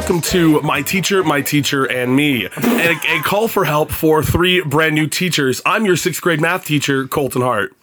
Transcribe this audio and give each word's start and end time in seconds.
gentlemen, 0.00 0.20
welcome 0.20 0.20
to 0.20 0.60
My 0.62 0.82
Teacher, 0.82 1.22
My 1.22 1.42
Teacher, 1.42 1.84
and 1.84 2.16
Me, 2.16 2.46
a, 2.46 2.96
a 3.08 3.22
call 3.22 3.48
for 3.48 3.64
help 3.64 3.90
for 3.90 4.22
three 4.22 4.62
brand 4.62 4.94
new 4.94 5.06
teachers. 5.06 5.60
I'm 5.66 5.84
your 5.84 5.96
sixth 5.96 6.22
grade 6.22 6.40
math 6.40 6.64
teacher, 6.64 7.06
Colton 7.06 7.42
Hart. 7.42 7.74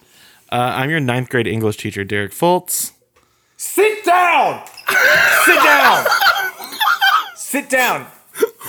Uh, 0.50 0.56
I'm 0.56 0.90
your 0.90 1.00
ninth 1.00 1.28
grade 1.28 1.46
English 1.46 1.76
teacher, 1.76 2.04
Derek 2.04 2.32
Fultz. 2.32 2.92
Sit 3.56 4.04
down! 4.04 4.64
Sit 5.44 5.56
down! 5.56 6.06
Sit 7.36 7.70
down! 7.70 8.06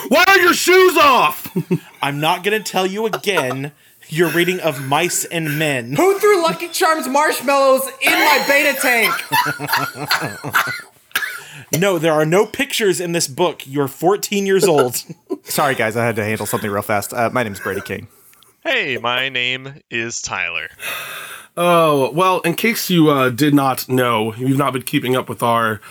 Why 0.09 0.23
are 0.27 0.39
your 0.39 0.53
shoes 0.53 0.97
off? 0.97 1.55
I'm 2.01 2.19
not 2.19 2.43
going 2.43 2.61
to 2.61 2.71
tell 2.71 2.85
you 2.85 3.05
again 3.05 3.71
your 4.07 4.29
reading 4.29 4.59
of 4.59 4.85
Mice 4.87 5.25
and 5.25 5.57
Men. 5.59 5.95
Who 5.95 6.19
threw 6.19 6.41
Lucky 6.41 6.67
Charms 6.69 7.07
marshmallows 7.07 7.87
in 8.01 8.11
my 8.11 8.43
betta 8.47 8.79
tank? 8.79 9.13
No, 11.77 11.99
there 11.99 12.13
are 12.13 12.25
no 12.25 12.45
pictures 12.45 12.99
in 12.99 13.11
this 13.11 13.27
book. 13.27 13.61
You're 13.65 13.87
14 13.87 14.45
years 14.45 14.65
old. 14.65 15.03
Sorry, 15.43 15.75
guys, 15.75 15.95
I 15.95 16.05
had 16.05 16.15
to 16.15 16.23
handle 16.23 16.45
something 16.45 16.69
real 16.69 16.81
fast. 16.81 17.13
Uh, 17.13 17.29
my 17.31 17.43
name's 17.43 17.59
Brady 17.59 17.81
King. 17.81 18.07
Hey, 18.63 18.97
my 18.97 19.29
name 19.29 19.81
is 19.89 20.21
Tyler. 20.21 20.69
Oh, 21.55 22.11
well, 22.11 22.39
in 22.41 22.55
case 22.55 22.89
you 22.89 23.09
uh, 23.09 23.29
did 23.29 23.53
not 23.53 23.87
know, 23.87 24.33
you've 24.35 24.57
not 24.57 24.73
been 24.73 24.81
keeping 24.83 25.15
up 25.15 25.29
with 25.29 25.43
our 25.43 25.81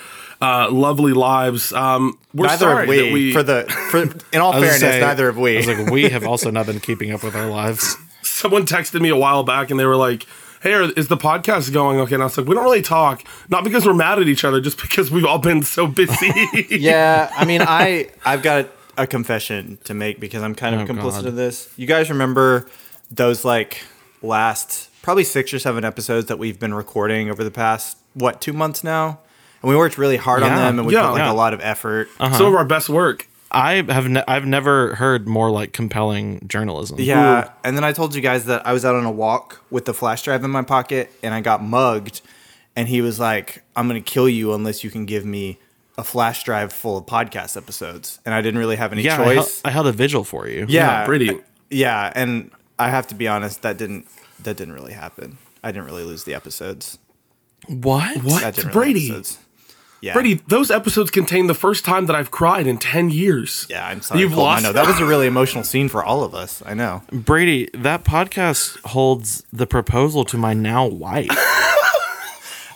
uh, 0.41 0.71
lovely 0.71 1.13
lives. 1.13 1.73
Um, 1.73 2.19
we're 2.35 2.47
neither 2.47 2.59
sorry 2.59 2.81
have 2.81 2.89
we. 2.89 3.03
that 3.03 3.13
we. 3.13 3.33
For 3.33 3.43
the 3.43 3.65
for, 3.91 4.03
in 4.33 4.41
all 4.41 4.53
fairness, 4.53 4.81
say- 4.81 5.01
neither 5.01 5.27
have 5.27 5.39
we. 5.39 5.55
I 5.55 5.57
was 5.59 5.67
like, 5.67 5.91
we 5.91 6.09
have 6.09 6.25
also 6.27 6.51
not 6.51 6.67
been 6.67 6.81
keeping 6.81 7.11
up 7.13 7.23
with 7.23 7.35
our 7.35 7.49
lives. 7.49 7.97
someone 8.23 8.67
texted 8.67 9.01
me 9.01 9.09
a 9.09 9.17
while 9.17 9.43
back 9.43 9.71
and 9.71 9.79
they 9.79 9.87
were 9.87 9.97
like, 9.97 10.27
Hey, 10.63 10.73
are- 10.75 10.91
is 10.93 11.09
the 11.09 11.17
podcast 11.17 11.73
going 11.73 12.01
okay? 12.01 12.15
And 12.15 12.23
I 12.23 12.27
was 12.27 12.37
like, 12.37 12.47
We 12.47 12.55
don't 12.55 12.65
really 12.65 12.83
talk, 12.83 13.23
not 13.49 13.65
because 13.65 13.87
we're 13.87 13.95
mad 13.95 14.19
at 14.19 14.29
each 14.29 14.45
other, 14.45 14.61
just 14.61 14.81
because 14.81 15.11
we've 15.11 15.25
all 15.25 15.39
been 15.39 15.63
so 15.63 15.87
busy. 15.87 16.31
yeah, 16.71 17.31
I 17.37 17.45
mean, 17.45 17.63
I 17.63 18.11
I've 18.25 18.43
got 18.43 18.69
a 18.97 19.07
confession 19.07 19.79
to 19.85 19.95
make 19.95 20.19
because 20.21 20.43
I'm 20.43 20.55
kind 20.55 20.75
of 20.75 20.83
Oh, 20.83 20.93
complicit 20.93 21.13
God. 21.23 21.27
of 21.27 21.37
this. 21.37 21.69
You 21.77 21.87
guys 21.87 22.11
remember 22.11 22.69
those 23.11 23.45
like 23.45 23.83
last 24.23 24.91
probably 25.03 25.25
six 25.25 25.55
or 25.55 25.59
seven 25.59 25.85
episodes 25.85 26.27
that 26.27 26.39
we've 26.39 26.59
been 26.59 26.75
recording 26.75 27.31
over 27.31 27.45
the 27.45 27.51
past 27.51 27.97
what 28.15 28.41
two 28.41 28.53
months 28.53 28.83
now, 28.83 29.21
and 29.63 29.69
we 29.71 29.77
worked 29.77 29.97
really 29.97 30.17
hard 30.17 30.43
on 30.43 30.51
them 30.57 30.79
and 30.81 30.87
we 30.87 30.95
Yeah. 30.95 31.03
put 31.03 31.13
like 31.13 31.19
Yeah. 31.21 31.33
a 31.33 31.35
lot 31.35 31.55
of 31.55 31.61
effort. 31.63 32.09
Uh-huh. 32.19 32.37
Some 32.37 32.47
of 32.47 32.55
our 32.55 32.65
best 32.65 32.89
work. 32.89 33.29
I 33.51 33.75
have 33.89 34.09
ne- 34.09 34.25
I've 34.29 34.47
never 34.47 34.95
heard 34.97 35.27
more 35.27 35.51
like 35.51 35.73
compelling 35.73 36.47
journalism. 36.47 36.99
Yeah, 37.01 37.45
hmm. 37.45 37.51
and 37.65 37.77
then 37.77 37.85
I 37.85 37.93
told 37.93 38.15
you 38.15 38.21
guys 38.21 38.45
that 38.47 38.67
I 38.67 38.73
was 38.73 38.85
out 38.85 38.95
on 38.95 39.05
a 39.05 39.11
walk 39.11 39.63
with 39.71 39.85
the 39.87 39.95
flash 39.95 40.23
drive 40.23 40.45
in 40.45 40.51
my 40.51 40.63
pocket 40.63 41.11
and 41.23 41.33
I 41.35 41.41
got 41.41 41.63
mugged 41.63 42.21
and 42.77 42.89
he 42.89 43.01
was 43.01 43.19
like, 43.19 43.63
"I'm 43.75 43.89
going 43.89 44.03
to 44.03 44.11
kill 44.11 44.29
you 44.29 44.53
unless 44.55 44.85
you 44.85 44.91
can 44.91 45.07
give 45.07 45.25
me 45.25 45.59
a 45.97 46.05
flash 46.05 46.45
drive 46.45 46.73
full 46.73 46.99
of 46.99 47.07
podcast 47.07 47.57
episodes." 47.57 48.21
And 48.27 48.35
I 48.35 48.43
didn't 48.43 48.59
really 48.61 48.77
have 48.77 48.93
any 48.93 49.03
Yeah, 49.03 49.21
I, 49.21 49.25
hel- 49.35 49.43
choice. 49.45 49.63
I 49.65 49.71
held 49.71 49.87
a 49.87 49.93
vigil 49.93 50.25
for 50.25 50.47
you. 50.47 50.67
yeah, 50.69 51.07
Brady. 51.07 51.41
Yeah, 51.71 52.13
and 52.15 52.51
I 52.79 52.91
have 52.91 53.07
to 53.09 53.15
be 53.15 53.27
honest, 53.29 53.63
that 53.63 53.79
didn't 53.79 54.07
that 54.43 54.57
didn't 54.57 54.75
really 54.75 54.93
happen. 54.93 55.39
I 55.65 55.73
didn't 55.73 55.87
really 55.87 56.05
lose 56.05 56.25
the 56.25 56.35
episodes. 56.35 56.99
What? 57.67 58.23
What? 58.23 58.43
That 58.43 58.55
didn't 58.55 58.73
Brady. 58.73 59.01
Really 59.01 59.07
episodes. 59.19 59.39
Yeah. 60.01 60.13
Brady, 60.13 60.35
those 60.47 60.71
episodes 60.71 61.11
contain 61.11 61.49
the 61.49 61.55
first 61.55 61.85
time 61.85 62.07
that 62.07 62.15
I've 62.15 62.31
cried 62.31 62.67
in 62.67 62.79
10 62.79 63.11
years. 63.11 63.67
Yeah, 63.69 63.87
I'm 63.87 64.01
sorry. 64.01 64.21
You've 64.21 64.31
Colton. 64.33 64.45
lost- 64.45 64.65
I 64.65 64.69
know 64.69 64.73
that 64.73 64.87
was 64.87 65.01
a 65.01 65.05
really 65.13 65.27
emotional 65.27 65.65
scene 65.65 65.89
for 65.89 66.05
all 66.05 66.23
of 66.23 66.35
us. 66.35 66.63
I 66.65 66.75
know. 66.75 67.03
Brady, 67.11 67.69
that 67.75 68.05
podcast 68.05 68.79
holds 68.87 69.43
the 69.53 69.67
proposal 69.67 70.25
to 70.27 70.37
my 70.37 70.55
now 70.55 70.87
wife. 70.87 71.29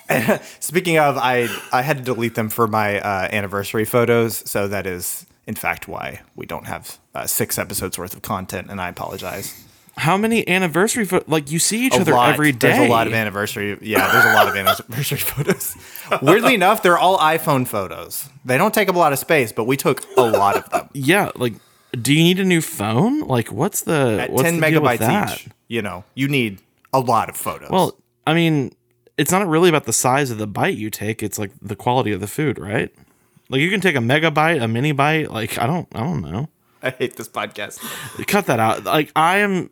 Speaking 0.60 0.98
of, 0.98 1.16
I 1.16 1.48
I 1.72 1.82
had 1.82 1.96
to 1.98 2.02
delete 2.02 2.34
them 2.34 2.50
for 2.50 2.66
my 2.66 3.00
uh, 3.00 3.28
anniversary 3.32 3.84
photos, 3.86 4.48
so 4.50 4.68
that 4.68 4.86
is 4.86 5.24
in 5.46 5.54
fact 5.54 5.88
why 5.88 6.20
we 6.36 6.44
don't 6.44 6.66
have 6.66 6.98
uh, 7.14 7.26
six 7.26 7.58
episodes 7.58 7.98
worth 7.98 8.14
of 8.14 8.20
content, 8.22 8.68
and 8.70 8.80
I 8.80 8.88
apologize. 8.88 9.64
How 9.96 10.16
many 10.16 10.46
anniversary 10.48 11.04
pho- 11.04 11.22
like 11.26 11.50
you 11.50 11.58
see 11.58 11.86
each 11.86 11.94
A 11.94 12.00
other 12.00 12.12
lot. 12.14 12.32
every 12.32 12.50
day? 12.52 12.72
There's 12.72 12.86
a 12.88 12.90
lot 12.90 13.06
of 13.06 13.12
anniversary. 13.12 13.76
Yeah, 13.82 14.10
there's 14.10 14.24
a 14.24 14.34
lot 14.34 14.48
of 14.48 14.56
anniversary 14.56 15.18
photos. 15.18 15.76
Weirdly 16.22 16.54
enough, 16.54 16.82
they're 16.82 16.98
all 16.98 17.18
iPhone 17.18 17.66
photos. 17.66 18.28
They 18.44 18.56
don't 18.58 18.72
take 18.72 18.88
up 18.88 18.94
a 18.94 18.98
lot 18.98 19.12
of 19.12 19.18
space, 19.18 19.52
but 19.52 19.64
we 19.64 19.76
took 19.76 20.04
a 20.16 20.22
lot 20.22 20.56
of 20.56 20.68
them. 20.70 20.88
Yeah, 20.94 21.30
like 21.36 21.54
do 22.00 22.14
you 22.14 22.22
need 22.22 22.40
a 22.40 22.44
new 22.44 22.62
phone? 22.62 23.20
Like 23.20 23.52
what's 23.52 23.82
the 23.82 24.18
At 24.22 24.30
what's 24.30 24.44
10 24.44 24.60
the 24.60 24.66
megabytes 24.66 25.32
each, 25.34 25.48
you 25.68 25.82
know, 25.82 26.04
you 26.14 26.26
need 26.26 26.60
a 26.92 27.00
lot 27.00 27.28
of 27.28 27.36
photos. 27.36 27.68
Well, 27.70 27.98
I 28.26 28.32
mean, 28.34 28.72
it's 29.18 29.30
not 29.30 29.46
really 29.46 29.68
about 29.68 29.84
the 29.84 29.92
size 29.92 30.30
of 30.30 30.38
the 30.38 30.46
bite 30.46 30.76
you 30.76 30.88
take, 30.88 31.22
it's 31.22 31.38
like 31.38 31.50
the 31.60 31.76
quality 31.76 32.12
of 32.12 32.20
the 32.20 32.26
food, 32.26 32.58
right? 32.58 32.90
Like 33.50 33.60
you 33.60 33.68
can 33.70 33.82
take 33.82 33.94
a 33.94 33.98
megabyte, 34.00 34.62
a 34.62 34.68
mini 34.68 34.92
bite, 34.92 35.30
like 35.30 35.58
I 35.58 35.66
don't 35.66 35.86
I 35.94 36.00
don't 36.00 36.22
know. 36.22 36.48
I 36.82 36.90
hate 36.90 37.16
this 37.16 37.28
podcast. 37.28 37.78
Cut 38.26 38.46
that 38.46 38.58
out. 38.58 38.84
Like 38.84 39.12
I 39.14 39.38
am 39.38 39.68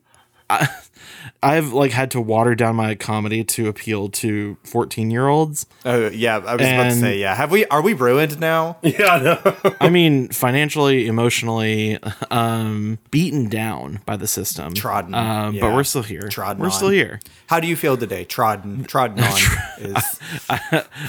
I, 0.50 0.68
I've 1.42 1.72
like 1.72 1.92
had 1.92 2.10
to 2.12 2.20
water 2.20 2.54
down 2.54 2.76
my 2.76 2.94
comedy 2.94 3.44
to 3.44 3.68
appeal 3.68 4.08
to 4.10 4.56
14-year-olds. 4.64 5.66
Oh 5.86 6.08
yeah, 6.08 6.36
I 6.36 6.56
was 6.56 6.66
about 6.66 6.84
to 6.84 6.92
say 6.92 7.18
yeah. 7.18 7.34
Have 7.34 7.50
we? 7.50 7.64
Are 7.66 7.80
we 7.82 7.94
ruined 7.94 8.38
now? 8.40 8.76
Yeah, 8.90 9.38
I. 9.64 9.76
I 9.80 9.88
mean, 9.88 10.28
financially, 10.28 11.06
emotionally, 11.06 11.98
um, 12.30 12.98
beaten 13.10 13.48
down 13.48 14.00
by 14.04 14.16
the 14.16 14.26
system, 14.26 14.74
Trodden, 14.74 15.14
Uh, 15.14 15.50
yeah. 15.52 15.60
But 15.60 15.74
we're 15.74 15.84
still 15.84 16.02
here. 16.02 16.28
Trodden 16.28 16.58
we're 16.58 16.66
on. 16.66 16.72
still 16.72 16.88
here. 16.90 17.20
How 17.46 17.60
do 17.60 17.68
you 17.68 17.76
feel 17.76 17.96
today? 17.96 18.24
Trodden, 18.24 18.84
trodden 18.86 19.22
on 19.24 19.38
is 19.78 20.18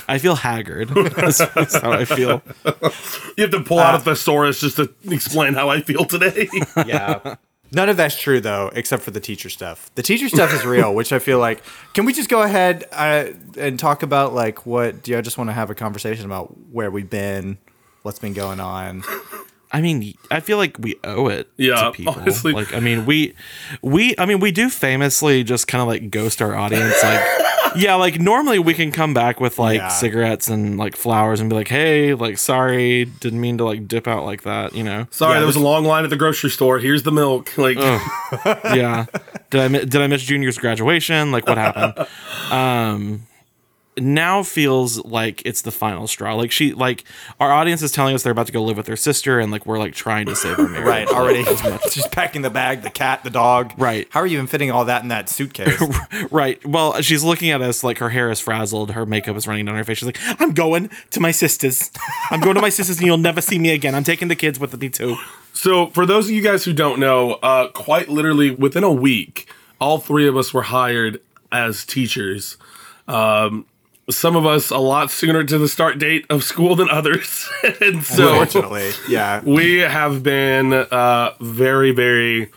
I 0.07 0.17
feel 0.17 0.35
haggard. 0.35 0.89
That's, 0.89 1.39
that's 1.39 1.75
how 1.77 1.91
I 1.91 2.05
feel. 2.05 2.41
You 3.37 3.43
have 3.43 3.51
to 3.51 3.63
pull 3.65 3.79
out 3.79 3.95
a 3.95 3.99
thesaurus 3.99 4.61
just 4.61 4.77
to 4.77 4.93
explain 5.09 5.53
how 5.55 5.69
I 5.69 5.81
feel 5.81 6.05
today. 6.05 6.47
yeah. 6.85 7.35
None 7.73 7.87
of 7.87 7.97
that's 7.97 8.19
true 8.19 8.41
though, 8.41 8.69
except 8.73 9.03
for 9.03 9.11
the 9.11 9.19
teacher 9.19 9.49
stuff. 9.49 9.89
The 9.95 10.03
teacher 10.03 10.27
stuff 10.27 10.53
is 10.53 10.65
real, 10.65 10.93
which 10.93 11.13
I 11.13 11.19
feel 11.19 11.39
like. 11.39 11.63
Can 11.93 12.05
we 12.05 12.13
just 12.13 12.29
go 12.29 12.41
ahead 12.41 12.85
uh, 12.91 13.27
and 13.57 13.79
talk 13.79 14.03
about 14.03 14.33
like 14.33 14.65
what? 14.65 15.03
Do 15.03 15.11
you 15.11 15.21
just 15.21 15.37
want 15.37 15.49
to 15.49 15.53
have 15.53 15.69
a 15.69 15.75
conversation 15.75 16.25
about 16.25 16.47
where 16.71 16.91
we've 16.91 17.09
been, 17.09 17.57
what's 18.01 18.19
been 18.19 18.33
going 18.33 18.59
on? 18.59 19.03
I 19.73 19.79
mean, 19.81 20.15
I 20.29 20.39
feel 20.41 20.57
like 20.57 20.77
we 20.79 20.95
owe 21.03 21.27
it 21.27 21.49
Yeah, 21.57 21.75
to 21.75 21.91
people. 21.91 22.13
honestly. 22.17 22.51
Like, 22.53 22.73
I 22.73 22.79
mean, 22.81 23.05
we, 23.05 23.33
we, 23.81 24.13
I 24.17 24.25
mean, 24.25 24.39
we 24.41 24.51
do 24.51 24.69
famously 24.69 25.43
just 25.43 25.67
kind 25.67 25.81
of 25.81 25.87
like 25.87 26.11
ghost 26.11 26.41
our 26.41 26.53
audience. 26.55 27.01
Like, 27.01 27.23
yeah, 27.77 27.95
like 27.95 28.19
normally 28.19 28.59
we 28.59 28.73
can 28.73 28.91
come 28.91 29.13
back 29.13 29.39
with 29.39 29.57
like 29.57 29.77
Yeah. 29.77 29.87
cigarettes 29.87 30.49
and 30.49 30.77
like 30.77 30.97
flowers 30.97 31.39
and 31.39 31.49
be 31.49 31.55
like, 31.55 31.69
hey, 31.69 32.13
like, 32.13 32.37
sorry, 32.37 33.05
didn't 33.05 33.39
mean 33.39 33.57
to 33.59 33.63
like 33.63 33.87
dip 33.87 34.09
out 34.09 34.25
like 34.25 34.41
that, 34.43 34.75
you 34.75 34.83
know? 34.83 35.07
Sorry, 35.09 35.33
Yeah, 35.35 35.39
there 35.39 35.47
was 35.47 35.55
a 35.55 35.61
long 35.61 35.85
line 35.85 36.03
at 36.03 36.09
the 36.09 36.17
grocery 36.17 36.49
store. 36.49 36.79
Here's 36.79 37.03
the 37.03 37.11
milk. 37.13 37.51
Like, 37.57 37.77
yeah. 37.77 39.05
Did 39.51 39.59
I 39.61 39.67
did 39.85 39.95
I 39.97 40.07
miss 40.07 40.23
junior's 40.23 40.57
graduation? 40.57 41.31
Like 41.31 41.45
what 41.47 41.57
happened? 41.57 42.07
Um 42.51 43.27
now 44.01 44.43
feels 44.43 45.03
like 45.05 45.41
it's 45.45 45.61
the 45.61 45.71
final 45.71 46.07
straw. 46.07 46.35
Like 46.35 46.51
she 46.51 46.73
like 46.73 47.03
our 47.39 47.51
audience 47.51 47.81
is 47.81 47.91
telling 47.91 48.15
us 48.15 48.23
they're 48.23 48.31
about 48.31 48.47
to 48.47 48.51
go 48.51 48.63
live 48.63 48.77
with 48.77 48.85
their 48.85 48.95
sister 48.95 49.39
and 49.39 49.51
like 49.51 49.65
we're 49.65 49.79
like 49.79 49.93
trying 49.93 50.25
to 50.25 50.35
save 50.35 50.57
her 50.57 50.67
marriage. 50.67 50.87
Right, 50.87 51.07
already. 51.07 51.43
She's 51.91 52.07
packing 52.07 52.41
the 52.41 52.49
bag, 52.49 52.81
the 52.81 52.89
cat, 52.89 53.23
the 53.23 53.29
dog. 53.29 53.73
Right. 53.77 54.07
How 54.09 54.19
are 54.19 54.27
you 54.27 54.37
even 54.37 54.47
fitting 54.47 54.71
all 54.71 54.85
that 54.85 55.03
in 55.03 55.09
that 55.09 55.29
suitcase? 55.29 55.81
Right. 56.29 56.63
Well, 56.65 57.01
she's 57.01 57.23
looking 57.23 57.49
at 57.49 57.61
us 57.61 57.83
like 57.83 57.97
her 57.97 58.09
hair 58.09 58.31
is 58.31 58.39
frazzled, 58.39 58.91
her 58.91 59.05
makeup 59.05 59.35
is 59.35 59.47
running 59.47 59.65
down 59.65 59.75
her 59.75 59.83
face. 59.83 59.97
She's 59.97 60.05
like, 60.05 60.19
"I'm 60.39 60.53
going 60.53 60.89
to 61.11 61.19
my 61.19 61.31
sister's. 61.31 61.91
I'm 62.29 62.39
going 62.39 62.55
to 62.55 62.61
my 62.61 62.69
sister's, 62.69 62.97
and 62.97 63.05
you'll 63.05 63.17
never 63.17 63.41
see 63.41 63.59
me 63.59 63.71
again. 63.71 63.95
I'm 63.95 64.03
taking 64.03 64.27
the 64.27 64.35
kids 64.35 64.59
with 64.59 64.79
me 64.79 64.89
too." 64.89 65.17
So, 65.53 65.87
for 65.87 66.05
those 66.05 66.25
of 66.25 66.31
you 66.31 66.41
guys 66.41 66.63
who 66.63 66.73
don't 66.73 66.99
know, 66.99 67.33
uh, 67.33 67.67
quite 67.69 68.09
literally 68.09 68.51
within 68.51 68.83
a 68.83 68.91
week, 68.91 69.47
all 69.79 69.97
three 69.97 70.27
of 70.27 70.37
us 70.37 70.53
were 70.53 70.63
hired 70.63 71.21
as 71.51 71.85
teachers. 71.85 72.57
Um, 73.07 73.65
some 74.09 74.35
of 74.35 74.45
us 74.45 74.71
a 74.71 74.77
lot 74.77 75.11
sooner 75.11 75.43
to 75.43 75.57
the 75.57 75.67
start 75.67 75.99
date 75.99 76.25
of 76.29 76.43
school 76.43 76.75
than 76.75 76.89
others. 76.89 77.49
and 77.81 78.03
so 78.03 78.45
yeah. 79.07 79.41
we 79.43 79.77
have 79.77 80.23
been 80.23 80.73
uh, 80.73 81.33
very, 81.39 81.91
very 81.91 82.51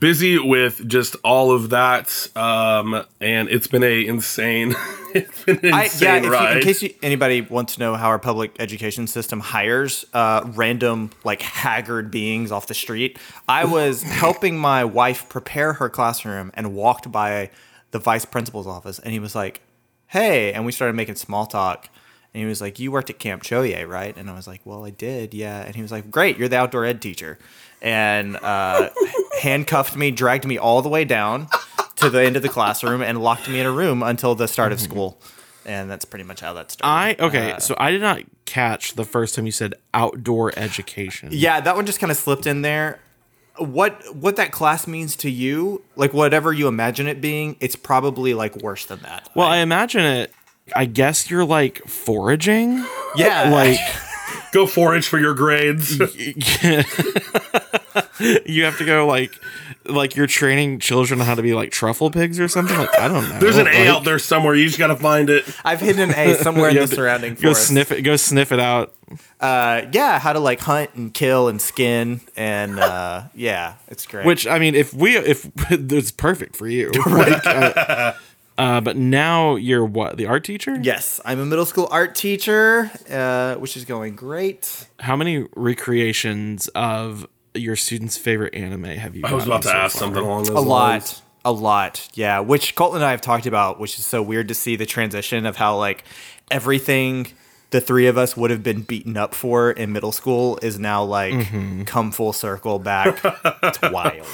busy 0.00 0.38
with 0.38 0.86
just 0.88 1.16
all 1.24 1.50
of 1.50 1.70
that. 1.70 2.28
Um, 2.36 3.04
and 3.20 3.48
it's 3.48 3.66
been 3.66 3.82
a 3.82 4.06
insane, 4.06 4.74
it's 5.14 5.44
been 5.44 5.58
an 5.62 5.74
I, 5.74 5.78
yeah, 5.78 5.84
insane 5.84 6.16
if 6.16 6.24
you, 6.24 6.30
ride. 6.30 6.56
in 6.58 6.62
case 6.62 6.82
you, 6.82 6.94
anybody 7.02 7.40
wants 7.40 7.74
to 7.74 7.80
know 7.80 7.94
how 7.96 8.08
our 8.08 8.18
public 8.18 8.56
education 8.58 9.06
system 9.06 9.40
hires 9.40 10.04
uh, 10.14 10.42
random, 10.54 11.10
like 11.24 11.42
haggard 11.42 12.10
beings 12.10 12.52
off 12.52 12.66
the 12.66 12.74
street, 12.74 13.18
I 13.48 13.64
was 13.64 14.02
helping 14.04 14.58
my 14.58 14.84
wife 14.84 15.28
prepare 15.28 15.74
her 15.74 15.88
classroom 15.88 16.52
and 16.54 16.74
walked 16.74 17.10
by 17.10 17.50
the 17.90 17.98
vice 17.98 18.24
principal's 18.24 18.66
office, 18.66 18.98
and 18.98 19.12
he 19.12 19.18
was 19.18 19.34
like, 19.34 19.62
"Hey," 20.08 20.52
and 20.52 20.66
we 20.66 20.72
started 20.72 20.94
making 20.94 21.14
small 21.16 21.46
talk. 21.46 21.88
And 22.34 22.42
he 22.42 22.46
was 22.46 22.60
like, 22.60 22.78
"You 22.78 22.92
worked 22.92 23.08
at 23.10 23.18
Camp 23.18 23.42
Choye, 23.42 23.86
right?" 23.88 24.14
And 24.16 24.28
I 24.28 24.34
was 24.34 24.46
like, 24.46 24.60
"Well, 24.64 24.84
I 24.84 24.90
did, 24.90 25.32
yeah." 25.34 25.62
And 25.62 25.74
he 25.74 25.82
was 25.82 25.90
like, 25.90 26.10
"Great, 26.10 26.36
you're 26.38 26.48
the 26.48 26.58
outdoor 26.58 26.84
ed 26.84 27.00
teacher," 27.00 27.38
and 27.80 28.36
uh, 28.36 28.90
handcuffed 29.42 29.96
me, 29.96 30.10
dragged 30.10 30.44
me 30.44 30.58
all 30.58 30.82
the 30.82 30.88
way 30.88 31.04
down 31.04 31.48
to 31.96 32.10
the 32.10 32.22
end 32.22 32.36
of 32.36 32.42
the 32.42 32.48
classroom, 32.48 33.02
and 33.02 33.20
locked 33.22 33.48
me 33.48 33.60
in 33.60 33.66
a 33.66 33.72
room 33.72 34.02
until 34.02 34.34
the 34.34 34.46
start 34.46 34.72
of 34.72 34.80
school. 34.80 35.20
And 35.64 35.90
that's 35.90 36.04
pretty 36.04 36.24
much 36.24 36.40
how 36.40 36.52
that 36.54 36.70
started. 36.70 37.22
I 37.22 37.26
okay, 37.26 37.52
Uh, 37.52 37.58
so 37.58 37.74
I 37.78 37.90
did 37.90 38.00
not 38.00 38.22
catch 38.46 38.94
the 38.94 39.04
first 39.04 39.34
time 39.34 39.44
you 39.46 39.52
said 39.52 39.74
outdoor 39.92 40.52
education. 40.58 41.28
Yeah, 41.32 41.60
that 41.60 41.76
one 41.76 41.84
just 41.86 41.98
kind 42.00 42.10
of 42.10 42.16
slipped 42.16 42.46
in 42.46 42.62
there. 42.62 43.00
What 43.58 44.14
what 44.14 44.36
that 44.36 44.52
class 44.52 44.86
means 44.86 45.16
to 45.16 45.30
you, 45.30 45.82
like 45.96 46.12
whatever 46.12 46.52
you 46.52 46.68
imagine 46.68 47.06
it 47.06 47.20
being, 47.20 47.56
it's 47.60 47.76
probably 47.76 48.34
like 48.34 48.56
worse 48.56 48.86
than 48.86 49.00
that. 49.00 49.28
Well, 49.34 49.48
I 49.48 49.58
imagine 49.58 50.04
it. 50.04 50.32
I 50.74 50.84
guess 50.84 51.30
you're 51.30 51.44
like 51.44 51.78
foraging. 51.86 52.84
Yeah, 53.16 53.50
Like 53.52 53.78
Go 54.52 54.66
forage 54.66 55.06
for 55.06 55.18
your 55.18 55.34
grades. 55.34 55.98
you 55.98 56.04
have 58.64 58.78
to 58.78 58.84
go 58.84 59.06
like 59.06 59.32
like 59.88 60.14
you're 60.16 60.26
training 60.26 60.78
children 60.80 61.20
how 61.20 61.34
to 61.34 61.42
be 61.42 61.54
like 61.54 61.70
truffle 61.70 62.10
pigs 62.10 62.38
or 62.38 62.48
something. 62.48 62.76
Like 62.76 62.98
I 62.98 63.08
don't 63.08 63.28
know. 63.28 63.38
There's 63.38 63.56
an 63.56 63.66
A 63.68 63.88
out 63.88 64.04
there 64.04 64.18
somewhere. 64.18 64.54
You 64.54 64.66
just 64.66 64.78
gotta 64.78 64.96
find 64.96 65.30
it. 65.30 65.44
I've 65.64 65.80
hidden 65.80 66.10
an 66.10 66.16
A 66.18 66.34
somewhere 66.34 66.70
in 66.70 66.76
the 66.76 66.86
surrounding 66.86 67.34
Go 67.34 67.40
forest. 67.40 67.68
sniff 67.68 67.92
it. 67.92 68.02
Go 68.02 68.16
sniff 68.16 68.52
it 68.52 68.60
out. 68.60 68.94
Uh, 69.40 69.82
yeah, 69.92 70.18
how 70.18 70.32
to 70.34 70.38
like 70.40 70.60
hunt 70.60 70.90
and 70.94 71.14
kill 71.14 71.48
and 71.48 71.60
skin 71.60 72.20
and 72.36 72.78
uh, 72.78 73.22
yeah, 73.34 73.74
it's 73.88 74.06
great. 74.06 74.26
Which 74.26 74.46
I 74.46 74.58
mean, 74.58 74.74
if 74.74 74.92
we 74.92 75.16
if 75.16 75.48
it's 75.70 76.10
perfect 76.10 76.56
for 76.56 76.68
you, 76.68 76.90
Like, 77.06 77.46
uh, 77.46 78.12
uh, 78.58 78.80
but 78.80 78.96
now 78.96 79.54
you're 79.54 79.84
what 79.84 80.16
the 80.18 80.26
art 80.26 80.44
teacher? 80.44 80.76
yes, 80.82 81.20
I'm 81.24 81.38
a 81.40 81.46
middle 81.46 81.64
school 81.64 81.88
art 81.90 82.14
teacher, 82.16 82.90
uh, 83.10 83.54
which 83.54 83.76
is 83.76 83.84
going 83.84 84.14
great. 84.16 84.88
How 85.00 85.16
many 85.16 85.46
recreations 85.56 86.68
of 86.68 87.26
your 87.54 87.76
students' 87.76 88.16
favorite 88.16 88.54
anime 88.54 88.84
have 88.84 89.16
you? 89.16 89.22
I 89.24 89.32
was 89.32 89.46
about 89.46 89.62
to 89.62 89.70
ask 89.74 89.96
something 89.96 90.22
along 90.22 90.44
those 90.44 90.50
A 90.56 90.60
lines. 90.60 91.12
lot. 91.12 91.22
A 91.44 91.52
lot, 91.52 92.08
yeah. 92.14 92.40
Which 92.40 92.74
Colton 92.74 92.96
and 92.98 93.04
I 93.06 93.12
have 93.12 93.20
talked 93.20 93.46
about, 93.46 93.78
which 93.80 93.98
is 93.98 94.04
so 94.04 94.22
weird 94.22 94.48
to 94.48 94.54
see 94.54 94.76
the 94.76 94.84
transition 94.86 95.46
of 95.46 95.56
how 95.56 95.76
like 95.78 96.04
everything 96.50 97.28
the 97.70 97.80
three 97.80 98.06
of 98.06 98.18
us 98.18 98.36
would 98.36 98.50
have 98.50 98.62
been 98.62 98.82
beaten 98.82 99.16
up 99.16 99.34
for 99.34 99.70
in 99.70 99.92
middle 99.92 100.12
school 100.12 100.58
is 100.62 100.78
now 100.78 101.04
like 101.04 101.32
Mm-hmm. 101.34 101.82
come 101.84 102.10
full 102.10 102.32
circle 102.32 102.78
back. 102.78 103.20
it's 103.62 103.80
wild. 103.82 104.26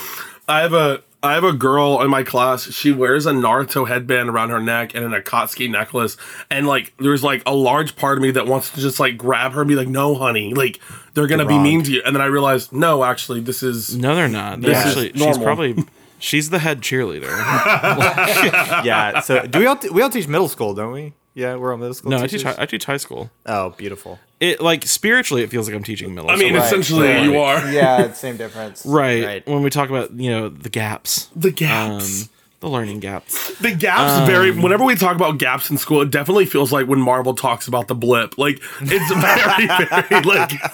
I 0.49 0.61
have 0.61 0.73
a 0.73 1.03
I 1.25 1.33
have 1.35 1.45
a 1.45 1.53
girl 1.55 2.03
in 2.03 2.11
my 2.11 2.23
class. 2.23 2.71
She 2.71 2.93
wears 2.93 3.25
a 3.25 3.33
Naruto 3.33 3.89
headband 3.89 4.29
around 4.29 4.51
her 4.51 4.61
neck 4.61 4.95
and 4.95 5.05
an 5.05 5.13
Akatsuki 5.21 5.71
necklace. 5.71 6.17
And 6.51 6.67
like, 6.67 6.93
there's 6.99 7.25
like 7.25 7.43
a 7.47 7.55
large 7.55 7.97
part 7.97 8.19
of 8.19 8.23
me 8.23 8.31
that 8.33 8.47
wants 8.47 8.71
to 8.73 8.81
just 8.81 9.01
like 9.01 9.17
grab 9.17 9.53
her 9.53 9.63
and 9.63 9.69
be 9.69 9.75
like, 9.75 9.89
"No, 9.89 10.15
honey, 10.15 10.53
like 10.53 10.81
they're 11.15 11.27
gonna 11.27 11.47
be 11.47 11.55
wrong. 11.55 11.63
mean 11.63 11.83
to 11.85 11.93
you." 11.93 12.03
And 12.05 12.15
then 12.15 12.21
I 12.21 12.27
realized, 12.27 12.73
no, 12.73 13.03
actually, 13.05 13.41
this 13.41 13.63
is 13.63 13.97
No, 13.97 14.15
they're 14.15 14.29
not. 14.29 14.61
They 14.61 14.69
This 14.69 14.79
is 14.81 14.87
actually, 14.87 15.13
she's 15.13 15.21
normal. 15.39 15.45
probably 15.45 15.85
she's 16.19 16.51
the 16.51 16.59
head 16.59 16.83
cheerleader. 16.83 17.31
Yeah. 18.85 19.21
So 19.21 19.47
do 19.47 19.59
we 19.61 19.67
all 19.67 19.79
we 19.93 20.03
all 20.03 20.11
teach 20.11 20.29
middle 20.29 20.49
school, 20.49 20.75
don't 20.75 20.93
we? 20.93 21.15
Yeah, 21.35 21.57
we're 21.57 21.73
all 21.73 21.79
middle 21.79 21.95
school. 21.95 22.13
No, 22.13 22.19
I 22.19 22.27
teach 22.29 22.43
hi- 22.45 22.55
I 22.59 22.67
teach 22.67 22.85
high 22.85 22.97
school. 22.97 23.31
Oh, 23.45 23.71
beautiful. 23.71 24.21
It 24.41 24.61
like 24.61 24.85
spiritually, 24.87 25.43
it 25.43 25.51
feels 25.51 25.67
like 25.69 25.77
I'm 25.77 25.83
teaching 25.83 26.15
middle. 26.15 26.31
I 26.31 26.37
mean. 26.37 26.55
Right, 26.55 26.65
essentially, 26.65 27.09
right. 27.09 27.25
you 27.25 27.39
are 27.39 27.71
Yeah, 27.73 28.13
same 28.25 28.37
difference. 28.37 28.87
right. 28.87 29.25
Right. 29.25 29.47
When 29.49 29.63
we 29.63 29.71
talk 29.71 29.89
about 29.91 30.13
you 30.13 30.31
know 30.31 30.49
the 30.49 30.69
gaps, 30.69 31.29
the 31.35 31.49
um, 31.49 31.55
gaps. 31.55 32.29
the 32.61 32.69
learning 32.69 33.01
gaps. 33.01 33.59
the 33.59 33.73
gaps 33.75 34.21
um, 34.21 34.27
very. 34.27 34.53
Whenever 34.53 34.85
we 34.85 34.95
talk 34.95 35.17
about 35.17 35.39
gaps 35.39 35.71
in 35.71 35.79
school, 35.79 36.03
it 36.03 36.11
definitely 36.11 36.47
feels 36.47 36.71
like 36.73 36.87
when 36.87 37.01
Marvel 37.01 37.35
talks 37.35 37.67
about 37.67 37.89
the 37.89 37.95
blip. 37.97 38.39
Like 38.39 38.61
it's 38.81 39.13
very, 39.13 39.67
very 40.09 40.23
like. 40.25 40.53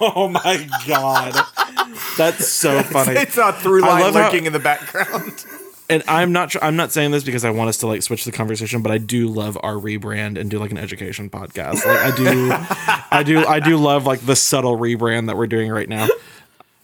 Oh 0.00 0.28
my 0.28 0.66
god, 0.86 1.34
that's 2.16 2.48
so 2.48 2.82
funny. 2.82 3.18
It's 3.18 3.36
a 3.36 3.52
through 3.52 3.84
I 3.84 3.88
line 3.88 4.00
love 4.02 4.14
how- 4.14 4.24
lurking 4.24 4.46
in 4.46 4.52
the 4.54 4.58
background. 4.58 5.44
And 5.88 6.02
I'm 6.08 6.32
not 6.32 6.50
tr- 6.50 6.58
I'm 6.62 6.76
not 6.76 6.92
saying 6.92 7.10
this 7.10 7.24
because 7.24 7.44
I 7.44 7.50
want 7.50 7.68
us 7.68 7.78
to 7.78 7.86
like 7.86 8.02
switch 8.02 8.24
the 8.24 8.32
conversation, 8.32 8.82
but 8.82 8.92
I 8.92 8.98
do 8.98 9.28
love 9.28 9.58
our 9.62 9.74
rebrand 9.74 10.38
and 10.38 10.50
do 10.50 10.58
like 10.58 10.70
an 10.70 10.78
education 10.78 11.30
podcast. 11.30 11.84
Like 11.84 11.86
I 11.86 12.16
do, 12.16 12.50
I 13.10 13.22
do, 13.22 13.46
I 13.46 13.60
do 13.60 13.76
love 13.76 14.06
like 14.06 14.20
the 14.24 14.36
subtle 14.36 14.76
rebrand 14.76 15.26
that 15.26 15.36
we're 15.36 15.46
doing 15.46 15.70
right 15.70 15.88
now. 15.88 16.08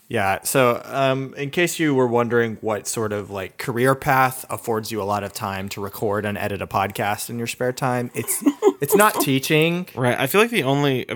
Yeah. 0.09 0.43
So, 0.43 0.83
um, 0.85 1.33
in 1.39 1.51
case 1.51 1.79
you 1.79 1.95
were 1.95 2.07
wondering 2.07 2.59
what 2.61 2.87
sort 2.87 3.15
of 3.15 3.31
like 3.31 3.57
career 3.57 3.95
path 3.95 4.45
affords 4.51 4.93
you 4.93 5.01
a 5.01 5.05
lot 5.05 5.25
of 5.25 5.33
time 5.33 5.71
to 5.71 5.81
record 5.81 6.27
and 6.27 6.37
edit 6.37 6.61
a 6.61 6.67
podcast 6.67 7.31
in 7.31 7.39
your 7.39 7.47
spare 7.47 7.73
time, 7.73 8.11
it's 8.15 8.45
it's 8.83 8.95
not 8.95 9.15
teaching. 9.21 9.89
Right. 9.95 10.19
I 10.19 10.27
feel 10.27 10.41
like 10.41 10.51
the 10.51 10.65
only 10.65 11.09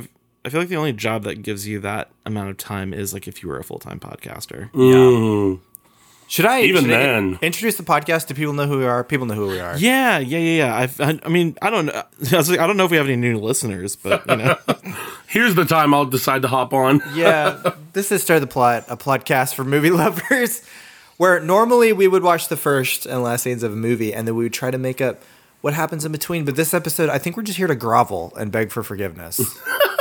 I 0.47 0.49
feel 0.49 0.61
like 0.61 0.71
the 0.71 0.77
only 0.77 0.93
job 0.93 1.25
that 1.25 1.43
gives 1.43 1.67
you 1.69 1.81
that 1.81 2.11
amount 2.25 2.51
of 2.51 2.57
time 2.57 2.95
is 2.95 3.13
like 3.13 3.29
if 3.29 3.43
you 3.43 3.49
were 3.49 3.59
a 3.59 3.65
full 3.65 3.79
time 3.79 4.01
podcaster. 4.01 4.71
Should 6.29 6.45
I 6.47 6.63
Even 6.63 6.83
should 6.85 6.93
I 6.93 6.97
then. 6.99 7.39
introduce 7.41 7.77
the 7.77 7.85
podcast? 7.85 8.27
Do 8.27 8.35
people 8.35 8.53
know 8.53 8.67
who 8.67 8.79
we 8.79 8.85
are? 8.85 9.05
People 9.05 9.27
know 9.27 9.35
who 9.35 9.47
we 9.47 9.61
are. 9.61 9.77
Yeah, 9.79 10.19
yeah, 10.19 10.39
yeah, 10.39 10.67
yeah. 10.67 10.77
I've, 10.77 11.01
I, 11.01 11.21
I 11.23 11.29
mean, 11.29 11.57
I 11.63 11.71
don't 11.71 11.87
know. 11.87 11.93
I 12.33 12.37
was 12.37 12.51
like, 12.51 12.59
I 12.59 12.67
don't 12.67 12.77
know 12.77 12.85
if 12.85 12.91
we 12.91 12.97
have 12.97 13.07
any 13.07 13.15
new 13.17 13.39
listeners, 13.39 13.95
but 13.97 14.29
you 14.29 14.37
know, 14.37 14.57
Here's 15.29 15.55
the 15.55 15.65
time 15.65 15.95
I'll 15.95 16.05
decide 16.05 16.43
to 16.43 16.49
hop 16.49 16.73
on. 16.73 17.01
yeah, 17.15 17.63
this 17.93 18.11
is 18.13 18.23
Stir 18.23 18.41
the 18.41 18.47
Plot, 18.47 18.85
a 18.89 18.97
podcast 18.97 19.55
for 19.55 19.65
movie 19.65 19.91
lovers, 19.91 20.63
where 21.17 21.39
normally 21.41 21.93
we 21.93 22.09
would 22.09 22.23
watch 22.23 22.49
the 22.49 22.57
first 22.57 23.07
and 23.07 23.23
last 23.23 23.43
scenes 23.43 23.63
of 23.63 23.73
a 23.73 23.77
movie, 23.77 24.13
and 24.15 24.27
then 24.27 24.35
we 24.35 24.45
would 24.45 24.53
try 24.53 24.71
to 24.71 24.79
make 24.79 25.01
up 25.01 25.23
what 25.61 25.75
happens 25.75 26.05
in 26.05 26.13
between. 26.13 26.45
But 26.45 26.57
this 26.57 26.73
episode, 26.75 27.09
I 27.09 27.19
think 27.19 27.37
we're 27.37 27.43
just 27.45 27.59
here 27.59 27.67
to 27.67 27.75
grovel 27.75 28.33
and 28.37 28.51
beg 28.53 28.71
for 28.73 28.83
forgiveness. 28.83 29.41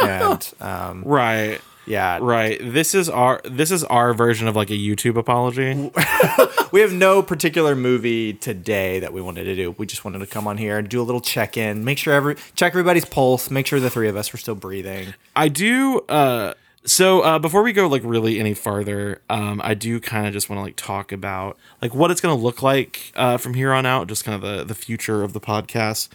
and 0.01 0.53
um, 0.59 1.03
right, 1.05 1.59
yeah, 1.85 2.19
right. 2.21 2.59
This 2.61 2.95
is 2.95 3.09
our 3.09 3.41
this 3.43 3.71
is 3.71 3.83
our 3.85 4.13
version 4.13 4.47
of 4.47 4.55
like 4.55 4.69
a 4.69 4.77
YouTube 4.77 5.17
apology. 5.17 5.91
we 6.71 6.81
have 6.81 6.91
no 6.93 7.21
particular 7.21 7.75
movie 7.75 8.33
today 8.33 8.99
that 8.99 9.13
we 9.13 9.21
wanted 9.21 9.43
to 9.45 9.55
do. 9.55 9.71
We 9.77 9.85
just 9.85 10.03
wanted 10.05 10.19
to 10.19 10.27
come 10.27 10.47
on 10.47 10.57
here 10.57 10.77
and 10.77 10.89
do 10.89 11.01
a 11.01 11.03
little 11.03 11.21
check 11.21 11.57
in, 11.57 11.83
make 11.83 11.97
sure 11.97 12.13
every 12.13 12.35
check 12.55 12.71
everybody's 12.71 13.05
pulse, 13.05 13.49
make 13.49 13.67
sure 13.67 13.79
the 13.79 13.89
three 13.89 14.07
of 14.09 14.15
us 14.15 14.31
were 14.33 14.39
still 14.39 14.55
breathing. 14.55 15.13
I 15.35 15.47
do. 15.47 15.99
uh 16.09 16.53
So 16.85 17.21
uh, 17.21 17.39
before 17.39 17.63
we 17.63 17.73
go 17.73 17.87
like 17.87 18.03
really 18.05 18.39
any 18.39 18.53
farther, 18.53 19.21
um, 19.29 19.59
I 19.63 19.73
do 19.73 19.99
kind 19.99 20.27
of 20.27 20.33
just 20.33 20.49
want 20.49 20.59
to 20.59 20.63
like 20.63 20.75
talk 20.75 21.11
about 21.11 21.57
like 21.81 21.95
what 21.95 22.11
it's 22.11 22.21
going 22.21 22.35
to 22.37 22.43
look 22.43 22.61
like 22.61 23.11
uh, 23.15 23.37
from 23.37 23.53
here 23.55 23.73
on 23.73 23.85
out, 23.85 24.07
just 24.07 24.23
kind 24.23 24.35
of 24.35 24.41
the 24.41 24.63
the 24.63 24.75
future 24.75 25.23
of 25.23 25.33
the 25.33 25.39
podcast. 25.41 26.09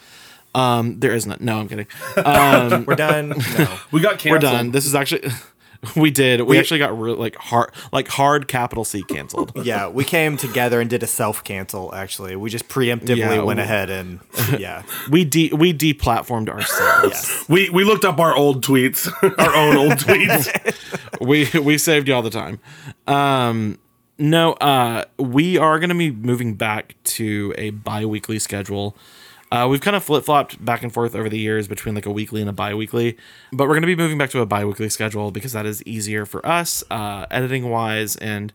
Um, 0.53 0.99
there 0.99 1.13
is 1.13 1.25
not. 1.25 1.39
No, 1.41 1.59
I'm 1.59 1.69
kidding. 1.69 1.87
Um, 2.17 2.85
We're 2.85 2.95
done. 2.95 3.33
No. 3.57 3.77
We 3.91 4.01
got 4.01 4.19
canceled. 4.19 4.31
We're 4.31 4.39
done. 4.39 4.71
This 4.71 4.85
is 4.85 4.95
actually. 4.95 5.29
We 5.95 6.11
did. 6.11 6.41
We, 6.41 6.59
actually 6.59 6.77
got 6.79 6.97
real 6.99 7.15
like 7.15 7.35
hard, 7.35 7.71
like 7.91 8.07
hard 8.07 8.47
capital 8.47 8.85
C 8.85 9.01
canceled. 9.03 9.51
Yeah, 9.65 9.87
we 9.87 10.03
came 10.03 10.37
together 10.37 10.79
and 10.79 10.89
did 10.89 11.01
a 11.03 11.07
self 11.07 11.43
cancel. 11.43 11.93
Actually, 11.95 12.35
we 12.35 12.49
just 12.51 12.67
preemptively 12.69 13.17
Yeah, 13.17 13.41
went 13.41 13.57
we- 13.57 13.63
ahead 13.63 13.89
and 13.89 14.19
yeah, 14.59 14.83
we 15.09 15.25
de 15.25 15.49
we 15.53 15.73
deplatformed 15.73 16.49
ourselves. 16.49 17.09
yes. 17.09 17.45
We 17.49 17.69
we 17.71 17.83
looked 17.83 18.05
up 18.05 18.19
our 18.19 18.35
old 18.35 18.63
tweets, 18.63 19.07
our 19.39 19.55
own 19.55 19.75
old 19.75 19.93
tweets. 19.93 20.47
we 21.19 21.47
we 21.59 21.77
saved 21.79 22.07
you 22.07 22.13
all 22.13 22.21
the 22.21 22.29
time. 22.29 22.59
Um, 23.07 23.79
no, 24.19 24.53
uh, 24.53 25.05
we 25.17 25.57
are 25.57 25.79
going 25.79 25.89
to 25.89 25.95
be 25.95 26.11
moving 26.11 26.53
back 26.53 26.95
to 27.05 27.55
a 27.57 27.71
bi-weekly 27.71 28.37
schedule. 28.37 28.95
Uh, 29.51 29.67
we've 29.69 29.81
kind 29.81 29.95
of 29.97 30.03
flip 30.03 30.23
flopped 30.23 30.63
back 30.63 30.81
and 30.81 30.93
forth 30.93 31.13
over 31.15 31.27
the 31.27 31.37
years 31.39 31.67
between 31.67 31.93
like 31.93 32.05
a 32.05 32.11
weekly 32.11 32.39
and 32.41 32.49
a 32.49 32.53
bi 32.53 32.73
weekly, 32.73 33.17
but 33.51 33.65
we're 33.65 33.73
going 33.73 33.81
to 33.81 33.87
be 33.87 33.95
moving 33.95 34.17
back 34.17 34.29
to 34.29 34.39
a 34.39 34.45
bi 34.45 34.63
weekly 34.63 34.87
schedule 34.89 35.29
because 35.31 35.51
that 35.53 35.65
is 35.65 35.83
easier 35.83 36.25
for 36.25 36.45
us, 36.45 36.83
uh, 36.89 37.25
editing 37.29 37.69
wise, 37.69 38.15
and 38.15 38.53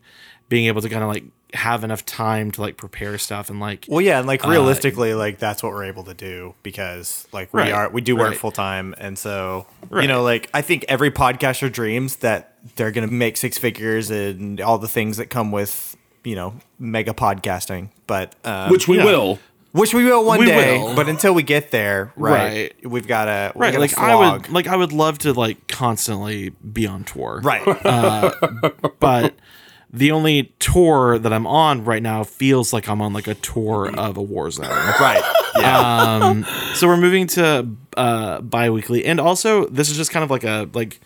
being 0.49 0.65
able 0.65 0.81
to 0.81 0.89
kind 0.89 1.03
of 1.03 1.09
like 1.09 1.23
have 1.53 1.83
enough 1.83 2.05
time 2.05 2.51
to 2.51 2.61
like 2.61 2.75
prepare 2.77 3.17
stuff 3.17 3.49
and 3.49 3.59
like 3.59 3.85
Well, 3.87 4.01
yeah, 4.01 4.17
and 4.17 4.27
like 4.27 4.43
realistically, 4.43 5.13
like 5.13 5.37
that's 5.39 5.61
what 5.61 5.71
we're 5.71 5.85
able 5.85 6.03
to 6.05 6.13
do 6.15 6.55
because 6.63 7.27
like 7.31 7.53
we 7.53 7.61
Right, 7.61 7.71
are 7.71 7.89
we 7.89 8.01
do 8.01 8.15
work 8.15 8.29
right. 8.31 8.37
full 8.37 8.51
time, 8.51 8.95
and 8.97 9.17
so 9.19 9.67
you 9.91 10.07
know, 10.07 10.23
like 10.23 10.49
I 10.53 10.61
think 10.63 10.83
every 10.89 11.11
podcaster 11.11 11.71
dreams 11.71 12.17
that 12.17 12.55
they're 12.75 12.91
gonna 12.91 13.07
make 13.07 13.37
six 13.37 13.57
figures 13.59 14.09
and 14.09 14.59
all 14.61 14.77
the 14.79 14.87
things 14.87 15.17
that 15.17 15.27
come 15.27 15.51
with 15.51 15.95
you 16.23 16.35
know 16.35 16.55
mega 16.79 17.13
podcasting, 17.13 17.89
but 18.07 18.33
um, 18.43 18.71
Which 18.71 18.87
we 18.87 18.97
Yeah. 18.97 19.05
will. 19.05 19.39
Which 19.71 19.93
we 19.93 20.03
will 20.05 20.23
one 20.25 20.39
We 20.39 20.45
day. 20.47 20.77
will. 20.79 20.95
But 20.95 21.07
until 21.09 21.33
we 21.33 21.43
get 21.43 21.71
there, 21.71 22.11
right, 22.15 22.73
Right. 22.81 22.89
we've 22.89 23.07
got 23.07 23.25
to 23.25 23.51
right 23.55 23.77
like 23.79 23.97
I 23.97 24.15
would 24.15 24.49
like 24.49 24.67
I 24.67 24.75
would 24.75 24.91
love 24.93 25.19
to 25.19 25.33
like 25.33 25.67
constantly 25.67 26.49
be 26.49 26.87
on 26.87 27.03
tour 27.03 27.41
right. 27.43 27.63
but 28.99 29.35
the 29.91 30.11
only 30.11 30.53
tour 30.59 31.17
that 31.17 31.31
I'm 31.31 31.47
on 31.47 31.83
right 31.85 32.03
now 32.03 32.23
feels 32.23 32.73
like 32.73 32.89
I'm 32.89 33.01
on 33.01 33.13
like 33.13 33.27
a 33.27 33.35
tour 33.35 33.89
of 33.95 34.17
a 34.17 34.21
war 34.21 34.51
zone. 34.51 34.67
right. 34.67 35.23
Yeah. 35.55 36.43
So 36.73 36.87
we're 36.87 36.97
moving 36.97 37.27
to 37.27 37.67
uh 37.95 38.41
bi-weekly 38.41 39.05
and 39.05 39.19
also 39.19 39.65
this 39.69 39.89
is 39.89 39.97
just 39.97 40.11
kind 40.11 40.23
of 40.23 40.29
like 40.29 40.43
a 40.43 40.69
like 40.73 40.99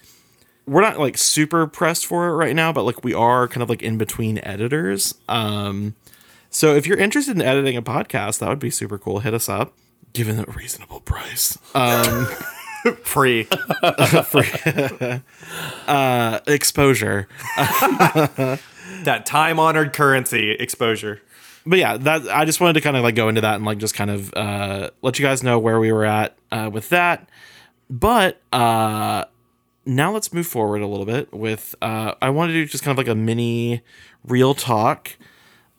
we're 0.66 0.82
not 0.82 1.00
like 1.00 1.18
super 1.18 1.68
pressed 1.68 2.06
for 2.06 2.28
it 2.28 2.34
right 2.34 2.56
now, 2.56 2.72
but 2.72 2.84
like 2.84 3.04
we 3.04 3.14
are 3.14 3.48
kind 3.48 3.64
of 3.64 3.70
like 3.70 3.82
in 3.82 3.98
between 3.98 4.40
editors. 4.44 5.16
Um 5.30 5.96
so 6.52 6.76
if 6.76 6.86
you're 6.86 7.00
interested 7.00 7.36
in 7.36 7.42
editing 7.42 7.76
a 7.78 7.82
podcast, 7.82 8.40
that 8.40 8.50
would 8.50 8.60
be 8.60 8.70
super 8.70 9.00
cool. 9.00 9.20
Hit 9.20 9.34
us 9.34 9.50
up. 9.50 9.74
Given 10.14 10.40
a 10.40 10.44
reasonable 10.44 11.00
price. 11.00 11.58
Um 11.74 12.28
Free. 13.04 13.42
exposure. 16.48 17.28
that 19.04 19.26
time 19.26 19.60
honored 19.60 19.94
currency 19.94 20.52
exposure. 20.52 21.22
but 21.66 21.80
yeah, 21.80 21.98
that 21.98 22.28
I 22.30 22.46
just 22.46 22.60
wanted 22.60 22.74
to 22.74 22.82
kind 22.82 22.98
of 22.98 23.04
like 23.04 23.16
go 23.16 23.30
into 23.30 23.42
that 23.42 23.56
and 23.56 23.66
like 23.66 23.78
just 23.78 23.94
kind 23.94 24.10
of 24.10 24.34
uh, 24.34 24.90
let 25.02 25.20
you 25.20 25.26
guys 25.26 25.44
know 25.44 25.60
where 25.60 25.80
we 25.80 25.92
were 25.92 26.06
at 26.06 26.38
uh, 26.52 26.70
with 26.72 26.90
that. 26.90 27.30
but 27.90 28.42
uh, 28.52 29.26
now 29.86 30.12
let's 30.12 30.34
move 30.34 30.48
forward 30.48 30.82
a 30.82 30.88
little 30.88 31.06
bit 31.06 31.34
with. 31.34 31.76
Uh, 31.82 32.14
I 32.22 32.30
want 32.32 32.50
to 32.50 32.54
do 32.54 32.66
just 32.66 32.84
kind 32.84 32.92
of 32.92 32.98
like 32.98 33.12
a 33.12 33.16
mini 33.16 33.82
real 34.26 34.54
talk 34.54 35.18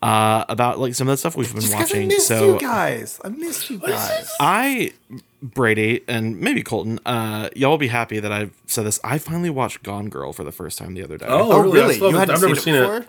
uh, 0.02 0.44
about 0.48 0.78
like 0.80 0.94
some 0.94 1.06
of 1.08 1.12
the 1.12 1.16
stuff 1.16 1.36
we've 1.36 1.52
been 1.52 1.60
Just 1.62 1.72
'cause 1.72 1.90
watching. 1.92 2.08
missed 2.08 2.26
So 2.26 2.54
you 2.54 2.60
guys. 2.60 3.20
I 3.24 3.28
missed 3.28 3.70
you 3.70 3.78
guys. 3.78 4.28
I, 4.40 4.92
Brady, 5.42 6.02
and 6.08 6.40
maybe 6.40 6.62
Colton, 6.62 6.98
uh, 7.06 7.48
y'all 7.54 7.70
will 7.70 7.78
be 7.78 7.88
happy 7.88 8.18
that 8.18 8.32
I've 8.32 8.50
said 8.66 8.84
this. 8.84 8.98
I 9.04 9.18
finally 9.18 9.50
watched 9.50 9.82
Gone 9.84 10.08
Girl 10.08 10.32
for 10.32 10.42
the 10.44 10.52
first 10.52 10.76
time 10.78 10.94
the 10.94 11.04
other 11.04 11.18
day. 11.18 11.26
Oh, 11.28 11.52
Oh, 11.52 11.60
really? 11.62 11.70
I 11.78 11.82
really? 11.82 11.94
still 11.94 12.10
You 12.10 12.16
hadn't 12.16 12.34
I've 12.34 12.40
seen, 12.40 12.48
never 12.48 12.58
it 12.58 12.62
seen 12.62 12.74
it. 12.74 12.80
before? 12.80 13.06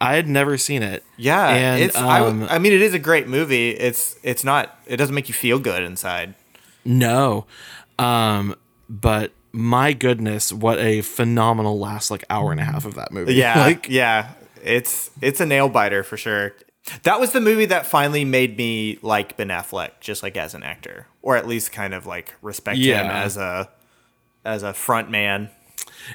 I 0.00 0.14
had 0.14 0.28
never 0.28 0.56
seen 0.58 0.82
it. 0.82 1.02
Yeah, 1.16 1.48
and 1.48 1.82
it's. 1.82 1.96
I, 1.96 2.20
um, 2.20 2.40
w- 2.40 2.48
I 2.54 2.58
mean, 2.58 2.72
it 2.74 2.82
is 2.82 2.92
a 2.94 2.98
great 2.98 3.26
movie. 3.28 3.70
It's. 3.70 4.16
It's 4.22 4.44
not. 4.44 4.78
It 4.86 4.98
doesn't 4.98 5.14
make 5.14 5.28
you 5.28 5.34
feel 5.34 5.58
good 5.58 5.82
inside. 5.82 6.34
No. 6.84 7.46
Um, 7.98 8.54
but 8.90 9.32
my 9.52 9.94
goodness, 9.94 10.52
what 10.52 10.78
a 10.78 11.00
phenomenal 11.00 11.78
last 11.78 12.10
like 12.10 12.24
hour 12.28 12.52
and 12.52 12.60
a 12.60 12.64
half 12.64 12.84
of 12.84 12.94
that 12.94 13.10
movie. 13.10 13.34
Yeah, 13.34 13.58
Like 13.64 13.88
yeah. 13.88 14.32
It's. 14.66 15.10
It's 15.22 15.40
a 15.40 15.46
nail 15.46 15.68
biter 15.68 16.02
for 16.02 16.16
sure. 16.16 16.52
That 17.02 17.18
was 17.18 17.32
the 17.32 17.40
movie 17.40 17.64
that 17.66 17.84
finally 17.86 18.24
made 18.24 18.56
me 18.56 18.98
like 19.02 19.36
Ben 19.36 19.48
Affleck, 19.48 19.92
just 20.00 20.22
like 20.22 20.36
as 20.36 20.54
an 20.54 20.62
actor, 20.62 21.06
or 21.22 21.36
at 21.36 21.46
least 21.48 21.72
kind 21.72 21.92
of 21.94 22.06
like 22.06 22.34
respect 22.42 22.78
him 22.78 23.06
as 23.06 23.36
a 23.36 23.68
as 24.44 24.62
a 24.62 24.72
front 24.72 25.10
man. 25.10 25.50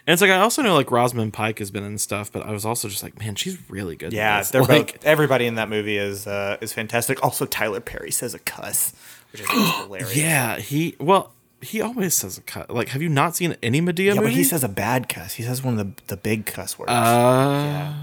and 0.07 0.13
it's 0.13 0.21
like 0.21 0.31
I 0.31 0.37
also 0.39 0.61
know 0.61 0.73
like 0.75 0.89
Rosamund 0.89 1.33
Pike 1.33 1.59
has 1.59 1.71
been 1.71 1.83
in 1.83 1.97
stuff, 1.97 2.31
but 2.31 2.45
I 2.45 2.51
was 2.51 2.65
also 2.65 2.87
just 2.87 3.03
like, 3.03 3.19
man, 3.19 3.35
she's 3.35 3.57
really 3.69 3.97
good. 3.97 4.13
Yeah, 4.13 4.41
they're 4.43 4.61
like, 4.77 4.93
both. 4.93 5.05
Everybody 5.05 5.45
in 5.45 5.55
that 5.55 5.67
movie 5.67 5.97
is 5.97 6.25
uh, 6.25 6.55
is 6.61 6.71
fantastic. 6.71 7.21
Also, 7.21 7.45
Tyler 7.45 7.81
Perry 7.81 8.11
says 8.11 8.33
a 8.33 8.39
cuss, 8.39 8.93
which 9.33 9.41
is 9.41 9.49
hilarious. 9.49 10.15
Yeah, 10.15 10.55
he 10.57 10.95
well, 11.01 11.33
he 11.61 11.81
always 11.81 12.13
says 12.13 12.37
a 12.37 12.41
cuss. 12.43 12.67
Like, 12.69 12.87
have 12.89 13.01
you 13.01 13.09
not 13.09 13.35
seen 13.35 13.57
any 13.61 13.81
Madea 13.81 14.05
Yeah, 14.05 14.13
movie? 14.13 14.27
but 14.27 14.33
he 14.33 14.45
says 14.45 14.63
a 14.63 14.69
bad 14.69 15.09
cuss. 15.09 15.33
He 15.33 15.43
says 15.43 15.61
one 15.61 15.77
of 15.77 15.97
the, 15.97 16.03
the 16.07 16.17
big 16.17 16.45
cuss 16.45 16.79
words. 16.79 16.91
Uh, 16.93 17.93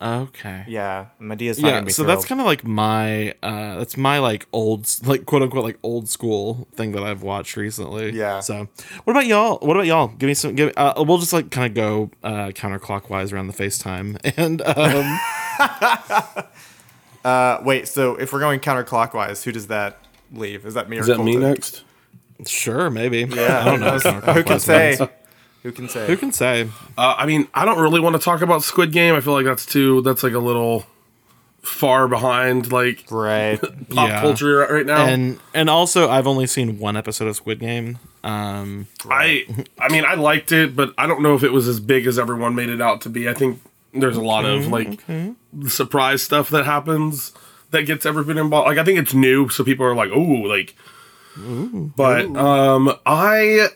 okay. 0.00 0.64
yeah, 0.66 1.06
Madea's 1.18 1.58
not 1.58 1.68
Yeah, 1.68 1.74
gonna 1.74 1.86
be 1.86 1.92
so 1.92 2.04
that's 2.04 2.24
kind 2.24 2.40
of 2.40 2.46
like 2.46 2.64
my 2.64 3.32
uh 3.42 3.76
that's 3.78 3.96
my 3.96 4.18
like 4.18 4.46
old 4.52 4.88
like 5.04 5.26
quote 5.26 5.42
unquote 5.42 5.64
like 5.64 5.78
old 5.82 6.08
school 6.08 6.68
thing 6.74 6.92
that 6.92 7.02
I've 7.02 7.22
watched 7.22 7.56
recently. 7.56 8.10
Yeah. 8.10 8.40
So 8.40 8.68
what 9.04 9.12
about 9.12 9.26
y'all? 9.26 9.58
What 9.58 9.76
about 9.76 9.86
y'all? 9.86 10.08
Give 10.08 10.26
me 10.28 10.34
some 10.34 10.54
give 10.54 10.72
uh, 10.76 10.94
we'll 11.06 11.18
just 11.18 11.32
like 11.32 11.50
kind 11.50 11.66
of 11.66 11.74
go 11.74 12.10
uh 12.22 12.48
counterclockwise 12.48 13.32
around 13.32 13.48
the 13.48 13.52
FaceTime 13.52 14.18
and 14.36 14.62
um 14.62 16.44
Uh, 17.22 17.60
wait, 17.64 17.86
so 17.86 18.16
if 18.16 18.32
we're 18.32 18.40
going 18.40 18.60
counterclockwise, 18.60 19.42
who 19.42 19.52
does 19.52 19.66
that 19.66 19.98
leave? 20.32 20.64
Is 20.64 20.72
that 20.74 20.88
me 20.88 20.96
or 20.96 21.00
Is 21.00 21.06
that 21.08 21.18
me 21.18 21.36
next? 21.36 21.84
sure, 22.46 22.88
maybe. 22.88 23.26
Yeah, 23.28 23.60
I 23.60 23.64
don't 23.66 23.80
know. 23.80 23.98
Who 24.32 24.42
can 24.44 24.58
say? 24.58 24.96
Who 25.62 25.72
can 25.72 25.88
say? 25.88 26.06
Who 26.06 26.16
can 26.16 26.32
say? 26.32 26.68
Uh, 26.96 27.14
I 27.18 27.26
mean, 27.26 27.46
I 27.52 27.64
don't 27.64 27.78
really 27.80 28.00
want 28.00 28.16
to 28.16 28.22
talk 28.22 28.40
about 28.40 28.62
Squid 28.62 28.92
Game. 28.92 29.14
I 29.14 29.20
feel 29.20 29.34
like 29.34 29.44
that's 29.44 29.66
too. 29.66 30.00
That's 30.02 30.22
like 30.22 30.32
a 30.32 30.38
little 30.38 30.86
far 31.62 32.08
behind 32.08 32.72
like 32.72 33.04
right. 33.10 33.60
pop 33.90 34.08
Yeah. 34.08 34.20
culture 34.22 34.58
right 34.60 34.86
now. 34.86 35.04
And 35.04 35.38
and 35.52 35.68
also 35.68 36.08
I've 36.08 36.26
only 36.26 36.46
seen 36.46 36.78
one 36.78 36.96
episode 36.96 37.28
of 37.28 37.36
Squid 37.36 37.60
Game. 37.60 37.98
Um 38.24 38.86
I 39.10 39.44
I 39.78 39.90
mean 39.92 40.06
I 40.06 40.14
liked 40.14 40.52
it, 40.52 40.74
but 40.74 40.94
I 40.96 41.06
don't 41.06 41.22
know 41.22 41.34
if 41.34 41.42
it 41.44 41.52
was 41.52 41.68
as 41.68 41.78
big 41.78 42.06
as 42.06 42.18
everyone 42.18 42.54
made 42.54 42.70
it 42.70 42.80
out 42.80 43.02
to 43.02 43.10
be. 43.10 43.28
I 43.28 43.34
think 43.34 43.60
there's 43.92 44.16
a 44.16 44.22
lot 44.22 44.46
of 44.46 44.68
like 44.68 45.00
surprise 45.68 46.22
stuff 46.22 46.48
that 46.48 46.64
happens 46.64 47.32
that 47.72 47.82
gets 47.82 48.06
everybody 48.06 48.40
involved. 48.40 48.66
Like 48.66 48.78
I 48.78 48.84
think 48.84 48.98
it's 48.98 49.12
new, 49.12 49.50
so 49.50 49.62
people 49.62 49.84
are 49.84 49.94
like, 49.94 50.10
"Oh, 50.14 50.18
like." 50.18 50.74
But 51.36 52.34
um, 52.36 52.92
I 53.06 53.68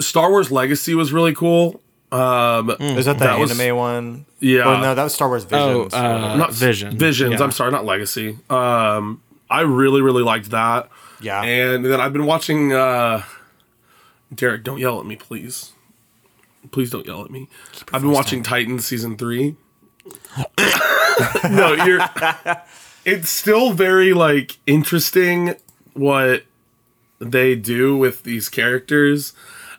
Star 0.00 0.30
Wars 0.30 0.50
Legacy 0.50 0.94
was 0.94 1.12
really 1.12 1.34
cool. 1.34 1.80
Um, 2.12 2.70
Is 2.78 3.06
that 3.06 3.18
the 3.18 3.24
That 3.24 3.38
was- 3.38 3.58
anime 3.58 3.76
one? 3.76 4.26
yeah, 4.40 4.60
Or 4.60 4.80
no, 4.80 4.94
that 4.94 5.02
was 5.04 5.14
Star 5.14 5.28
Wars 5.28 5.44
oh 5.50 5.84
Visions. 5.84 5.94
uh 5.94 6.36
not 6.36 6.52
Vision. 6.52 6.96
Visions. 6.96 7.34
Yeah. 7.38 7.42
I'm 7.44 7.50
sorry, 7.52 7.72
not 7.72 7.84
Legacy. 7.84 8.38
Um, 8.48 9.20
I 9.50 9.60
really 9.62 10.00
really 10.02 10.22
liked 10.22 10.50
that. 10.50 10.88
yeah. 11.20 11.42
And 11.42 11.84
then 11.84 12.00
I've 12.00 12.12
been 12.12 12.26
watching. 12.26 12.72
uh 12.72 13.22
Derek, 14.34 14.64
don't 14.64 14.78
yell 14.78 14.98
at 15.00 15.06
me, 15.06 15.16
please. 15.16 15.72
Please 16.72 16.90
don't 16.90 17.06
yell 17.06 17.24
at 17.24 17.30
me. 17.30 17.48
I've 17.92 18.02
been 18.02 18.10
watching 18.10 18.42
Titans 18.42 18.84
season 18.86 19.16
three. 19.16 19.56
no, 21.50 21.72
you're. 21.84 22.00
It's 23.04 23.30
still 23.30 23.72
very 23.72 24.12
like 24.12 24.58
interesting 24.66 25.54
what 25.92 26.42
they 27.20 27.54
do 27.54 27.96
with 27.96 28.24
these 28.24 28.48
characters. 28.48 29.32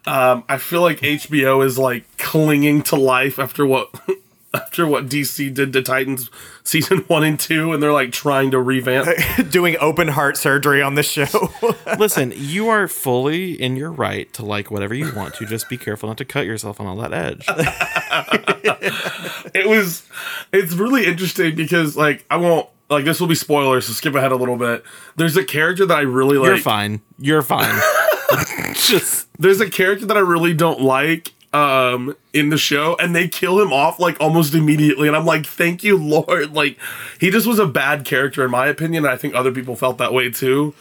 Um, 0.08 0.46
I 0.48 0.58
feel 0.58 0.82
like 0.82 1.02
HBO 1.02 1.64
is 1.66 1.78
like 1.78 2.06
clinging 2.18 2.82
to 2.84 2.96
life 2.96 3.40
after 3.40 3.66
what 3.66 3.90
after 4.54 4.88
what 4.88 5.08
DC 5.08 5.54
did 5.54 5.74
to 5.74 5.82
Titans 5.82 6.30
season 6.64 7.00
one 7.08 7.26
and 7.26 7.38
two, 7.38 7.74
and 7.74 7.84
they're 7.84 7.92
like 7.92 8.14
trying 8.14 8.52
to 8.52 8.60
revamp. 8.60 9.10
Doing 9.50 9.76
open 9.82 10.08
heart 10.08 10.38
surgery 10.38 10.82
on 10.82 10.96
this 10.96 11.10
show. 11.10 11.52
Listen, 12.00 12.32
you 12.36 12.70
are 12.70 12.88
fully 12.88 13.62
in 13.62 13.76
your 13.76 13.92
right 13.92 14.32
to 14.34 14.46
like 14.46 14.72
whatever 14.72 14.94
you 14.94 15.14
want 15.14 15.34
to. 15.36 15.46
Just 15.46 15.68
be 15.68 15.78
careful 15.78 16.08
not 16.08 16.18
to 16.20 16.26
cut 16.26 16.46
yourself 16.46 16.80
on 16.80 16.88
all 16.88 16.96
that 16.96 17.14
edge. 17.14 17.46
it 19.54 19.68
was 19.68 20.08
it's 20.54 20.74
really 20.74 21.06
interesting 21.06 21.54
because 21.54 21.98
like 21.98 22.26
I 22.30 22.38
won't 22.38 22.70
like 22.90 23.04
this 23.04 23.20
will 23.20 23.28
be 23.28 23.36
spoilers, 23.36 23.88
so 23.88 23.94
skip 23.94 24.16
ahead 24.16 24.32
a 24.32 24.38
little 24.38 24.58
bit. 24.58 24.86
There's 25.18 25.36
a 25.36 25.44
character 25.44 25.86
that 25.86 25.98
I 25.98 26.02
really 26.02 26.38
like. 26.38 26.48
You're 26.48 26.58
fine. 26.58 27.02
You're 27.20 27.42
fine. 27.42 27.82
Just 28.74 29.28
There's 29.40 29.62
a 29.62 29.70
character 29.70 30.06
that 30.06 30.18
I 30.18 30.22
really 30.22 30.54
don't 30.54 30.82
like 30.82 31.34
um 31.54 32.14
in 32.34 32.50
the 32.50 32.58
show 32.58 32.98
and 33.00 33.16
they 33.16 33.26
kill 33.26 33.58
him 33.62 33.72
off 33.72 34.02
like 34.02 34.20
almost 34.20 34.54
immediately 34.54 35.08
and 35.08 35.16
I'm 35.16 35.26
like 35.26 35.46
thank 35.46 35.82
you 35.82 35.98
lord 35.98 36.54
like 36.54 36.78
he 37.22 37.32
just 37.32 37.48
was 37.48 37.58
a 37.58 37.66
bad 37.66 38.04
character 38.04 38.44
in 38.44 38.52
my 38.52 38.68
opinion 38.68 39.06
and 39.06 39.14
I 39.14 39.16
think 39.16 39.34
other 39.34 39.54
people 39.54 39.78
felt 39.78 39.98
that 40.00 40.12
way 40.12 40.30
too 40.30 40.76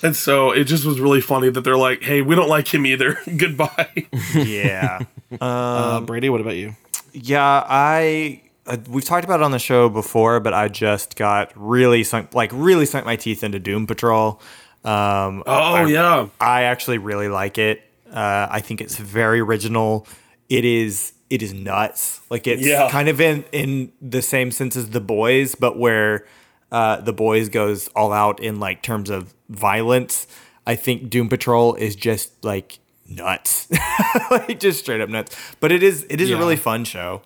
and 0.00 0.14
so 0.14 0.52
it 0.52 0.64
just 0.64 0.84
was 0.84 1.00
really 1.00 1.20
funny 1.20 1.50
that 1.50 1.62
they're 1.62 1.76
like 1.76 2.04
hey 2.04 2.22
we 2.22 2.36
don't 2.36 2.48
like 2.48 2.72
him 2.72 2.86
either 2.86 3.18
goodbye 3.36 4.06
yeah. 4.32 5.00
uh, 5.40 6.00
Brady. 6.00 6.28
What 6.28 6.40
about 6.40 6.56
you? 6.56 6.76
Yeah, 7.12 7.64
I 7.66 8.42
uh, 8.66 8.78
we've 8.88 9.04
talked 9.04 9.24
about 9.24 9.40
it 9.40 9.42
on 9.42 9.50
the 9.50 9.58
show 9.58 9.88
before, 9.88 10.40
but 10.40 10.54
I 10.54 10.68
just 10.68 11.16
got 11.16 11.52
really 11.56 12.04
sunk, 12.04 12.34
like 12.34 12.50
really 12.52 12.86
sunk 12.86 13.06
my 13.06 13.16
teeth 13.16 13.42
into 13.42 13.58
Doom 13.58 13.86
Patrol. 13.86 14.40
Um, 14.84 15.42
oh 15.46 15.86
yeah 15.86 16.28
I 16.40 16.62
actually 16.64 16.98
really 16.98 17.28
like 17.28 17.56
it. 17.58 17.82
Uh, 18.12 18.48
I 18.50 18.60
think 18.60 18.80
it's 18.80 18.96
very 18.96 19.40
original. 19.40 20.06
It 20.48 20.64
is 20.64 21.12
it 21.30 21.40
is 21.42 21.54
nuts. 21.54 22.20
Like 22.30 22.46
it's 22.46 22.66
Yeah. 22.66 22.90
kind 22.90 23.08
of 23.08 23.20
in 23.20 23.44
in 23.52 23.92
the 24.02 24.22
same 24.22 24.50
sense 24.50 24.76
as 24.76 24.90
the 24.90 25.00
boys, 25.00 25.54
but 25.54 25.78
where 25.78 26.26
uh, 26.70 26.96
the 27.00 27.12
boys 27.12 27.48
goes 27.48 27.88
all 27.88 28.12
out 28.12 28.40
in 28.40 28.58
like 28.60 28.82
terms 28.82 29.08
of 29.10 29.34
violence. 29.48 30.26
I 30.66 30.74
think 30.74 31.10
Doom 31.10 31.28
Patrol 31.28 31.74
is 31.74 31.94
just 31.96 32.44
like 32.44 32.78
nuts, 33.08 33.68
like 34.30 34.58
just 34.60 34.80
straight 34.80 35.00
up 35.00 35.08
nuts. 35.08 35.36
But 35.60 35.70
it 35.72 35.82
is 35.82 36.06
it 36.10 36.20
is 36.20 36.28
Yeah. 36.30 36.36
a 36.36 36.38
really 36.38 36.56
fun 36.56 36.84
show. 36.84 37.22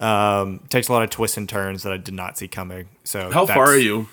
Um, 0.00 0.60
takes 0.68 0.88
a 0.88 0.92
lot 0.92 1.02
of 1.02 1.10
twists 1.10 1.36
and 1.36 1.48
turns 1.48 1.82
that 1.84 1.92
I 1.92 1.96
did 1.96 2.14
not 2.14 2.36
see 2.38 2.48
coming. 2.48 2.88
So 3.04 3.30
how 3.30 3.46
far 3.46 3.66
are 3.66 3.76
you 3.76 4.08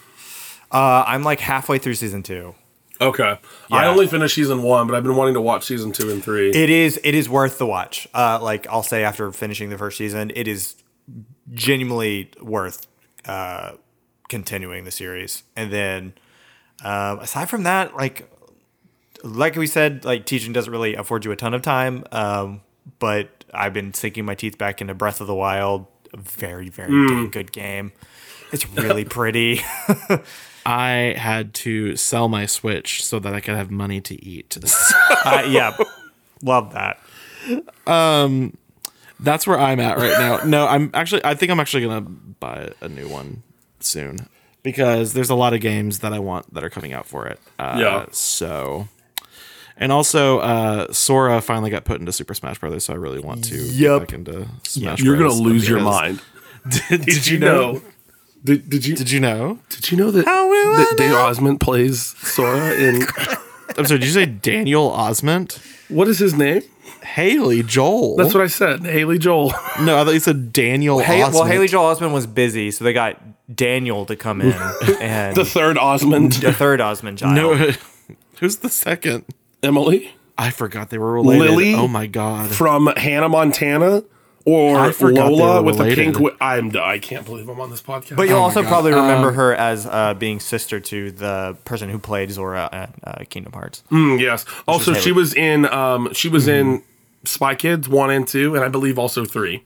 Uh, 0.72 1.04
I'm 1.08 1.24
like 1.24 1.40
halfway 1.40 1.80
through 1.80 1.96
season 1.96 2.22
two. 2.24 2.54
Okay 3.02 3.40
I 3.72 3.88
only 3.88 4.08
finished 4.08 4.36
season 4.36 4.62
one 4.64 4.88
but 4.88 4.96
I've 4.96 5.04
been 5.04 5.16
wanting 5.16 5.34
to 5.34 5.42
watch 5.42 5.66
season 5.66 5.92
two 5.92 6.10
and 6.12 6.24
three 6.24 6.50
It 6.52 6.70
is 6.70 7.00
it 7.04 7.16
is 7.16 7.28
worth 7.28 7.58
the 7.58 7.66
watch. 7.66 8.08
Uh, 8.14 8.40
like 8.42 8.68
I'll 8.68 8.84
say 8.84 9.04
after 9.04 9.32
finishing 9.32 9.70
the 9.70 9.78
first 9.78 9.98
season, 9.98 10.32
it 10.36 10.48
is 10.48 10.76
genuinely 11.54 12.32
worth 12.42 12.88
uh, 13.26 13.74
continuing 14.30 14.84
the 14.86 14.92
series. 14.92 15.44
And 15.56 15.72
then 15.74 16.14
um, 16.84 17.20
aside 17.20 17.50
from 17.50 17.64
that, 17.64 17.96
like 17.96 18.30
like 19.24 19.56
we 19.56 19.68
said, 19.68 20.06
like 20.06 20.26
teaching 20.26 20.54
doesn't 20.54 20.72
really 20.72 20.96
afford 20.96 21.26
you 21.26 21.32
a 21.32 21.36
ton 21.36 21.54
of 21.54 21.62
time. 21.62 22.04
Um, 22.12 22.62
but 23.00 23.46
I've 23.54 23.74
been 23.74 23.94
sinking 23.94 24.26
my 24.26 24.36
teeth 24.36 24.58
back 24.58 24.82
into 24.82 24.94
Breath 24.94 25.22
of 25.22 25.28
the 25.28 25.36
Wild. 25.36 25.86
A 26.14 26.18
very 26.18 26.70
very 26.70 26.90
dang 27.08 27.30
good 27.30 27.52
game. 27.52 27.92
It's 28.52 28.68
really 28.70 29.06
pretty. 29.06 29.62
I 30.66 31.16
had 31.18 31.54
to 31.56 31.96
sell 31.96 32.28
my 32.28 32.46
Switch 32.46 33.04
so 33.04 33.20
that 33.20 33.34
I 33.34 33.40
could 33.40 33.56
have 33.56 33.72
money 33.72 34.00
to 34.02 34.24
eat. 34.24 34.58
uh, 35.26 35.44
yeah, 35.48 35.76
love 36.44 36.74
that. 36.74 37.00
Um, 37.88 38.56
that's 39.20 39.46
where 39.48 39.60
I'm 39.60 39.80
at 39.80 39.98
right 39.98 40.18
now. 40.20 40.40
No, 40.46 40.68
I'm 40.68 40.92
actually. 40.94 41.24
I 41.26 41.36
think 41.36 41.52
I'm 41.52 41.60
actually 41.60 41.84
gonna 41.86 42.02
buy 42.02 42.72
a 42.82 42.88
new 42.90 43.08
one 43.08 43.44
soon 43.80 44.18
because 44.64 45.14
there's 45.14 45.30
a 45.30 45.36
lot 45.36 45.54
of 45.54 45.62
games 45.62 46.00
that 46.00 46.14
I 46.14 46.20
want 46.20 46.54
that 46.54 46.64
are 46.64 46.70
coming 46.70 46.94
out 46.94 47.06
for 47.08 47.28
it. 47.28 47.40
Uh, 47.58 47.78
Yeah. 47.80 48.06
So, 48.12 48.88
and 49.78 49.92
also, 49.92 50.40
uh, 50.40 50.92
Sora 50.94 51.42
finally 51.42 51.72
got 51.72 51.84
put 51.86 52.00
into 52.00 52.12
Super 52.12 52.34
Smash 52.36 52.60
Brothers, 52.60 52.86
so 52.86 52.94
I 52.94 52.98
really 52.98 53.20
want 53.20 53.44
to 53.46 53.56
Yep. 53.56 53.74
get 53.74 54.00
back 54.08 54.14
into 54.14 54.48
Smash. 54.64 55.02
you're 55.02 55.16
gonna 55.18 55.30
Bros. 55.30 55.40
lose 55.42 55.68
your 55.70 55.82
mind 55.82 56.22
Did, 56.90 57.06
did 57.06 57.28
you 57.28 57.40
know 57.40 57.82
did, 58.44 58.70
did 58.70 58.86
you 58.86 58.96
Did 58.96 59.12
you 59.12 59.20
know? 59.20 59.60
Did 59.70 59.92
you 59.92 59.98
know 59.98 60.12
that, 60.12 60.26
How 60.26 60.50
that 60.50 60.98
Dave 60.98 61.12
know? 61.12 61.18
Osment 61.18 61.60
plays 61.60 62.16
Sora 62.18 62.74
in 62.74 63.04
I'm 63.78 63.86
sorry. 63.86 64.00
Did 64.00 64.08
you 64.08 64.14
say 64.14 64.26
Daniel 64.26 64.92
Osment? 64.92 65.60
What 65.90 66.08
is 66.08 66.20
his 66.20 66.34
name? 66.34 66.62
Haley 67.04 67.64
Joel. 67.64 68.16
That's 68.16 68.34
what 68.34 68.44
I 68.44 68.48
said. 68.48 68.82
Haley 68.86 69.18
Joel. 69.18 69.50
no, 69.82 70.00
I 70.00 70.04
thought 70.06 70.14
you 70.14 70.20
said 70.20 70.54
Daniel. 70.54 71.00
Hey, 71.00 71.20
well, 71.20 71.32
Osment. 71.32 71.48
Haley 71.48 71.68
Joel 71.68 71.96
Osment 71.96 72.14
was 72.14 72.28
busy, 72.28 72.72
so 72.72 72.84
they 72.84 72.94
got 72.94 73.20
Daniel 73.56 74.06
to 74.06 74.16
come 74.16 74.42
in 74.42 74.54
and 75.02 75.36
the 75.36 75.46
third 75.46 75.78
Osment. 75.78 76.42
the 76.42 76.54
third 76.54 76.80
Osment 76.80 77.18
child. 77.18 77.36
No, 77.36 77.72
who's 78.40 78.58
the 78.58 78.70
second? 78.70 79.26
Emily 79.64 80.12
I 80.38 80.50
forgot 80.50 80.90
they 80.90 80.98
were 80.98 81.14
related. 81.14 81.52
Lily? 81.52 81.76
Oh 81.76 81.88
my 81.88 82.08
god. 82.08 82.50
from 82.50 82.88
Hannah 82.98 83.30
Montana 83.30 84.04
or 84.46 84.78
I 84.80 84.92
Lola 84.92 85.62
with 85.62 85.78
the 85.78 85.94
pink. 85.96 86.14
Wi- 86.16 86.36
I'm. 86.42 86.76
I 86.78 87.00
can't 87.00 87.26
believe 87.26 87.48
I'm 87.50 87.60
on 87.60 87.70
this 87.70 87.82
podcast. 87.82 88.16
But 88.16 88.28
you'll 88.28 88.40
Oh 88.40 88.44
also 88.44 88.64
probably 88.64 88.92
remember 88.92 89.30
Um, 89.30 89.34
her 89.36 89.56
as 89.56 89.86
uh, 89.86 90.14
being 90.14 90.40
sister 90.40 90.80
to 90.80 91.12
the 91.12 91.58
person 91.66 91.90
who 91.90 92.00
played 92.00 92.32
Sora 92.32 92.70
at 92.72 92.94
uh, 93.04 93.24
Kingdom 93.30 93.54
Hearts. 93.54 93.84
Mm, 93.92 94.20
yes. 94.20 94.46
Also, 94.68 94.92
Haley. 94.92 95.04
she 95.04 95.12
was 95.12 95.34
in. 95.34 95.66
Um, 95.66 96.14
she 96.14 96.30
was 96.30 96.48
Mm-hmm. 96.48 96.70
in 96.72 96.84
Spy 97.24 97.56
Kids 97.56 97.88
one 97.88 98.10
and 98.10 98.28
two, 98.28 98.56
and 98.56 98.64
I 98.66 98.68
believe 98.70 98.98
also 98.98 99.26
three. 99.26 99.64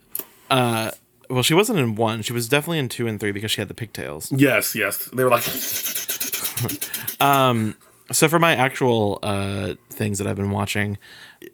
Uh, 0.49 0.91
Well, 1.29 1.41
she 1.43 1.53
wasn't 1.55 1.79
in 1.79 1.95
one. 1.95 2.21
She 2.21 2.33
was 2.33 2.47
definitely 2.47 2.79
in 2.79 2.89
two 2.89 3.07
and 3.07 3.19
three 3.19 3.31
because 3.31 3.49
she 3.51 3.61
had 3.61 3.67
the 3.67 3.73
pigtails. 3.73 4.31
Yes, 4.31 4.75
yes. 4.75 5.05
They 5.13 5.23
were 5.23 5.29
like, 5.31 5.43
um. 7.21 7.75
So 8.11 8.27
for 8.27 8.37
my 8.37 8.55
actual 8.55 9.17
uh, 9.23 9.73
things 9.89 10.19
that 10.19 10.27
I've 10.27 10.35
been 10.35 10.51
watching, 10.51 10.99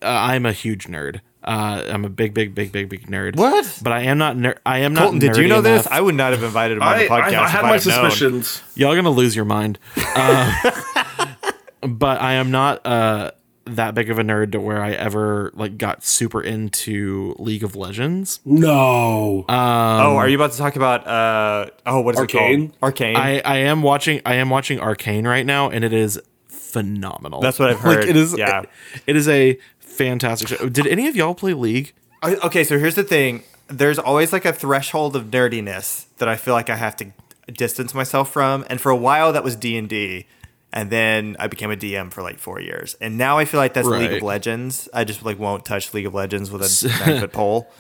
uh, 0.02 0.08
I'm 0.08 0.46
a 0.46 0.52
huge 0.52 0.88
nerd. 0.88 1.22
Uh, 1.44 1.84
I'm 1.88 2.06
a 2.06 2.10
big, 2.10 2.34
big, 2.34 2.54
big, 2.54 2.72
big, 2.72 2.90
big 2.90 3.08
nerd. 3.08 3.36
What? 3.36 3.80
But 3.82 3.94
I 3.94 4.02
am 4.02 4.18
not. 4.18 4.38
Ner- 4.38 4.60
I 4.66 4.80
am 4.80 4.96
Colton, 4.96 5.16
not. 5.16 5.22
did 5.22 5.38
you 5.38 5.46
nerdy 5.46 5.50
know 5.50 5.62
this? 5.62 5.88
I 5.88 6.00
would 6.00 6.16
not 6.16 6.34
have 6.34 6.44
invited 6.44 6.78
him 6.78 6.84
on 6.84 6.94
I, 6.94 7.04
the 7.04 7.10
podcast. 7.10 7.12
I, 7.12 7.22
I 7.22 7.46
if 7.46 7.50
had 7.50 7.60
I 7.60 7.62
my 7.62 7.68
had 7.78 7.86
known. 7.86 8.12
suspicions. 8.12 8.62
Y'all 8.76 8.96
gonna 8.96 9.10
lose 9.10 9.36
your 9.36 9.46
mind. 9.46 9.80
Uh, 9.98 10.72
but 11.82 12.22
I 12.22 12.34
am 12.34 12.52
not 12.52 12.86
uh, 12.86 13.32
that 13.66 13.96
big 13.96 14.12
of 14.12 14.20
a 14.20 14.24
nerd 14.24 14.52
to 14.52 14.60
where 14.60 14.84
I 14.84 14.92
ever 14.92 15.52
like 15.56 15.78
got 15.78 16.04
super 16.04 16.42
into 16.42 17.36
League 17.40 17.64
of 17.64 17.76
Legends. 17.76 18.40
No. 18.46 19.46
oh, 19.50 19.52
are 19.52 20.30
you 20.30 20.36
about 20.36 20.52
to 20.52 20.58
talk 20.58 20.76
about? 20.76 21.08
Uh, 21.08 21.72
oh, 21.88 22.02
what 22.02 22.16
is 22.16 22.20
Arcane? 22.20 22.62
it 22.62 22.68
called? 22.68 22.78
Arcane. 22.84 23.16
I, 23.16 23.42
I 23.44 23.58
am 23.58 23.82
watching. 23.82 24.22
I 24.26 24.36
am 24.36 24.52
watching 24.52 24.80
Arcane 24.80 25.26
right 25.26 25.46
now, 25.46 25.72
and 25.72 25.84
it 25.84 25.94
is 25.94 26.20
phenomenal. 26.72 27.42
That's 27.42 27.60
what 27.60 27.70
I've 27.70 27.80
heard. 27.80 27.92
Like 28.02 28.10
it 28.10 28.16
is. 28.16 28.38
Yeah. 28.38 28.64
it 29.08 29.16
is 29.16 29.28
a 29.28 29.58
fantastic 30.04 30.48
show. 30.50 30.70
Did 30.70 30.88
any 30.88 31.08
of 31.08 31.16
y'all 31.16 31.36
play 31.36 31.54
League? 31.54 31.94
Okay, 32.24 32.64
so 32.64 32.78
here's 32.78 32.96
the 32.96 33.04
thing. 33.04 33.44
There's 33.68 33.98
always 33.98 34.34
like 34.34 34.46
a 34.46 34.54
threshold 34.54 35.16
of 35.16 35.26
nerdiness 35.26 36.06
that 36.18 36.28
I 36.28 36.36
feel 36.36 36.54
like 36.54 36.70
I 36.70 36.76
have 36.76 36.96
to 36.98 37.08
distance 37.52 37.94
myself 37.94 38.32
from, 38.32 38.66
and 38.70 38.80
for 38.80 38.92
a 38.92 38.96
while 38.96 39.34
that 39.34 39.44
was 39.44 39.56
D 39.56 39.78
and 39.78 39.90
D, 39.90 40.28
and 40.74 40.90
then 40.90 41.36
I 41.40 41.48
became 41.48 41.72
a 41.72 41.76
DM 41.76 42.12
for 42.12 42.22
like 42.22 42.38
four 42.38 42.60
years, 42.60 42.96
and 43.02 43.18
now 43.18 43.38
I 43.38 43.46
feel 43.46 43.60
like 43.60 43.74
that's 43.74 43.88
League 43.88 44.12
of 44.12 44.24
Legends. 44.24 44.88
I 44.94 45.04
just 45.04 45.24
like 45.24 45.40
won't 45.40 45.66
touch 45.66 45.94
League 45.94 46.06
of 46.06 46.14
Legends 46.14 46.52
with 46.52 46.62
a 46.62 47.06
nine 47.06 47.22
foot 47.22 47.32
pole. 47.34 47.72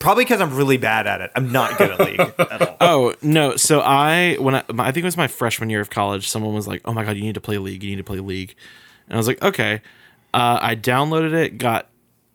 Probably 0.00 0.24
because 0.24 0.40
I'm 0.40 0.54
really 0.56 0.76
bad 0.76 1.06
at 1.06 1.20
it. 1.20 1.30
I'm 1.34 1.52
not 1.52 1.78
good 1.78 1.92
at 1.92 2.00
League 2.00 2.20
at 2.38 2.62
all. 2.62 2.76
Oh 2.80 3.14
no! 3.22 3.56
So 3.56 3.80
I 3.80 4.36
when 4.40 4.54
I, 4.54 4.64
I 4.78 4.92
think 4.92 4.98
it 4.98 5.04
was 5.04 5.16
my 5.16 5.28
freshman 5.28 5.70
year 5.70 5.80
of 5.80 5.90
college, 5.90 6.28
someone 6.28 6.54
was 6.54 6.66
like, 6.66 6.82
"Oh 6.84 6.92
my 6.92 7.04
god, 7.04 7.16
you 7.16 7.22
need 7.22 7.34
to 7.34 7.40
play 7.40 7.58
League. 7.58 7.82
You 7.82 7.90
need 7.90 7.96
to 7.96 8.04
play 8.04 8.20
League," 8.20 8.54
and 9.08 9.14
I 9.14 9.18
was 9.18 9.26
like, 9.26 9.42
"Okay." 9.42 9.80
Uh, 10.34 10.58
I 10.60 10.74
downloaded 10.76 11.32
it, 11.32 11.58
got 11.58 11.88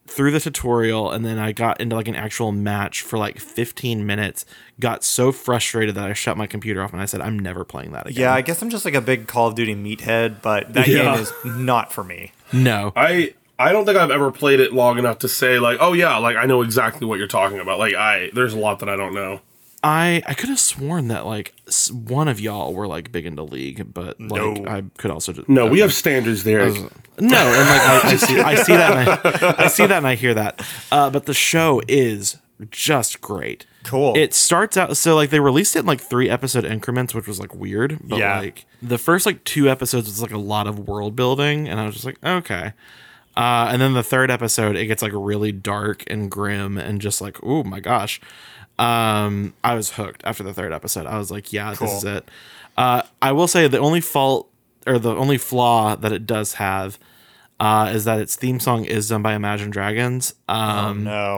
through 0.08 0.32
the 0.32 0.40
tutorial, 0.40 1.12
and 1.12 1.24
then 1.24 1.38
I 1.38 1.52
got 1.52 1.80
into 1.80 1.96
like 1.96 2.08
an 2.08 2.16
actual 2.16 2.52
match 2.52 3.02
for 3.04 3.18
like 3.20 3.40
15 3.40 4.06
minutes. 4.06 4.46
Got 4.80 5.04
so 5.04 5.32
frustrated 5.32 5.94
that 5.96 6.10
I 6.10 6.14
shut 6.14 6.36
my 6.38 6.48
computer 6.48 6.82
off 6.82 6.94
and 6.94 7.02
I 7.02 7.06
said, 7.06 7.22
"I'm 7.22 7.38
never 7.38 7.64
playing 7.66 7.92
that 7.92 8.08
again." 8.08 8.22
Yeah, 8.22 8.34
I 8.34 8.42
guess 8.42 8.62
I'm 8.62 8.70
just 8.72 8.86
like 8.86 8.96
a 8.96 9.02
big 9.02 9.28
Call 9.28 9.48
of 9.50 9.56
Duty 9.56 9.76
meathead, 9.76 10.42
but 10.42 10.74
that 10.74 10.88
Yeah. 10.88 11.14
game 11.14 11.22
is 11.22 11.32
not 11.46 11.94
for 11.94 12.04
me. 12.04 12.32
no. 12.52 12.92
I 12.96 13.34
I 13.60 13.74
don't 13.74 13.86
think 13.86 13.98
I've 13.98 14.10
ever 14.10 14.32
played 14.32 14.62
it 14.62 14.72
long 14.74 14.98
enough 14.98 15.20
to 15.20 15.28
say 15.28 15.60
like, 15.60 15.78
oh 15.82 15.92
yeah, 15.94 16.16
like 16.18 16.38
I 16.38 16.46
know 16.46 16.62
exactly 16.62 17.06
what 17.06 17.20
you're 17.20 17.28
talking 17.28 17.60
about. 17.60 17.78
Like 17.78 17.94
I, 17.94 18.32
there's 18.34 18.54
a 18.54 18.58
lot 18.58 18.80
that 18.80 18.88
I 18.90 18.96
don't 18.96 19.14
know. 19.14 19.42
I 19.82 20.22
I 20.28 20.34
could 20.34 20.50
have 20.50 20.60
sworn 20.60 21.08
that 21.08 21.26
like 21.26 21.54
one 21.92 22.28
of 22.28 22.40
y'all 22.40 22.74
were 22.74 22.88
like 22.88 23.12
big 23.12 23.26
into 23.26 23.44
League, 23.44 23.94
but 23.94 24.20
like 24.20 24.42
No. 24.42 24.66
I 24.68 24.84
could 24.98 25.12
also 25.12 25.32
just 25.32 25.48
No, 25.48 25.68
we 25.68 25.80
have 25.80 25.94
standards 25.94 26.44
there. 26.44 26.70
No, 26.70 26.78
and 26.78 27.30
like 27.70 27.82
I, 27.82 28.02
I 28.04 28.16
see, 28.18 28.40
I 28.40 28.56
see 28.56 28.74
that, 28.74 28.92
and 29.26 29.46
I, 29.60 29.64
I 29.66 29.68
see 29.68 29.86
that, 29.86 29.98
and 29.98 30.08
I 30.08 30.16
hear 30.16 30.34
that. 30.34 30.66
Uh, 30.92 31.10
but 31.10 31.26
the 31.26 31.34
show 31.34 31.82
is 31.88 32.38
just 32.72 33.22
great. 33.22 33.66
Cool. 33.84 34.16
It 34.18 34.34
starts 34.34 34.76
out 34.76 34.98
so 34.98 35.16
like 35.16 35.30
they 35.30 35.40
released 35.40 35.76
it 35.78 35.80
in 35.80 35.86
like 35.86 36.02
three 36.02 36.30
episode 36.30 36.66
increments, 36.66 37.16
which 37.16 37.28
was 37.28 37.40
like 37.40 37.56
weird. 37.56 38.00
But 38.04 38.20
Yeah. 38.20 38.38
like 38.40 38.66
the 38.82 38.98
first 38.98 39.26
like 39.26 39.44
two 39.46 39.70
episodes 39.70 40.08
was 40.08 40.22
like 40.22 40.32
a 40.32 40.38
lot 40.38 40.68
of 40.68 40.88
world 40.88 41.16
building, 41.16 41.70
and 41.70 41.80
I 41.80 41.86
was 41.86 41.94
just 41.96 42.06
like, 42.06 42.18
okay. 42.24 42.74
Uh, 43.38 43.70
and 43.72 43.82
then 43.82 43.94
the 43.94 44.04
third 44.04 44.30
episode, 44.30 44.76
it 44.76 44.88
gets 44.88 45.02
like 45.02 45.14
really 45.16 45.54
dark 45.54 46.04
and 46.08 46.30
grim, 46.30 46.78
and 46.78 47.00
just 47.00 47.22
like, 47.22 47.38
oh 47.44 47.64
my 47.64 47.80
gosh. 47.80 48.20
Um, 48.80 49.54
I 49.64 49.76
was 49.76 49.92
hooked 49.92 50.24
after 50.24 50.42
the 50.44 50.54
third 50.54 50.72
episode. 50.72 51.06
I 51.06 51.18
was 51.18 51.30
like, 51.30 51.52
yeah, 51.52 51.74
this 51.74 51.92
is 51.98 52.04
it. 52.06 52.28
Uh, 52.78 53.02
I 53.22 53.34
will 53.34 53.48
say 53.48 53.68
the 53.68 53.80
only 53.80 54.00
fault 54.02 54.50
or 54.88 54.98
the 54.98 55.14
only 55.16 55.38
flaw 55.38 55.96
that 55.96 56.14
it 56.14 56.26
does 56.26 56.54
have 56.56 56.98
uh, 57.60 57.92
is 57.94 58.06
that 58.06 58.20
its 58.20 58.38
theme 58.38 58.60
song 58.60 58.86
is 58.86 59.10
done 59.10 59.22
by 59.22 59.34
Imagine 59.34 59.70
Dragons. 59.70 60.34
Um, 60.48 61.04
no. 61.04 61.36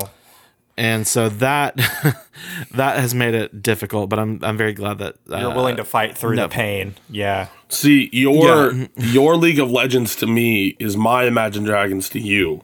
and 0.77 1.07
so 1.07 1.29
that 1.29 1.75
that 2.75 2.99
has 2.99 3.15
made 3.15 3.33
it 3.33 3.63
difficult. 3.63 4.09
But 4.09 4.19
I'm 4.19 4.39
I'm 4.43 4.55
very 4.55 4.73
glad 4.73 4.99
that 4.99 5.15
uh, 5.31 5.37
You're 5.39 5.55
willing 5.55 5.77
to 5.77 5.83
fight 5.83 6.15
through 6.15 6.35
no. 6.35 6.43
the 6.43 6.49
pain. 6.49 6.93
Yeah. 7.09 7.47
See, 7.69 8.09
your 8.13 8.71
Yeah. 8.71 8.87
your 8.97 9.35
League 9.35 9.59
of 9.59 9.71
Legends 9.71 10.15
to 10.17 10.27
me 10.27 10.75
is 10.79 10.95
my 10.95 11.23
Imagine 11.23 11.63
Dragons 11.63 12.07
to 12.09 12.19
you. 12.19 12.63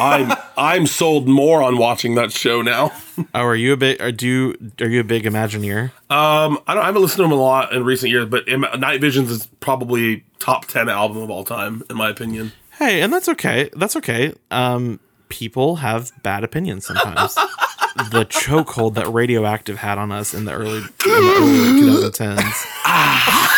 I'm 0.00 0.32
I'm 0.56 0.86
sold 0.86 1.28
more 1.28 1.62
on 1.62 1.78
watching 1.78 2.14
that 2.16 2.32
show 2.32 2.62
now. 2.62 2.92
Oh, 3.34 3.40
are 3.40 3.56
you 3.56 3.72
a 3.72 3.78
big? 3.78 3.98
Are 4.02 4.12
do 4.12 4.26
you, 4.28 4.70
are 4.78 4.88
you 4.88 5.00
a 5.00 5.04
big 5.04 5.24
Imagineer? 5.24 5.84
Um, 6.10 6.58
I 6.66 6.74
don't 6.74 6.82
I 6.82 6.86
haven't 6.86 7.00
listened 7.00 7.16
to 7.16 7.22
them 7.22 7.32
a 7.32 7.36
lot 7.36 7.72
in 7.72 7.82
recent 7.82 8.12
years, 8.12 8.26
but 8.28 8.46
Im- 8.46 8.66
Night 8.78 9.00
Visions 9.00 9.30
is 9.30 9.46
probably 9.60 10.22
top 10.38 10.66
ten 10.66 10.90
album 10.90 11.22
of 11.22 11.30
all 11.30 11.42
time 11.42 11.82
in 11.88 11.96
my 11.96 12.10
opinion. 12.10 12.52
Hey, 12.72 13.00
and 13.00 13.10
that's 13.10 13.26
okay. 13.30 13.70
That's 13.74 13.96
okay. 13.96 14.34
Um, 14.50 15.00
people 15.30 15.76
have 15.76 16.12
bad 16.22 16.44
opinions 16.44 16.84
sometimes. 16.86 17.34
the 18.10 18.26
chokehold 18.28 18.94
that 18.94 19.08
Radioactive 19.08 19.78
had 19.78 19.96
on 19.96 20.12
us 20.12 20.34
in 20.34 20.44
the 20.44 20.52
early, 20.52 20.78
in 20.80 20.84
the 21.04 21.36
early 21.38 22.10
2010s. 22.10 23.46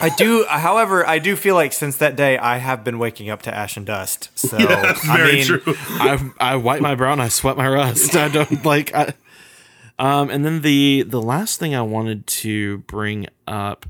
I 0.00 0.10
do, 0.16 0.44
however, 0.48 1.06
I 1.06 1.18
do 1.18 1.34
feel 1.36 1.54
like 1.54 1.72
since 1.72 1.96
that 1.98 2.14
day, 2.16 2.38
I 2.38 2.58
have 2.58 2.84
been 2.84 2.98
waking 2.98 3.30
up 3.30 3.42
to 3.42 3.54
ash 3.54 3.76
and 3.76 3.84
dust. 3.86 4.30
So, 4.38 4.56
I 4.56 5.16
Very 5.16 5.32
mean, 5.36 5.44
true. 5.44 5.62
I 5.66 6.30
I 6.38 6.56
wipe 6.56 6.80
my 6.80 6.94
brow 6.94 7.12
and 7.12 7.20
I 7.20 7.28
sweat 7.28 7.56
my 7.56 7.68
rust. 7.68 8.16
I 8.16 8.28
don't 8.28 8.64
like. 8.72 8.94
I, 8.94 9.12
um, 9.98 10.30
and 10.30 10.44
then 10.44 10.62
the 10.62 11.04
the 11.06 11.20
last 11.20 11.58
thing 11.58 11.74
I 11.74 11.82
wanted 11.82 12.26
to 12.26 12.78
bring 12.78 13.26
up, 13.46 13.86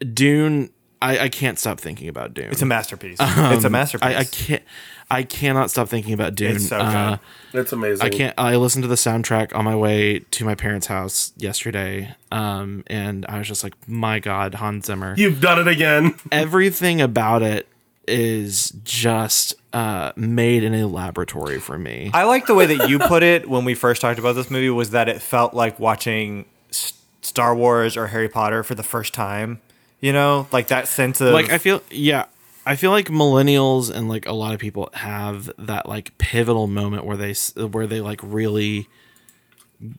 Dune. 0.00 0.70
I, 1.02 1.18
I 1.18 1.28
can't 1.28 1.58
stop 1.58 1.78
thinking 1.78 2.08
about 2.08 2.32
Dune. 2.34 2.46
it's 2.50 2.62
a 2.62 2.66
masterpiece. 2.66 3.18
it's 3.20 3.64
a 3.64 3.70
masterpiece. 3.70 4.08
I, 4.16 4.20
I 4.20 4.24
can't. 4.24 4.62
I 5.08 5.22
cannot 5.22 5.70
stop 5.70 5.88
thinking 5.88 6.14
about 6.14 6.34
Dune. 6.34 6.56
It's 6.56 6.68
so 6.68 6.78
Uh, 6.78 7.10
good. 7.10 7.20
That's 7.52 7.72
amazing. 7.72 8.04
I 8.04 8.08
can't. 8.10 8.34
I 8.38 8.56
listened 8.56 8.82
to 8.82 8.88
the 8.88 8.94
soundtrack 8.96 9.54
on 9.54 9.64
my 9.64 9.76
way 9.76 10.18
to 10.20 10.44
my 10.44 10.54
parents' 10.54 10.86
house 10.88 11.32
yesterday, 11.36 12.14
um, 12.32 12.82
and 12.88 13.24
I 13.28 13.38
was 13.38 13.46
just 13.46 13.62
like, 13.62 13.74
"My 13.88 14.18
God, 14.18 14.54
Hans 14.54 14.86
Zimmer! 14.86 15.14
You've 15.16 15.40
done 15.40 15.60
it 15.60 15.68
again. 15.68 16.14
Everything 16.32 17.00
about 17.00 17.42
it 17.42 17.68
is 18.08 18.70
just 18.84 19.54
uh, 19.72 20.12
made 20.16 20.64
in 20.64 20.74
a 20.74 20.86
laboratory 20.86 21.60
for 21.60 21.78
me." 21.78 22.10
I 22.14 22.24
like 22.24 22.46
the 22.46 22.54
way 22.54 22.66
that 22.74 22.88
you 22.88 22.98
put 22.98 23.22
it 23.22 23.48
when 23.48 23.64
we 23.64 23.74
first 23.74 24.00
talked 24.00 24.18
about 24.18 24.34
this 24.34 24.50
movie 24.50 24.70
was 24.70 24.90
that 24.90 25.08
it 25.08 25.22
felt 25.22 25.54
like 25.54 25.78
watching 25.78 26.46
S- 26.70 26.94
Star 27.22 27.54
Wars 27.54 27.96
or 27.96 28.08
Harry 28.08 28.28
Potter 28.28 28.62
for 28.64 28.74
the 28.74 28.82
first 28.82 29.14
time. 29.14 29.60
You 30.00 30.12
know, 30.12 30.46
like 30.52 30.68
that 30.68 30.88
sense 30.88 31.20
of 31.20 31.32
like 31.32 31.50
I 31.50 31.58
feel 31.58 31.82
yeah 31.90 32.26
I 32.66 32.74
feel 32.74 32.90
like 32.90 33.08
millennials 33.08 33.90
and 33.90 34.08
like 34.08 34.26
a 34.26 34.32
lot 34.32 34.52
of 34.52 34.58
people 34.58 34.90
have 34.92 35.50
that 35.56 35.88
like 35.88 36.18
pivotal 36.18 36.66
moment 36.66 37.04
where 37.04 37.16
they 37.16 37.32
where 37.54 37.86
they 37.86 38.00
like 38.00 38.20
really 38.24 38.88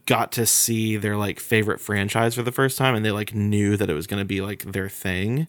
got 0.05 0.33
to 0.33 0.45
see 0.45 0.97
their 0.97 1.15
like 1.15 1.39
favorite 1.39 1.79
franchise 1.79 2.35
for 2.35 2.43
the 2.43 2.51
first 2.51 2.77
time 2.77 2.93
and 2.93 3.05
they 3.05 3.11
like 3.11 3.33
knew 3.33 3.77
that 3.77 3.89
it 3.89 3.93
was 3.93 4.05
going 4.05 4.19
to 4.19 4.25
be 4.25 4.41
like 4.41 4.63
their 4.63 4.89
thing 4.89 5.47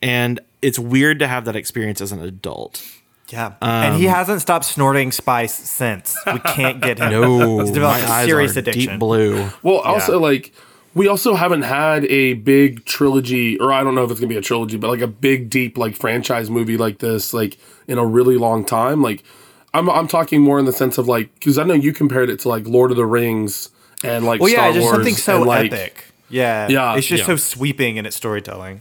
and 0.00 0.40
it's 0.62 0.78
weird 0.78 1.18
to 1.18 1.26
have 1.26 1.44
that 1.44 1.56
experience 1.56 2.00
as 2.00 2.10
an 2.10 2.20
adult 2.20 2.82
yeah. 3.28 3.54
and 3.60 3.96
he 3.96 4.06
um, 4.06 4.14
hasn't 4.14 4.40
stopped 4.40 4.66
snorting 4.66 5.10
spice 5.10 5.54
since. 5.54 6.16
We 6.26 6.38
can't 6.40 6.80
get 6.80 6.98
him. 6.98 7.10
no 7.20 7.58
He's 7.58 7.70
my 7.70 7.74
developed 7.74 8.04
a 8.04 8.12
eyes 8.12 8.26
serious 8.26 8.56
are 8.56 8.60
addiction. 8.60 8.92
deep 8.92 9.00
blue 9.00 9.50
Well, 9.62 9.78
also 9.78 10.20
like 10.20 10.54
we 10.94 11.08
also 11.08 11.34
haven't 11.34 11.62
had 11.62 12.04
a 12.06 12.34
big 12.34 12.84
trilogy, 12.84 13.58
or 13.58 13.72
I 13.72 13.82
don't 13.82 13.94
know 13.94 14.04
if 14.04 14.10
it's 14.10 14.20
gonna 14.20 14.28
be 14.28 14.36
a 14.36 14.42
trilogy, 14.42 14.76
but 14.76 14.88
like 14.88 15.00
a 15.00 15.08
big 15.08 15.50
deep 15.50 15.76
like 15.76 15.96
franchise 15.96 16.48
movie 16.50 16.76
like 16.76 16.98
this, 16.98 17.34
like 17.34 17.58
in 17.88 17.98
a 17.98 18.06
really 18.06 18.36
long 18.36 18.64
time. 18.64 19.02
Like 19.02 19.24
I'm 19.72 19.90
I'm 19.90 20.08
talking 20.08 20.40
more 20.40 20.58
in 20.58 20.64
the 20.64 20.72
sense 20.72 20.98
of 20.98 21.08
like 21.08 21.34
because 21.34 21.58
I 21.58 21.64
know 21.64 21.74
you 21.74 21.92
compared 21.92 22.30
it 22.30 22.40
to 22.40 22.48
like 22.48 22.66
Lord 22.66 22.90
of 22.90 22.96
the 22.96 23.06
Rings 23.06 23.70
and 24.04 24.24
like 24.24 24.40
Well, 24.40 24.50
yeah, 24.50 24.58
Star 24.58 24.72
just 24.72 24.82
Wars 24.82 24.94
something 24.96 25.14
so 25.14 25.36
and, 25.38 25.46
like, 25.46 25.72
epic. 25.72 26.04
Yeah, 26.30 26.68
Yeah. 26.68 26.96
It's 26.96 27.06
just 27.06 27.22
Yeah. 27.22 27.26
so 27.26 27.36
sweeping 27.36 27.96
in 27.96 28.06
its 28.06 28.16
storytelling. 28.16 28.80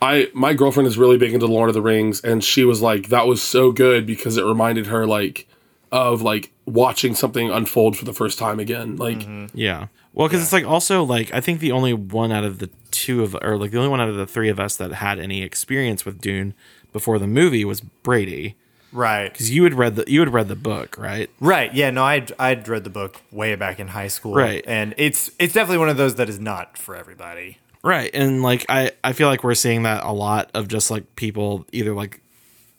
I 0.00 0.28
my 0.34 0.54
girlfriend 0.54 0.86
is 0.86 0.96
really 0.96 1.18
big 1.18 1.32
into 1.32 1.46
Lord 1.46 1.68
of 1.70 1.74
the 1.74 1.82
Rings, 1.82 2.20
and 2.20 2.44
she 2.44 2.64
was 2.64 2.80
like, 2.80 3.08
"That 3.08 3.26
was 3.26 3.42
so 3.42 3.72
good 3.72 4.06
because 4.06 4.36
it 4.36 4.44
reminded 4.44 4.86
her 4.86 5.06
like 5.06 5.46
of 5.90 6.22
like 6.22 6.52
watching 6.66 7.14
something 7.14 7.50
unfold 7.50 7.96
for 7.96 8.04
the 8.04 8.12
first 8.12 8.38
time 8.38 8.60
again." 8.60 8.96
Like, 8.96 9.20
mm-hmm. 9.20 9.46
Yeah. 9.54 9.86
Well, 10.18 10.26
because 10.26 10.42
it's 10.42 10.52
like 10.52 10.66
also 10.66 11.04
like 11.04 11.32
I 11.32 11.40
think 11.40 11.60
the 11.60 11.70
only 11.70 11.94
one 11.94 12.32
out 12.32 12.42
of 12.42 12.58
the 12.58 12.68
two 12.90 13.22
of 13.22 13.36
or 13.40 13.56
like 13.56 13.70
the 13.70 13.78
only 13.78 13.88
one 13.88 14.00
out 14.00 14.08
of 14.08 14.16
the 14.16 14.26
three 14.26 14.48
of 14.48 14.58
us 14.58 14.74
that 14.76 14.92
had 14.92 15.20
any 15.20 15.42
experience 15.42 16.04
with 16.04 16.20
Dune 16.20 16.54
before 16.92 17.20
the 17.20 17.28
movie 17.28 17.64
was 17.64 17.80
Brady. 17.80 18.56
Right. 18.90 19.30
Because 19.30 19.50
you 19.50 19.62
had 19.62 19.74
read 19.74 19.94
the 19.94 20.04
you 20.08 20.18
had 20.18 20.32
read 20.32 20.48
the 20.48 20.56
book, 20.56 20.98
right? 20.98 21.30
Right. 21.38 21.72
Yeah. 21.72 21.90
No, 21.90 22.02
I'd 22.02 22.32
I'd 22.36 22.66
read 22.66 22.82
the 22.82 22.90
book 22.90 23.20
way 23.30 23.54
back 23.54 23.78
in 23.78 23.86
high 23.88 24.08
school. 24.08 24.34
Right. 24.34 24.64
And 24.66 24.92
it's 24.98 25.30
it's 25.38 25.54
definitely 25.54 25.78
one 25.78 25.88
of 25.88 25.96
those 25.96 26.16
that 26.16 26.28
is 26.28 26.40
not 26.40 26.76
for 26.76 26.96
everybody. 26.96 27.58
Right. 27.84 28.10
And 28.12 28.42
like 28.42 28.66
I 28.68 28.90
I 29.04 29.12
feel 29.12 29.28
like 29.28 29.44
we're 29.44 29.54
seeing 29.54 29.84
that 29.84 30.04
a 30.04 30.12
lot 30.12 30.50
of 30.52 30.66
just 30.66 30.90
like 30.90 31.14
people 31.14 31.64
either 31.70 31.94
like 31.94 32.20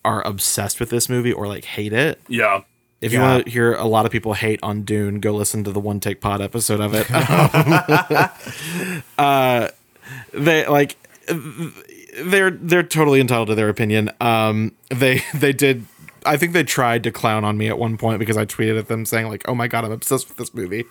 are 0.04 0.26
obsessed 0.28 0.82
with 0.82 0.90
this 0.90 1.08
movie 1.08 1.32
or 1.32 1.48
like 1.48 1.64
hate 1.64 1.94
it. 1.94 2.20
yeah, 2.28 2.64
If 3.02 3.14
you 3.14 3.22
want 3.22 3.46
to 3.46 3.52
hear 3.52 3.74
a 3.74 3.86
lot 3.86 4.06
of 4.06 4.12
people 4.12 4.34
hate 4.34 4.60
on 4.62 4.84
Dune, 4.84 5.20
go 5.20 5.32
listen 5.32 5.64
to 5.64 5.72
the 5.72 5.80
One 5.80 6.00
Take 6.00 6.20
Pod 6.20 6.42
episode 6.42 6.82
of 6.82 6.94
it. 6.94 7.10
uh, 9.18 9.70
they 10.34 10.68
like 10.68 10.98
they're 12.24 12.52
they're 12.52 12.84
totally 12.84 13.22
entitled 13.22 13.48
to 13.48 13.56
their 13.56 13.70
opinion. 13.70 14.12
Um, 14.20 14.74
they 14.90 15.24
they 15.34 15.54
did. 15.54 15.86
I 16.26 16.36
think 16.36 16.52
they 16.52 16.64
tried 16.64 17.04
to 17.04 17.12
clown 17.12 17.46
on 17.46 17.58
me 17.58 17.70
at 17.70 17.80
one 17.80 17.98
point 17.98 18.20
because 18.20 18.36
I 18.36 18.46
tweeted 18.46 18.78
at 18.78 18.90
them 18.90 19.06
saying 19.06 19.30
like, 19.30 19.48
"Oh 19.48 19.56
my 19.56 19.68
god, 19.68 19.86
I'm 19.86 19.92
obsessed 19.92 20.28
with 20.28 20.38
this 20.38 20.54
movie," 20.54 20.84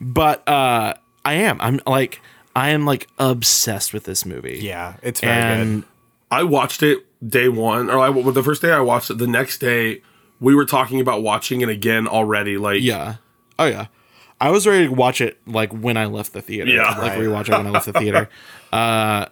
but 0.00 0.46
uh, 0.48 0.94
I 1.24 1.34
am. 1.34 1.60
I'm 1.60 1.80
like 1.86 2.20
I 2.54 2.70
am 2.70 2.84
like 2.84 3.08
obsessed 3.18 3.94
with 3.94 4.04
this 4.04 4.26
movie. 4.26 4.60
Yeah. 4.62 4.96
It's 5.02 5.20
very 5.20 5.32
and 5.32 5.82
good. 5.82 5.88
I 6.30 6.44
watched 6.44 6.82
it 6.82 7.04
day 7.26 7.48
one, 7.48 7.90
or 7.90 7.98
I 7.98 8.08
well, 8.08 8.32
the 8.32 8.42
first 8.42 8.62
day 8.62 8.72
I 8.72 8.80
watched 8.80 9.10
it. 9.10 9.18
The 9.18 9.26
next 9.26 9.58
day, 9.58 10.02
we 10.42 10.54
were 10.54 10.66
talking 10.66 11.00
about 11.00 11.22
watching 11.22 11.62
it 11.62 11.70
again 11.70 12.06
already. 12.06 12.58
Like, 12.58 12.82
Yeah. 12.82 13.14
Oh 13.58 13.64
yeah. 13.64 13.86
I 14.40 14.50
was 14.50 14.66
ready 14.66 14.86
to 14.88 14.92
watch 14.92 15.20
it 15.20 15.38
like 15.46 15.72
when 15.72 15.96
I 15.96 16.06
left 16.06 16.32
the 16.34 16.42
theater. 16.42 16.70
Yeah. 16.70 16.88
Like 16.98 17.12
Right. 17.12 17.18
rewatch 17.20 17.48
it 17.48 17.52
when 17.56 17.66
I 17.68 17.70
left 17.70 17.86
the 17.86 17.92
theater. 17.94 18.28
Uh, 18.72 19.26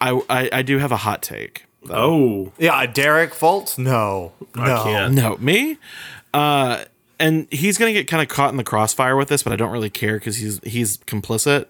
I, 0.00 0.20
I 0.30 0.48
I 0.52 0.62
do 0.62 0.76
have 0.78 0.92
a 0.92 0.98
hot 0.98 1.22
take. 1.22 1.64
though. 1.84 1.94
oh, 1.94 2.52
Yeah. 2.58 2.84
Derek 2.86 3.32
Fultz? 3.32 3.78
No. 3.78 4.32
No. 4.54 4.62
I 4.62 4.82
can't. 4.84 5.14
No, 5.14 5.36
me. 5.38 5.78
Uh, 6.34 6.84
and 7.18 7.48
he's 7.50 7.78
gonna 7.78 7.92
get 7.94 8.06
kind 8.06 8.22
of 8.22 8.28
caught 8.28 8.50
in 8.50 8.56
the 8.58 8.64
crossfire 8.64 9.16
with 9.16 9.28
this, 9.28 9.42
but 9.42 9.52
I 9.52 9.56
don't 9.56 9.72
really 9.72 9.90
care 9.90 10.14
because 10.18 10.36
he's 10.36 10.60
he's 10.64 10.98
complicit. 10.98 11.66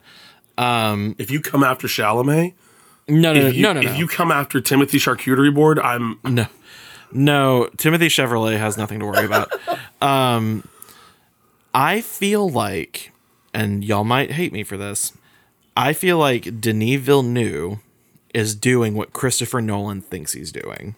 Um, 0.59 1.15
If 1.19 1.31
you 1.31 1.41
come 1.41 1.63
after 1.63 1.87
Chalamet, 1.87 2.55
No, 3.07 3.33
no, 3.33 3.47
if 3.47 3.55
you, 3.55 3.63
no, 3.63 3.73
no, 3.73 3.81
no, 3.81 3.89
if 3.91 3.97
you 3.97 4.09
come 4.09 4.33
after 4.33 4.61
Timothy 4.61 4.99
Charcuterie 4.99 5.55
Board, 5.55 5.79
I'm 5.79 6.19
no, 6.25 6.47
no. 7.13 7.69
Timothy 7.77 8.09
Chevrolet 8.09 8.59
has 8.59 8.77
nothing 8.77 9.01
to 9.01 9.07
worry 9.07 9.25
about. 9.25 9.51
um, 10.03 10.67
I 11.75 12.01
feel 12.01 12.49
like, 12.49 13.13
and 13.53 13.85
y'all 13.85 14.05
might 14.05 14.33
hate 14.33 14.53
me 14.53 14.65
for 14.65 14.77
this. 14.77 15.13
I 15.77 15.93
feel 15.93 16.19
like 16.19 16.61
Denis 16.61 17.01
Villeneuve 17.01 17.79
is 18.35 18.55
doing 18.55 18.95
what 18.95 19.13
Christopher 19.13 19.61
Nolan 19.61 20.01
thinks 20.01 20.33
he's 20.33 20.53
doing. 20.53 20.95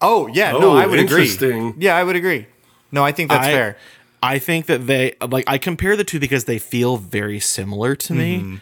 Oh, 0.00 0.26
yeah. 0.28 0.52
Oh, 0.54 0.58
no, 0.58 0.76
I 0.76 0.86
would 0.86 0.98
agree. 0.98 1.30
Yeah, 1.78 1.96
I 1.96 2.02
would 2.02 2.16
agree. 2.16 2.46
No, 2.90 3.04
I 3.04 3.12
think 3.12 3.30
that's 3.30 3.46
I, 3.46 3.52
fair. 3.52 3.76
I 4.22 4.38
think 4.38 4.66
that 4.66 4.86
they 4.86 5.14
like 5.26 5.44
I 5.48 5.58
compare 5.58 5.96
the 5.96 6.04
two 6.04 6.20
because 6.20 6.44
they 6.44 6.58
feel 6.58 6.96
very 6.96 7.40
similar 7.40 7.96
to 7.96 8.14
me 8.14 8.60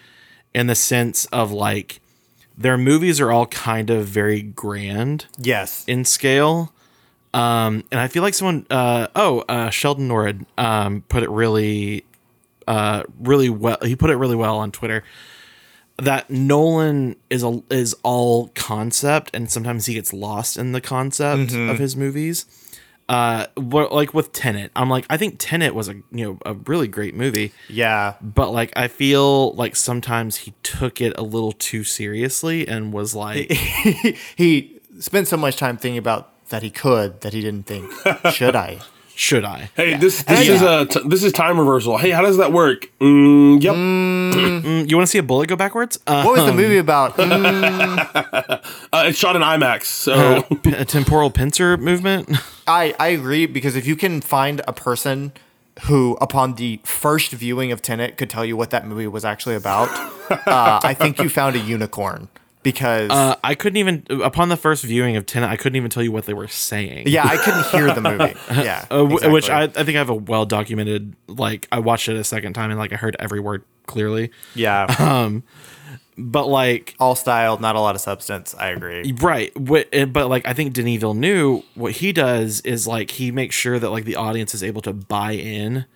in 0.54 0.66
the 0.68 0.74
sense 0.74 1.26
of 1.26 1.52
like 1.52 2.00
their 2.56 2.78
movies 2.78 3.20
are 3.20 3.30
all 3.30 3.46
kind 3.46 3.90
of 3.90 4.06
very 4.06 4.42
grand 4.42 5.26
Yes. 5.38 5.84
in 5.86 6.04
scale. 6.04 6.72
Um, 7.32 7.84
and 7.92 8.00
I 8.00 8.08
feel 8.08 8.22
like 8.22 8.34
someone, 8.34 8.66
uh, 8.70 9.06
oh, 9.14 9.40
uh, 9.48 9.70
Sheldon 9.70 10.08
Norrid, 10.08 10.46
um, 10.58 11.02
put 11.08 11.22
it 11.22 11.30
really, 11.30 12.04
uh, 12.66 13.04
really 13.20 13.48
well. 13.50 13.78
He 13.82 13.94
put 13.96 14.10
it 14.10 14.16
really 14.16 14.36
well 14.36 14.58
on 14.58 14.72
Twitter 14.72 15.04
that 15.96 16.30
Nolan 16.30 17.14
is 17.28 17.42
a, 17.44 17.62
is 17.70 17.94
all 18.02 18.48
concept, 18.54 19.30
and 19.34 19.50
sometimes 19.50 19.86
he 19.86 19.94
gets 19.94 20.12
lost 20.12 20.56
in 20.56 20.72
the 20.72 20.80
concept 20.80 21.52
of 21.52 21.78
his 21.78 21.94
movies. 21.96 22.46
Uh, 23.08 23.46
like 23.56 24.14
with 24.14 24.32
Tenet, 24.32 24.70
I'm 24.76 24.88
like, 24.88 25.04
I 25.10 25.16
think 25.16 25.36
Tenet 25.38 25.74
was 25.74 25.88
a 25.88 25.94
you 26.12 26.24
know 26.24 26.38
a 26.46 26.54
really 26.54 26.86
great 26.88 27.14
movie, 27.14 27.52
Yeah. 27.68 28.14
but 28.22 28.50
like 28.52 28.72
I 28.76 28.86
feel 28.88 29.52
like 29.54 29.74
sometimes 29.76 30.36
he 30.36 30.54
took 30.62 31.00
it 31.00 31.12
a 31.18 31.22
little 31.22 31.50
too 31.52 31.82
seriously 31.84 32.66
and 32.68 32.92
was 32.92 33.14
like, 33.14 33.50
he 34.36 34.80
spent 35.00 35.26
so 35.28 35.36
much 35.36 35.56
time 35.56 35.76
thinking 35.76 35.98
about 35.98 36.32
that 36.50 36.62
he 36.62 36.70
could 36.70 37.20
that 37.22 37.32
he 37.32 37.40
didn't 37.40 37.66
think, 37.66 37.90
should 38.32 38.54
I? 38.56 38.78
should 39.14 39.44
I? 39.44 39.68
hey, 39.76 39.96
this 39.98 40.22
this 40.22 40.48
is 40.48 40.62
a 40.62 40.86
t- 40.86 41.00
this 41.06 41.22
is 41.22 41.32
time 41.32 41.58
reversal. 41.58 41.98
Hey, 41.98 42.10
how 42.10 42.22
does 42.22 42.38
that 42.38 42.52
work? 42.52 42.90
Mm, 43.00 43.62
yep. 43.62 43.74
Mm, 43.74 44.88
you 44.88 44.96
want 44.96 45.06
to 45.06 45.10
see 45.10 45.18
a 45.18 45.22
bullet 45.22 45.48
go 45.48 45.56
backwards? 45.56 45.98
Uh, 46.06 46.22
What 46.22 46.36
was 46.38 46.46
the 46.46 46.52
movie 46.54 46.78
about? 46.78 47.16
Mm, 47.16 48.60
Uh, 48.92 49.04
it's 49.06 49.18
shot 49.18 49.36
in 49.36 49.42
IMAX, 49.42 49.84
so 49.84 50.42
p- 50.62 50.72
a 50.72 50.84
temporal 50.84 51.30
pincer 51.30 51.76
movement. 51.76 52.28
I, 52.66 52.94
I 52.98 53.08
agree 53.08 53.46
because 53.46 53.76
if 53.76 53.86
you 53.86 53.94
can 53.94 54.20
find 54.20 54.62
a 54.66 54.72
person 54.72 55.32
who, 55.82 56.16
upon 56.20 56.54
the 56.54 56.80
first 56.84 57.30
viewing 57.32 57.72
of 57.72 57.80
Tenet, 57.82 58.16
could 58.16 58.28
tell 58.30 58.44
you 58.44 58.56
what 58.56 58.70
that 58.70 58.86
movie 58.86 59.06
was 59.06 59.24
actually 59.24 59.54
about, 59.54 59.88
uh, 60.30 60.80
I 60.82 60.94
think 60.94 61.18
you 61.18 61.28
found 61.28 61.56
a 61.56 61.60
unicorn. 61.60 62.28
Because 62.62 63.10
Uh, 63.10 63.36
I 63.42 63.54
couldn't 63.54 63.78
even 63.78 64.04
upon 64.22 64.50
the 64.50 64.56
first 64.56 64.84
viewing 64.84 65.16
of 65.16 65.24
Tenet, 65.24 65.48
I 65.48 65.56
couldn't 65.56 65.76
even 65.76 65.88
tell 65.90 66.02
you 66.02 66.12
what 66.12 66.26
they 66.26 66.34
were 66.34 66.48
saying. 66.48 67.04
yeah, 67.08 67.24
I 67.26 67.36
couldn't 67.38 67.64
hear 67.66 67.94
the 67.94 68.00
movie. 68.02 68.34
Yeah, 68.64 68.84
Uh, 68.90 68.98
w- 69.04 69.30
which 69.32 69.48
I. 69.48 69.62
I 69.62 69.68
think 69.68 69.90
I 69.90 69.98
have 69.98 70.10
a 70.10 70.14
well 70.14 70.44
documented. 70.44 71.14
Like 71.26 71.68
I 71.72 71.78
watched 71.78 72.08
it 72.08 72.16
a 72.16 72.24
second 72.24 72.52
time 72.52 72.70
and 72.70 72.78
like 72.78 72.92
I 72.92 72.96
heard 72.96 73.16
every 73.18 73.40
word 73.40 73.64
clearly. 73.86 74.30
yeah, 74.54 74.84
Um, 74.98 75.42
But 76.18 76.48
like 76.48 76.94
all 77.00 77.14
style, 77.14 77.56
not 77.58 77.76
a 77.76 77.80
lot 77.80 77.94
of 77.94 78.02
substance. 78.02 78.54
I 78.58 78.68
agree. 78.68 79.10
right, 79.20 79.52
but 79.56 80.28
like 80.28 80.46
I 80.46 80.52
think 80.52 80.74
Denis 80.74 81.00
Villeneuve, 81.00 81.62
what 81.74 81.92
he 81.92 82.12
does 82.12 82.60
is 82.60 82.86
like 82.86 83.12
he 83.12 83.30
makes 83.30 83.54
sure 83.54 83.78
that 83.78 83.88
like 83.88 84.04
the 84.04 84.16
audience 84.16 84.54
is 84.54 84.62
able 84.62 84.82
to 84.82 84.92
buy 84.92 85.32
in 85.32 85.86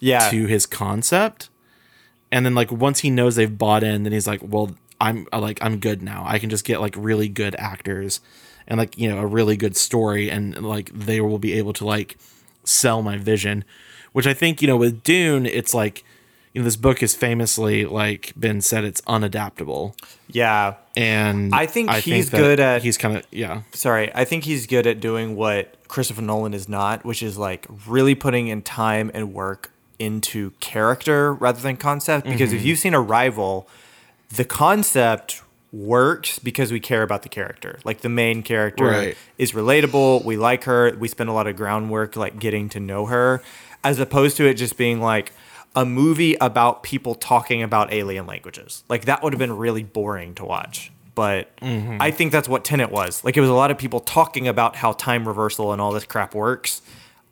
Yeah, 0.00 0.28
to 0.30 0.46
his 0.46 0.66
concept, 0.66 1.48
and 2.32 2.44
then 2.44 2.56
like 2.56 2.72
once 2.72 3.00
he 3.00 3.10
knows 3.10 3.36
they've 3.36 3.56
bought 3.56 3.84
in, 3.84 4.02
then 4.02 4.12
he's 4.12 4.26
like, 4.26 4.40
well, 4.42 4.74
I'm 5.00 5.26
uh, 5.32 5.40
like 5.40 5.58
I'm 5.62 5.78
good 5.78 6.02
now. 6.02 6.24
I 6.26 6.38
can 6.38 6.50
just 6.50 6.64
get 6.64 6.80
like 6.80 6.94
really 6.96 7.28
good 7.28 7.54
actors 7.58 8.20
and 8.66 8.78
like 8.78 8.98
you 8.98 9.08
know 9.08 9.18
a 9.18 9.26
really 9.26 9.56
good 9.56 9.76
story, 9.76 10.30
and 10.30 10.60
like 10.62 10.90
they 10.92 11.20
will 11.20 11.38
be 11.38 11.52
able 11.54 11.72
to 11.74 11.84
like 11.86 12.16
sell 12.64 13.02
my 13.02 13.16
vision. 13.16 13.64
Which 14.12 14.26
I 14.26 14.34
think 14.34 14.60
you 14.62 14.68
know 14.68 14.76
with 14.76 15.02
Dune, 15.02 15.46
it's 15.46 15.72
like 15.74 16.04
you 16.52 16.60
know 16.60 16.64
this 16.64 16.76
book 16.76 17.02
is 17.02 17.14
famously 17.14 17.84
like 17.84 18.32
been 18.38 18.60
said 18.60 18.82
it's 18.84 19.00
unadaptable, 19.02 19.94
yeah. 20.28 20.74
and 20.96 21.54
I 21.54 21.66
think 21.66 21.90
he's 21.92 22.30
that 22.30 22.36
good 22.38 22.58
at- 22.60 22.82
he's 22.82 22.96
kind 22.98 23.16
of 23.18 23.26
yeah 23.30 23.62
Sorry, 23.72 24.10
I 24.14 24.24
think 24.24 24.44
he's 24.44 24.66
good 24.66 24.86
at 24.86 24.98
doing 25.00 25.36
what 25.36 25.74
Christopher 25.88 26.22
Nolan 26.22 26.54
is 26.54 26.68
not, 26.68 27.04
which 27.04 27.22
is 27.22 27.38
like 27.38 27.66
really 27.86 28.14
putting 28.14 28.48
in 28.48 28.62
time 28.62 29.10
and 29.14 29.32
work 29.34 29.70
into 29.98 30.50
character 30.60 31.32
rather 31.34 31.60
than 31.60 31.76
concept. 31.76 32.26
Because 32.26 32.50
Mm-hmm. 32.50 32.58
if 32.58 32.64
you've 32.64 32.78
seen 32.78 32.94
Arrival, 32.94 33.68
the 34.30 34.44
concept 34.44 35.42
works 35.72 36.38
because 36.38 36.72
we 36.72 36.80
care 36.80 37.02
about 37.02 37.22
the 37.22 37.28
character. 37.28 37.78
Like 37.84 38.00
the 38.00 38.08
main 38.08 38.42
character 38.42 38.86
Right. 38.86 39.16
is 39.36 39.52
relatable, 39.52 40.24
we 40.24 40.36
like 40.36 40.64
her, 40.64 40.94
we 40.98 41.08
spend 41.08 41.28
a 41.28 41.32
lot 41.32 41.46
of 41.46 41.56
groundwork 41.56 42.16
like 42.16 42.38
getting 42.38 42.68
to 42.70 42.80
know 42.80 43.06
her, 43.06 43.42
as 43.84 43.98
opposed 43.98 44.36
to 44.38 44.46
it 44.46 44.54
just 44.54 44.76
being 44.76 45.00
like 45.00 45.32
a 45.76 45.84
movie 45.84 46.34
about 46.40 46.82
people 46.82 47.14
talking 47.14 47.62
about 47.62 47.92
alien 47.92 48.26
languages. 48.26 48.82
Like 48.88 49.04
that 49.04 49.22
would 49.22 49.32
have 49.32 49.38
been 49.38 49.56
really 49.56 49.82
boring 49.82 50.34
to 50.36 50.44
watch. 50.44 50.90
But 51.14 51.54
mm-hmm. 51.58 52.00
I 52.00 52.12
think 52.12 52.32
that's 52.32 52.48
what 52.48 52.64
Tenet 52.64 52.90
was. 52.90 53.24
Like 53.24 53.36
it 53.36 53.40
was 53.40 53.50
a 53.50 53.54
lot 53.54 53.70
of 53.70 53.78
people 53.78 54.00
talking 54.00 54.48
about 54.48 54.76
how 54.76 54.92
time 54.92 55.26
reversal 55.26 55.72
and 55.72 55.82
all 55.82 55.92
this 55.92 56.04
crap 56.04 56.34
works. 56.34 56.80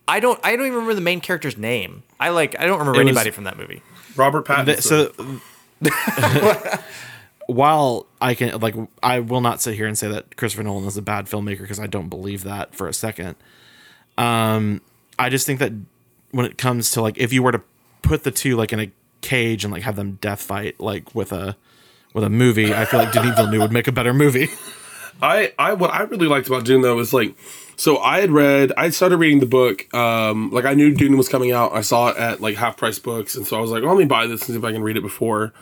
I 0.09 0.21
don't 0.21 0.39
I 0.45 0.57
don't 0.57 0.67
even 0.67 0.75
remember 0.75 0.95
the 0.95 1.01
main 1.01 1.21
character's 1.21 1.57
name. 1.57 2.03
I 2.21 2.31
like 2.31 2.59
I 2.59 2.67
don't 2.67 2.79
remember 2.79 3.01
It 3.01 3.05
anybody 3.05 3.31
from 3.31 3.45
that 3.45 3.57
movie. 3.57 3.83
Robert 4.17 4.45
Pattinson. 4.45 4.65
Th- 4.67 4.81
so 4.81 5.13
while 7.47 8.07
I 8.21 8.35
can 8.35 8.59
like 8.61 8.75
I 9.03 9.21
will 9.21 9.41
not 9.41 9.61
sit 9.61 9.75
here 9.75 9.87
and 9.87 9.97
say 9.97 10.09
that 10.09 10.37
Christopher 10.37 10.63
Nolan 10.63 10.87
is 10.87 10.97
a 10.97 11.03
bad 11.03 11.27
filmmaker 11.27 11.61
because 11.61 11.81
I 11.81 11.87
don't 11.87 12.09
believe 12.09 12.45
that 12.45 12.75
for 12.75 12.89
a 12.89 12.93
second. 12.93 13.37
Um 14.19 14.81
I 15.19 15.29
just 15.29 15.47
think 15.47 15.61
that 15.61 15.73
when 16.31 16.47
it 16.47 16.59
comes 16.59 16.91
to 16.93 17.03
like 17.03 17.19
if 17.19 17.33
you 17.33 17.43
were 17.43 17.53
to 17.53 17.63
put 18.03 18.25
the 18.25 18.31
two 18.31 18.57
like 18.57 18.73
in 18.73 18.81
a 18.81 18.91
cage 19.21 19.65
and 19.65 19.73
like 19.73 19.83
have 19.83 19.97
them 19.97 20.19
death 20.21 20.43
fight 20.43 20.79
like 20.81 21.15
with 21.15 21.33
a 21.33 21.57
with 22.15 22.25
a 22.25 22.31
movie, 22.31 22.73
I 22.73 22.87
feel 22.87 23.01
like 23.01 23.13
Denis 23.13 23.37
Villeneuve 23.37 23.61
would 23.61 23.73
make 23.73 23.89
a 23.89 23.93
better 23.93 24.15
movie. 24.15 24.49
I, 25.23 25.53
I 25.59 25.75
what 25.75 25.93
I 25.93 26.03
really 26.03 26.27
liked 26.27 26.47
about 26.47 26.65
Dune 26.65 26.83
though 26.83 26.97
was 26.97 27.13
like 27.13 27.35
so 27.77 27.99
I 27.99 28.21
had 28.21 28.31
read 28.31 28.73
I 28.77 28.91
started 28.91 29.19
reading 29.19 29.41
the 29.41 29.47
book 29.47 29.93
um 29.95 30.51
like 30.51 30.65
I 30.65 30.75
knew 30.75 30.95
Dune 30.95 31.17
was 31.17 31.29
coming 31.29 31.53
out. 31.53 31.73
I 31.73 31.83
saw 31.83 32.09
it 32.09 32.17
at 32.17 32.41
like 32.41 32.57
half 32.57 32.77
price 32.77 32.99
books. 32.99 33.35
And 33.35 33.47
so 33.47 33.57
I 33.57 33.61
was 33.61 33.71
like 33.71 33.83
well, 33.83 33.95
let 33.95 33.99
me 33.99 34.07
buy 34.07 34.27
this 34.27 34.43
and 34.43 34.55
see 34.55 34.59
if 34.59 34.65
I 34.65 34.73
can 34.73 34.83
read 34.83 34.97
it 34.97 35.03
before. 35.03 35.53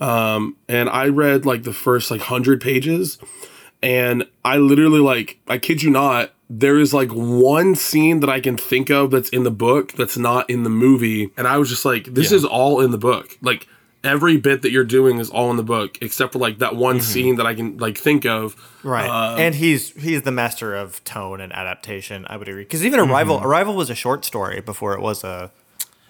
Um 0.00 0.56
and 0.68 0.88
I 0.88 1.08
read 1.08 1.44
like 1.44 1.64
the 1.64 1.72
first 1.72 2.10
like 2.10 2.20
hundred 2.20 2.60
pages. 2.60 3.18
And 3.82 4.26
I 4.44 4.56
literally 4.56 5.00
like 5.00 5.38
I 5.48 5.58
kid 5.58 5.82
you 5.82 5.90
not, 5.90 6.32
there 6.48 6.78
is 6.78 6.94
like 6.94 7.10
one 7.10 7.74
scene 7.74 8.20
that 8.20 8.30
I 8.30 8.40
can 8.40 8.56
think 8.56 8.90
of 8.90 9.10
that's 9.10 9.28
in 9.30 9.42
the 9.42 9.50
book 9.50 9.92
that's 9.92 10.16
not 10.16 10.48
in 10.48 10.62
the 10.62 10.70
movie, 10.70 11.30
and 11.36 11.46
I 11.46 11.58
was 11.58 11.68
just 11.68 11.84
like, 11.84 12.06
this 12.14 12.30
is 12.30 12.44
all 12.44 12.80
in 12.80 12.90
the 12.92 12.98
book. 12.98 13.36
Like 13.42 13.66
every 14.06 14.36
bit 14.36 14.62
that 14.62 14.70
you're 14.70 14.84
doing 14.84 15.18
is 15.18 15.28
all 15.30 15.50
in 15.50 15.56
the 15.56 15.62
book, 15.62 15.98
except 16.00 16.32
for 16.32 16.38
like 16.38 16.58
that 16.58 16.76
one 16.76 17.00
scene 17.00 17.36
that 17.36 17.46
I 17.46 17.54
can 17.54 17.76
like 17.78 17.98
think 17.98 18.24
of. 18.24 18.56
Right, 18.82 19.08
Uh, 19.08 19.36
and 19.36 19.54
he's 19.54 19.90
he's 19.90 20.22
the 20.22 20.32
master 20.32 20.74
of 20.74 21.02
tone 21.04 21.40
and 21.40 21.52
adaptation. 21.52 22.24
I 22.30 22.36
would 22.36 22.48
agree 22.48 22.62
because 22.62 22.84
even 22.84 23.00
Arrival, 23.00 23.40
Arrival 23.42 23.74
was 23.74 23.90
a 23.90 23.94
short 23.94 24.24
story 24.24 24.60
before 24.60 24.94
it 24.94 25.00
was 25.00 25.24
a 25.24 25.50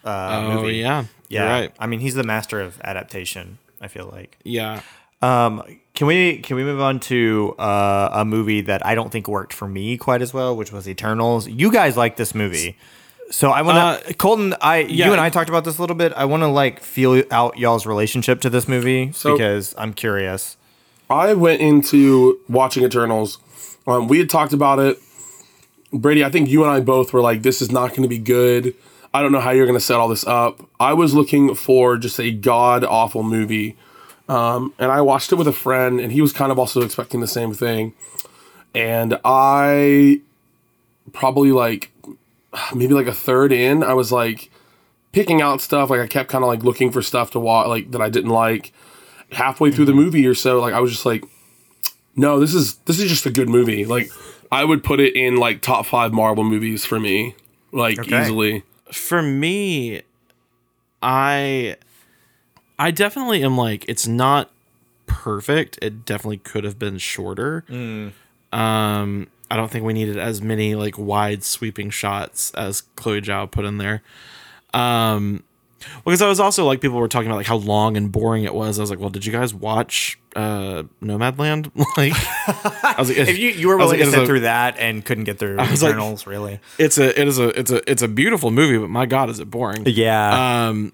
uh, 0.04 0.42
oh 0.44 0.62
movie. 0.62 0.76
yeah, 0.76 1.04
yeah. 1.28 1.50
Right. 1.50 1.72
I 1.78 1.86
mean, 1.86 2.00
he's 2.00 2.14
the 2.14 2.22
master 2.24 2.60
of 2.60 2.80
adaptation. 2.84 3.58
I 3.80 3.88
feel 3.88 4.08
like. 4.12 4.38
Yeah. 4.44 4.80
Um, 5.22 5.62
can 5.94 6.06
we 6.06 6.38
can 6.38 6.56
we 6.56 6.64
move 6.64 6.80
on 6.80 7.00
to 7.00 7.54
uh, 7.58 8.10
a 8.12 8.24
movie 8.24 8.60
that 8.62 8.84
I 8.84 8.94
don't 8.94 9.10
think 9.10 9.28
worked 9.28 9.52
for 9.54 9.66
me 9.66 9.96
quite 9.96 10.20
as 10.22 10.32
well, 10.34 10.54
which 10.56 10.70
was 10.72 10.86
Eternals. 10.88 11.48
You 11.48 11.72
guys 11.72 11.96
like 11.96 12.16
this 12.16 12.34
movie, 12.34 12.76
so 13.30 13.50
I 13.50 13.62
want 13.62 14.04
to 14.04 14.14
Colton. 14.14 14.54
I 14.60 14.78
yeah. 14.78 15.06
you 15.06 15.12
and 15.12 15.20
I 15.20 15.30
talked 15.30 15.48
about 15.48 15.64
this 15.64 15.78
a 15.78 15.80
little 15.80 15.96
bit. 15.96 16.12
I 16.14 16.24
want 16.24 16.42
to 16.42 16.48
like 16.48 16.80
feel 16.80 17.22
out 17.30 17.58
y'all's 17.58 17.86
relationship 17.86 18.40
to 18.42 18.50
this 18.50 18.68
movie 18.68 19.12
So- 19.12 19.32
because 19.32 19.74
I'm 19.78 19.92
curious. 19.92 20.56
I 21.08 21.34
went 21.34 21.60
into 21.60 22.40
watching 22.48 22.82
Eternals. 22.82 23.38
Um, 23.86 24.08
we 24.08 24.18
had 24.18 24.28
talked 24.28 24.52
about 24.52 24.80
it. 24.80 24.98
Brady, 25.92 26.24
I 26.24 26.30
think 26.30 26.48
you 26.48 26.64
and 26.64 26.70
I 26.70 26.80
both 26.80 27.12
were 27.12 27.20
like, 27.20 27.42
this 27.42 27.62
is 27.62 27.70
not 27.70 27.90
going 27.90 28.02
to 28.02 28.08
be 28.08 28.18
good. 28.18 28.74
I 29.14 29.22
don't 29.22 29.30
know 29.30 29.40
how 29.40 29.52
you're 29.52 29.66
going 29.66 29.78
to 29.78 29.84
set 29.84 29.98
all 29.98 30.08
this 30.08 30.26
up. 30.26 30.68
I 30.80 30.92
was 30.94 31.14
looking 31.14 31.54
for 31.54 31.96
just 31.96 32.18
a 32.18 32.32
god 32.32 32.82
awful 32.84 33.22
movie. 33.22 33.76
Um, 34.28 34.74
and 34.78 34.90
I 34.90 35.00
watched 35.00 35.30
it 35.30 35.36
with 35.36 35.46
a 35.46 35.52
friend, 35.52 36.00
and 36.00 36.10
he 36.10 36.20
was 36.20 36.32
kind 36.32 36.50
of 36.50 36.58
also 36.58 36.82
expecting 36.82 37.20
the 37.20 37.28
same 37.28 37.54
thing. 37.54 37.94
And 38.74 39.18
I 39.24 40.20
probably 41.12 41.52
like 41.52 41.92
maybe 42.74 42.94
like 42.94 43.06
a 43.06 43.12
third 43.14 43.52
in, 43.52 43.82
I 43.82 43.94
was 43.94 44.10
like 44.12 44.50
picking 45.12 45.40
out 45.42 45.60
stuff. 45.60 45.90
Like 45.90 46.00
I 46.00 46.06
kept 46.06 46.28
kind 46.28 46.44
of 46.44 46.48
like 46.48 46.62
looking 46.62 46.90
for 46.92 47.02
stuff 47.02 47.30
to 47.32 47.40
watch, 47.40 47.68
like 47.68 47.90
that 47.92 48.00
I 48.02 48.08
didn't 48.10 48.30
like 48.30 48.72
halfway 49.32 49.70
through 49.72 49.86
the 49.86 49.94
movie 49.94 50.26
or 50.26 50.34
so, 50.34 50.60
like 50.60 50.74
I 50.74 50.80
was 50.80 50.90
just 50.92 51.06
like, 51.06 51.24
no, 52.14 52.38
this 52.40 52.54
is 52.54 52.74
this 52.86 52.98
is 53.00 53.08
just 53.10 53.26
a 53.26 53.30
good 53.30 53.48
movie. 53.48 53.84
Like 53.84 54.10
I 54.52 54.64
would 54.64 54.84
put 54.84 55.00
it 55.00 55.16
in 55.16 55.36
like 55.36 55.60
top 55.62 55.86
five 55.86 56.12
Marvel 56.12 56.44
movies 56.44 56.84
for 56.84 57.00
me, 57.00 57.34
like 57.72 57.98
Okay. 57.98 58.22
easily. 58.22 58.62
for 58.92 59.20
me 59.20 60.02
i 61.02 61.76
i 62.78 62.90
definitely 62.90 63.42
am 63.42 63.56
like 63.58 63.84
it's 63.88 64.06
not 64.06 64.50
perfect 65.06 65.78
it 65.82 66.04
definitely 66.06 66.38
could 66.38 66.64
have 66.64 66.78
been 66.78 66.96
shorter 66.96 67.64
um 68.52 69.26
i 69.50 69.56
don't 69.56 69.70
think 69.70 69.84
we 69.84 69.92
needed 69.92 70.16
as 70.16 70.40
many 70.42 70.74
like 70.74 70.96
wide 70.98 71.42
sweeping 71.44 71.90
shots 71.90 72.50
as 72.54 72.82
chloe 72.96 73.20
zhao 73.20 73.50
put 73.50 73.64
in 73.64 73.78
there 73.78 74.02
um 74.74 75.42
because 76.04 76.20
I 76.22 76.26
was 76.26 76.40
also 76.40 76.64
like 76.64 76.80
people 76.80 76.98
were 76.98 77.06
talking 77.06 77.28
about 77.28 77.36
like 77.36 77.46
how 77.46 77.56
long 77.56 77.96
and 77.96 78.10
boring 78.10 78.42
it 78.42 78.54
was. 78.54 78.78
I 78.78 78.82
was 78.82 78.90
like, 78.90 78.98
well, 78.98 79.10
did 79.10 79.24
you 79.24 79.30
guys 79.30 79.54
watch 79.54 80.18
uh 80.34 80.82
Nomadland? 81.02 81.70
like, 81.96 82.12
I 82.82 82.96
was 82.98 83.08
like, 83.08 83.18
If 83.18 83.38
you 83.38 83.50
you 83.50 83.68
were 83.68 83.76
willing 83.76 84.00
like, 84.00 84.08
to 84.08 84.08
it 84.08 84.12
sit 84.12 84.22
a- 84.22 84.26
through 84.26 84.40
that 84.40 84.76
and 84.78 85.04
couldn't 85.04 85.24
get 85.24 85.38
through 85.38 85.56
was 85.58 85.82
like- 85.82 85.90
Eternals, 85.90 86.26
really? 86.26 86.58
it's 86.78 86.98
a 86.98 87.20
it 87.20 87.28
is 87.28 87.38
a 87.38 87.48
it's 87.58 87.70
a 87.70 87.88
it's 87.88 88.02
a 88.02 88.08
beautiful 88.08 88.50
movie, 88.50 88.78
but 88.78 88.88
my 88.88 89.06
god, 89.06 89.28
is 89.30 89.38
it 89.38 89.48
boring? 89.50 89.84
Yeah, 89.86 90.66
um 90.70 90.92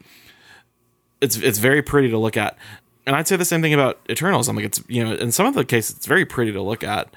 it's 1.22 1.36
it's 1.36 1.58
very 1.58 1.80
pretty 1.80 2.10
to 2.10 2.18
look 2.18 2.36
at 2.36 2.58
and 3.06 3.14
i'd 3.16 3.28
say 3.28 3.36
the 3.36 3.44
same 3.44 3.62
thing 3.62 3.72
about 3.72 4.00
eternals 4.10 4.48
i'm 4.48 4.56
like 4.56 4.64
it's 4.64 4.82
you 4.88 5.02
know 5.04 5.14
in 5.14 5.30
some 5.32 5.46
of 5.46 5.54
the 5.54 5.64
cases 5.64 5.96
it's 5.96 6.06
very 6.06 6.26
pretty 6.26 6.52
to 6.52 6.60
look 6.60 6.82
at 6.84 7.08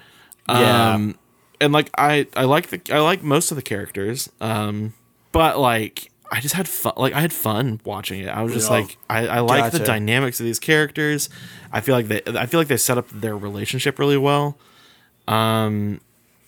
Yeah. 0.47 0.93
um 0.93 1.15
and 1.61 1.73
like 1.73 1.89
i 1.97 2.27
i 2.35 2.43
like 2.43 2.67
the 2.67 2.81
i 2.93 2.99
like 2.99 3.23
most 3.23 3.51
of 3.51 3.55
the 3.57 3.61
characters 3.63 4.29
um 4.41 4.93
but 5.31 5.57
like 5.59 6.11
i 6.31 6.39
just 6.39 6.55
had 6.55 6.67
fun 6.67 6.93
like 6.97 7.13
i 7.13 7.21
had 7.21 7.31
fun 7.33 7.79
watching 7.85 8.19
it 8.21 8.27
i 8.29 8.41
was 8.41 8.53
just 8.53 8.69
Yeah. 8.69 8.77
like 8.79 8.97
i 9.09 9.27
i 9.27 9.39
like 9.39 9.71
the 9.71 9.79
dynamics 9.79 10.39
of 10.39 10.45
these 10.45 10.59
characters 10.59 11.29
i 11.71 11.81
feel 11.81 11.95
like 11.95 12.07
they 12.07 12.21
i 12.37 12.45
feel 12.45 12.59
like 12.59 12.67
they 12.67 12.77
set 12.77 12.97
up 12.97 13.07
their 13.09 13.37
relationship 13.37 13.99
really 13.99 14.17
well 14.17 14.57
um 15.27 16.01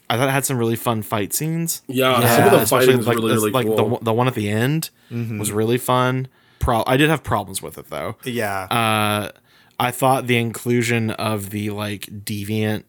I 0.09 0.15
thought 0.15 0.29
it 0.29 0.31
had 0.31 0.45
some 0.45 0.57
really 0.57 0.77
fun 0.77 1.01
fight 1.01 1.33
scenes. 1.33 1.81
Yeah, 1.87 2.21
Yeah, 2.21 2.35
some 2.37 2.45
of 2.45 2.51
the 2.51 2.57
especially 2.61 2.85
fighting 2.85 2.99
is 3.01 3.07
like, 3.07 3.17
really 3.17 3.27
this- 3.27 3.35
really 3.39 3.51
like 3.51 3.65
the 3.65 3.75
cool. 3.75 3.89
one- 3.89 4.03
the 4.05 4.13
one 4.13 4.27
at 4.29 4.35
the 4.35 4.47
end 4.49 4.89
was 5.11 5.51
really 5.51 5.77
fun. 5.77 6.29
Pro- 6.59 6.85
I 6.87 6.95
did 6.95 7.09
have 7.09 7.23
problems 7.23 7.61
with 7.61 7.77
it 7.77 7.89
though. 7.89 8.15
yeah. 8.23 8.67
Uh, 8.71 9.31
I 9.77 9.91
thought 9.91 10.27
the 10.27 10.37
inclusion 10.37 11.11
of 11.11 11.49
the 11.49 11.71
like 11.71 12.03
deviant 12.23 12.83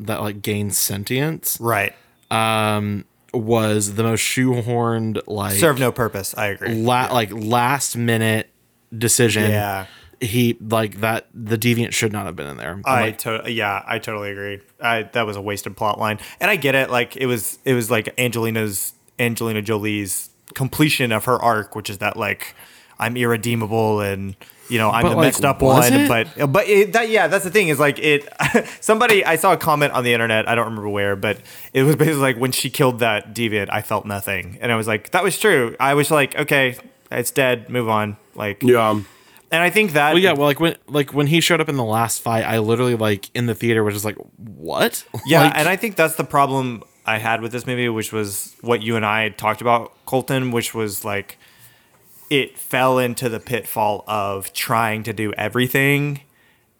that 0.00 0.20
like 0.20 0.42
gains 0.42 0.78
sentience 0.78 1.58
right. 1.60 1.94
um, 2.30 3.04
was 3.34 3.94
the 3.94 4.02
most 4.02 4.20
shoehorned 4.20 5.20
like 5.26 5.56
Serve 5.56 5.78
no 5.78 5.92
purpose. 5.92 6.34
I 6.36 6.46
agree. 6.48 6.74
la- 6.74 7.12
like 7.12 7.30
last 7.32 7.96
minute 7.96 8.50
decision. 8.96 9.50
Yeah. 9.50 9.86
He 10.20 10.56
like 10.60 11.00
that 11.00 11.28
the 11.32 11.56
deviant 11.56 11.92
should 11.92 12.12
not 12.12 12.26
have 12.26 12.34
been 12.34 12.48
in 12.48 12.56
there. 12.56 12.80
I 12.84 13.00
like, 13.02 13.18
to- 13.18 13.44
yeah, 13.46 13.84
I 13.86 13.98
totally 14.00 14.32
agree. 14.32 14.60
I 14.80 15.04
that 15.12 15.26
was 15.26 15.36
a 15.36 15.40
wasted 15.40 15.76
plot 15.76 16.00
line, 16.00 16.18
and 16.40 16.50
I 16.50 16.56
get 16.56 16.74
it. 16.74 16.90
Like 16.90 17.16
it 17.16 17.26
was, 17.26 17.60
it 17.64 17.74
was 17.74 17.88
like 17.88 18.18
Angelina's 18.18 18.94
Angelina 19.20 19.62
Jolie's 19.62 20.30
completion 20.54 21.12
of 21.12 21.26
her 21.26 21.36
arc, 21.40 21.76
which 21.76 21.88
is 21.88 21.98
that 21.98 22.16
like 22.16 22.56
I'm 22.98 23.16
irredeemable 23.16 24.00
and 24.00 24.34
you 24.68 24.78
know 24.78 24.90
I'm 24.90 25.02
But, 25.02 25.10
the 25.10 25.16
like, 25.16 25.26
messed 25.26 25.44
up 25.44 25.62
was 25.62 25.90
one. 25.90 26.00
it? 26.00 26.08
But 26.08 26.52
but 26.52 26.68
it, 26.68 26.92
that 26.92 27.08
yeah, 27.08 27.26
that's 27.28 27.44
the 27.44 27.50
thing 27.50 27.68
is 27.68 27.78
like 27.78 27.98
it. 27.98 28.28
somebody 28.80 29.24
I 29.24 29.36
saw 29.36 29.52
a 29.52 29.56
comment 29.56 29.92
on 29.92 30.04
the 30.04 30.12
internet. 30.12 30.48
I 30.48 30.54
don't 30.54 30.66
remember 30.66 30.88
where, 30.88 31.16
but 31.16 31.38
it 31.72 31.82
was 31.84 31.96
basically 31.96 32.20
like 32.20 32.36
when 32.36 32.52
she 32.52 32.70
killed 32.70 32.98
that 33.00 33.34
deviant, 33.34 33.68
I 33.70 33.82
felt 33.82 34.04
nothing, 34.06 34.58
and 34.60 34.70
I 34.72 34.76
was 34.76 34.86
like, 34.86 35.10
that 35.10 35.22
was 35.22 35.38
true. 35.38 35.76
I 35.80 35.94
was 35.94 36.10
like, 36.10 36.36
okay, 36.36 36.76
it's 37.10 37.30
dead. 37.30 37.68
Move 37.70 37.88
on. 37.88 38.16
Like 38.34 38.62
yeah. 38.62 38.90
and 38.90 39.62
I 39.62 39.70
think 39.70 39.92
that 39.92 40.12
well, 40.12 40.22
yeah, 40.22 40.32
well, 40.32 40.46
like 40.46 40.60
when 40.60 40.76
like 40.86 41.14
when 41.14 41.26
he 41.26 41.40
showed 41.40 41.60
up 41.60 41.68
in 41.68 41.76
the 41.76 41.84
last 41.84 42.20
fight, 42.22 42.44
I 42.44 42.58
literally 42.58 42.94
like 42.94 43.30
in 43.34 43.46
the 43.46 43.54
theater 43.54 43.82
was 43.82 43.94
just 43.94 44.04
like, 44.04 44.18
what? 44.36 45.04
Yeah, 45.26 45.42
Like, 45.44 45.56
and 45.56 45.68
I 45.68 45.76
think 45.76 45.96
that's 45.96 46.16
the 46.16 46.24
problem 46.24 46.82
I 47.06 47.18
had 47.18 47.40
with 47.40 47.52
this 47.52 47.66
movie, 47.66 47.88
which 47.88 48.12
was 48.12 48.54
what 48.60 48.82
you 48.82 48.96
and 48.96 49.04
I 49.04 49.30
talked 49.30 49.60
about, 49.62 49.92
Colton, 50.04 50.50
which 50.50 50.74
was 50.74 51.04
like 51.04 51.38
it 52.30 52.58
fell 52.58 52.98
into 52.98 53.28
the 53.28 53.40
pitfall 53.40 54.04
of 54.06 54.52
trying 54.52 55.02
to 55.04 55.12
do 55.12 55.32
everything 55.34 56.20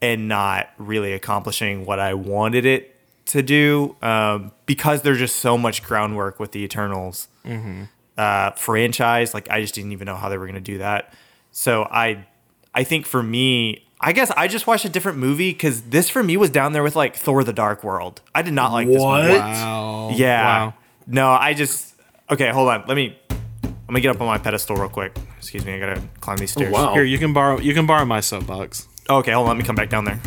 and 0.03 0.29
not 0.29 0.69
really 0.79 1.13
accomplishing 1.13 1.85
what 1.87 1.99
I 1.99 2.15
wanted 2.15 2.65
it 2.67 2.95
to 3.27 3.43
do 3.43 3.97
um, 4.03 4.53
because 4.67 5.03
there's 5.03 5.19
just 5.19 5.37
so 5.37 5.59
much 5.59 5.83
groundwork 5.83 6.39
with 6.39 6.53
the 6.53 6.63
Eternals 6.63 7.29
uh, 8.17 8.51
franchise. 8.53 9.35
Like 9.35 9.51
I 9.51 9.61
just 9.61 9.75
didn't 9.75 9.93
even 9.93 10.07
know 10.07 10.17
how 10.17 10.29
they 10.29 10.39
were 10.39 10.47
going 10.47 10.55
to 10.55 10.61
do 10.61 10.79
that. 10.79 11.13
So 11.51 11.85
I, 11.91 12.27
I 12.75 12.85
think 12.85 13.07
for 13.07 13.23
me, 13.23 13.85
I 14.01 14.13
guess 14.13 14.31
I 14.31 14.47
just 14.49 14.67
watched 14.67 14.85
a 14.85 14.89
different 14.89 15.19
movie 15.19 15.51
because 15.53 15.83
this 15.83 16.09
for 16.09 16.23
me 16.23 16.37
was 16.37 16.51
down 16.51 16.73
there 16.73 16.83
with 16.85 16.95
like 16.95 17.17
Thor: 17.17 17.43
The 17.43 17.53
Dark 17.53 17.83
World. 17.83 18.21
I 18.35 18.43
did 18.43 18.53
not 18.55 18.71
like 18.73 18.87
this 18.87 19.01
What? 19.03 19.23
movie. 19.25 19.39
wow, 19.41 20.11
Yeah. 20.15 20.43
wow. 20.67 20.75
No, 21.09 21.31
I 21.31 21.55
just 21.55 21.95
okay. 22.31 22.51
Hold 22.51 22.69
on. 22.69 22.85
Let 22.87 22.95
me. 22.97 23.19
Let 23.63 23.91
me 23.95 24.01
get 24.03 24.15
up 24.15 24.21
on 24.21 24.27
my 24.27 24.37
pedestal 24.39 24.77
real 24.77 24.91
quick. 24.91 25.17
Excuse 25.39 25.65
me. 25.65 25.75
I 25.75 25.79
gotta 25.79 26.03
climb 26.21 26.37
these 26.39 26.53
stairs. 26.53 26.73
wow. 26.73 26.93
Here, 26.95 27.05
you 27.05 27.19
can 27.19 27.33
borrow 27.33 27.59
you 27.59 27.75
can 27.75 27.87
borrow 27.87 28.05
my 28.05 28.21
soapbox. 28.21 28.87
Okay, 29.09 29.33
hold 29.33 29.49
on. 29.49 29.57
Let 29.57 29.63
me 29.63 29.65
come 29.67 29.77
back 29.77 29.89
down 29.89 30.05
there. 30.05 30.21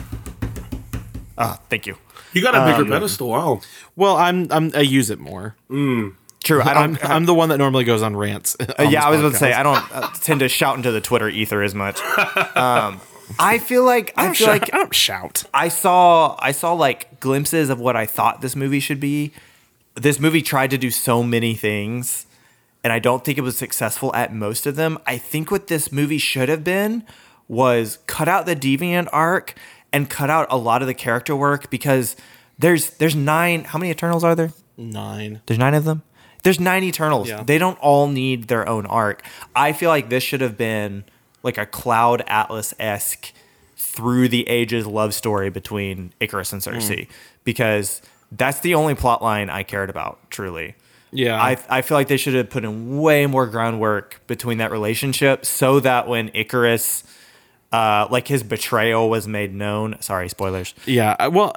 Ah, 1.38 1.60
thank 1.70 1.86
you. 1.86 1.98
You 2.34 2.42
got 2.42 2.56
a 2.56 2.66
bigger 2.66 2.84
Um, 2.84 2.90
pedestal. 3.00 3.30
Wow. 3.30 3.62
Well, 3.96 4.16
I'm, 4.16 4.48
I'm 4.52 4.72
I 4.76 4.82
use 4.82 5.10
it 5.10 5.20
more. 5.20 5.56
True. 5.70 6.62
I 6.62 6.74
I'm, 6.74 6.94
don't. 6.96 7.10
I'm 7.10 7.26
the 7.26 7.34
one 7.34 7.50
that 7.50 7.58
normally 7.58 7.84
goes 7.84 8.02
on 8.02 8.16
rants. 8.16 8.56
Uh, 8.60 8.74
on 8.80 8.90
yeah, 8.92 9.06
I 9.06 9.10
was 9.12 9.20
about 9.20 9.34
to 9.34 9.38
say. 9.38 9.54
I 9.54 9.64
don't 9.64 9.84
uh, 9.96 10.08
tend 10.22 10.40
to 10.40 10.50
shout 10.50 10.78
into 10.78 10.92
the 10.92 11.02
Twitter 11.02 11.30
ether 11.30 11.62
as 11.62 11.76
much. 11.76 12.00
Um, 12.56 13.00
I 13.40 13.60
feel 13.60 13.86
like 13.86 14.14
I, 14.18 14.24
I 14.24 14.26
don't, 14.26 14.36
feel 14.36 14.48
shout, 14.48 14.60
like 14.62 14.74
I 14.74 14.78
don't 14.78 14.94
shout. 14.96 15.44
I 15.54 15.70
saw 15.70 16.36
I 16.40 16.52
saw 16.52 16.74
like 16.74 17.20
glimpses 17.22 17.70
of 17.70 17.80
what 17.80 17.96
I 17.96 18.06
thought 18.06 18.42
this 18.42 18.56
movie 18.58 18.80
should 18.82 19.00
be. 19.00 19.32
This 19.96 20.20
movie 20.20 20.42
tried 20.42 20.70
to 20.72 20.78
do 20.78 20.92
so 20.92 21.24
many 21.24 21.54
things, 21.54 22.26
and 22.84 22.92
I 22.92 23.00
don't 23.00 23.24
think 23.24 23.38
it 23.38 23.42
was 23.42 23.58
successful 23.58 24.14
at 24.16 24.34
most 24.34 24.66
of 24.66 24.76
them. 24.76 24.98
I 25.06 25.18
think 25.18 25.52
what 25.52 25.68
this 25.68 25.92
movie 25.92 26.18
should 26.18 26.50
have 26.50 26.64
been 26.64 27.04
was 27.48 28.00
cut 28.08 28.28
out 28.28 28.46
the 28.46 28.56
deviant 28.56 29.08
arc 29.12 29.56
and 29.94 30.10
cut 30.10 30.30
out 30.30 30.48
a 30.50 30.58
lot 30.58 30.82
of 30.82 30.88
the 30.88 30.94
character 30.94 31.36
work 31.36 31.70
because 31.70 32.16
there's 32.58 32.92
there's 32.92 33.16
nine. 33.16 33.66
How 33.66 33.80
many 33.80 33.92
Eternals 33.92 34.24
are 34.24 34.36
there? 34.36 34.52
Nine. 34.78 35.42
There's 35.46 35.60
nine 35.60 35.74
of 35.74 35.84
them. 35.84 36.04
There's 36.44 36.60
nine 36.60 36.84
Eternals. 36.84 37.30
Yeah. 37.30 37.44
They 37.44 37.58
don't 37.58 37.78
all 37.80 38.08
need 38.08 38.48
their 38.48 38.68
own 38.68 38.86
arc. 38.86 39.24
I 39.56 39.74
feel 39.74 39.90
like 39.90 40.10
this 40.10 40.24
should 40.24 40.42
have 40.42 40.58
been 40.58 41.04
like 41.44 41.58
a 41.58 41.66
Cloud 41.66 42.24
Atlas 42.28 42.74
esque 42.80 43.34
through 43.76 44.30
the 44.30 44.48
ages 44.48 44.88
love 44.88 45.14
story 45.14 45.50
between 45.50 46.14
Ikaris 46.22 46.54
and 46.54 46.62
Sersi 46.62 47.06
hmm. 47.06 47.12
because 47.44 48.02
that's 48.32 48.62
the 48.62 48.76
only 48.76 48.96
plot 48.96 49.22
line 49.22 49.50
I 49.50 49.64
cared 49.64 49.90
about, 49.90 50.20
truly. 50.30 50.76
Yeah. 51.12 51.42
I, 51.42 51.58
I 51.70 51.82
feel 51.82 51.98
like 51.98 52.08
they 52.08 52.18
should 52.18 52.34
have 52.34 52.50
put 52.50 52.64
in 52.64 53.00
way 53.00 53.26
more 53.26 53.48
groundwork 53.48 54.22
between 54.28 54.60
that 54.60 54.72
relationship 54.72 55.46
so 55.46 55.80
that 55.82 56.08
when 56.08 56.30
Ikaris 56.30 57.04
Uh, 57.74 58.06
like 58.12 58.28
his 58.28 58.44
betrayal 58.44 59.10
was 59.10 59.30
made 59.30 59.54
known. 59.54 59.96
Sorry, 60.02 60.28
spoilers. 60.28 60.74
Yeah, 60.86 61.28
well, 61.28 61.56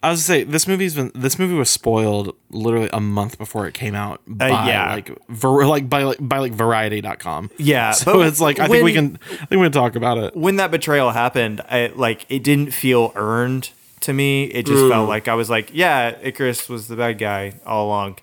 I 0.00 0.10
was 0.10 0.20
gonna 0.20 0.38
say 0.38 0.44
this 0.44 0.68
movie's 0.68 0.94
been 0.94 1.10
this 1.12 1.40
movie 1.40 1.54
was 1.54 1.68
spoiled 1.68 2.36
literally 2.50 2.88
a 2.92 3.00
month 3.00 3.36
before 3.36 3.66
it 3.66 3.74
came 3.74 3.96
out 3.96 4.20
by 4.28 4.46
yeah. 4.46 4.94
like 4.94 5.10
ver, 5.28 5.66
like 5.66 5.90
by 5.90 6.04
like 6.04 6.18
by 6.20 6.38
like 6.38 6.52
variety.com. 6.52 7.50
Yeah, 7.58 7.90
So 7.98 8.18
but 8.18 8.28
it's 8.28 8.40
like 8.40 8.60
I 8.60 8.68
think 8.68 8.84
we 8.84 8.92
can 8.92 9.18
I 9.28 9.46
think 9.46 9.60
we 9.60 9.64
can 9.64 9.72
talk 9.72 9.96
about 9.96 10.18
it. 10.18 10.36
when 10.36 10.54
that 10.56 10.70
betrayal 10.70 11.10
happened, 11.10 11.60
I 11.68 11.90
like 11.96 12.26
it 12.28 12.44
didn't 12.44 12.70
feel 12.70 13.12
earned 13.16 13.70
to 14.02 14.12
me. 14.12 14.44
It 14.44 14.66
just 14.66 14.88
felt 14.88 15.08
like 15.08 15.26
I 15.26 15.34
was 15.34 15.50
like, 15.50 15.70
yeah, 15.72 16.12
Ikaris 16.12 16.68
was 16.68 16.86
the 16.86 16.94
bad 16.94 17.18
guy 17.18 17.54
all 17.66 17.86
along. 17.88 18.18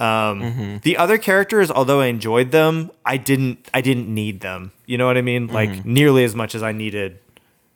Um, 0.00 0.80
The 0.82 0.96
other 0.96 1.18
characters, 1.18 1.70
although 1.70 2.00
I 2.00 2.06
enjoyed 2.06 2.50
them, 2.52 2.90
I 3.04 3.16
didn't. 3.16 3.68
I 3.74 3.80
didn't 3.80 4.12
need 4.12 4.40
them. 4.40 4.72
You 4.86 4.98
know 4.98 5.06
what 5.06 5.16
I 5.16 5.22
mean? 5.22 5.46
Like 5.48 5.84
nearly 5.84 6.24
as 6.24 6.34
much 6.34 6.54
as 6.54 6.62
I 6.62 6.72
needed 6.72 7.18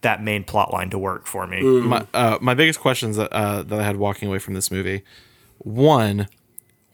that 0.00 0.22
main 0.22 0.44
plot 0.44 0.72
line 0.72 0.90
to 0.90 0.98
work 0.98 1.26
for 1.26 1.46
me. 1.46 1.62
My 1.62 2.06
uh, 2.14 2.38
my 2.40 2.54
biggest 2.54 2.80
questions 2.80 3.16
that 3.16 3.32
uh, 3.32 3.62
that 3.62 3.78
I 3.80 3.82
had 3.84 3.96
walking 3.96 4.28
away 4.28 4.38
from 4.38 4.54
this 4.54 4.70
movie. 4.70 5.02
One, 5.58 6.28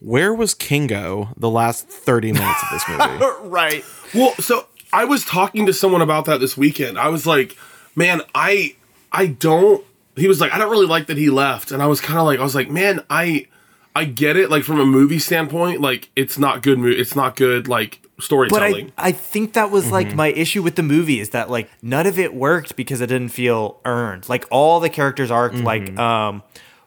where 0.00 0.34
was 0.34 0.54
Kingo 0.54 1.30
the 1.36 1.50
last 1.50 1.88
30 1.88 2.32
minutes 2.32 2.62
of 2.62 2.68
this 2.70 2.84
movie? 2.88 3.48
Right. 3.48 3.84
Well, 4.14 4.34
so 4.36 4.66
I 4.92 5.04
was 5.04 5.24
talking 5.24 5.66
to 5.66 5.72
someone 5.72 6.02
about 6.02 6.24
that 6.26 6.40
this 6.40 6.56
weekend. 6.56 6.98
I 6.98 7.08
was 7.08 7.26
like, 7.26 7.56
man, 7.96 8.22
I 8.34 8.74
I 9.12 9.26
don't 9.26 9.84
he 10.16 10.28
was 10.28 10.40
like, 10.40 10.52
I 10.52 10.58
don't 10.58 10.70
really 10.70 10.86
like 10.86 11.06
that 11.06 11.16
he 11.16 11.30
left. 11.30 11.70
And 11.70 11.82
I 11.82 11.86
was 11.86 12.00
kind 12.00 12.18
of 12.18 12.26
like 12.26 12.38
I 12.40 12.42
was 12.42 12.54
like, 12.54 12.70
man, 12.70 13.04
I 13.08 13.46
I 13.94 14.04
get 14.04 14.36
it 14.36 14.50
like 14.50 14.62
from 14.62 14.78
a 14.78 14.86
movie 14.86 15.18
standpoint, 15.18 15.80
like 15.80 16.10
it's 16.14 16.38
not 16.38 16.62
good 16.62 16.78
mo- 16.78 16.86
it's 16.88 17.16
not 17.16 17.36
good 17.36 17.68
like 17.68 18.00
storytelling. 18.20 18.92
But. 18.96 19.02
I, 19.02 19.08
I 19.08 19.12
think 19.12 19.54
that 19.54 19.70
was 19.70 19.90
like 19.90 20.08
mm-hmm. 20.08 20.16
my 20.16 20.28
issue 20.28 20.62
with 20.62 20.76
the 20.76 20.82
movie 20.82 21.20
is 21.20 21.30
that 21.30 21.50
like 21.50 21.68
none 21.82 22.06
of 22.06 22.18
it 22.18 22.34
worked 22.34 22.76
because 22.76 23.00
it 23.00 23.08
didn't 23.08 23.30
feel 23.30 23.80
earned. 23.84 24.28
Like 24.28 24.46
all 24.50 24.80
the 24.80 24.90
characters 24.90 25.30
arc, 25.30 25.52
mm-hmm. 25.52 25.64
like 25.64 25.98
um, 25.98 26.42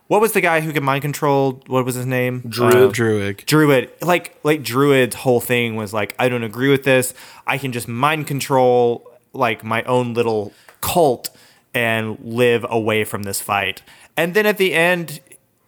what 0.07 0.21
was 0.21 0.33
the 0.33 0.41
guy 0.41 0.61
who 0.61 0.71
could 0.71 0.83
mind 0.83 1.01
control? 1.01 1.61
What 1.67 1.85
was 1.85 1.95
his 1.95 2.05
name? 2.05 2.41
Druig. 2.43 2.73
Um, 2.73 2.91
Druig. 2.91 3.45
Druig, 3.45 3.89
like 4.05 4.37
like 4.43 4.61
Druig's 4.61 5.15
whole 5.15 5.41
thing 5.41 5.75
was 5.75 5.93
like, 5.93 6.15
I 6.19 6.29
don't 6.29 6.43
agree 6.43 6.69
with 6.69 6.83
this. 6.83 7.13
I 7.45 7.57
can 7.57 7.71
just 7.71 7.87
mind 7.87 8.27
control 8.27 9.09
like 9.33 9.63
my 9.63 9.83
own 9.83 10.13
little 10.13 10.53
cult 10.81 11.29
and 11.73 12.17
live 12.23 12.65
away 12.69 13.03
from 13.03 13.23
this 13.23 13.41
fight. 13.41 13.81
And 14.15 14.33
then 14.33 14.45
at 14.45 14.57
the 14.57 14.73
end, 14.73 15.19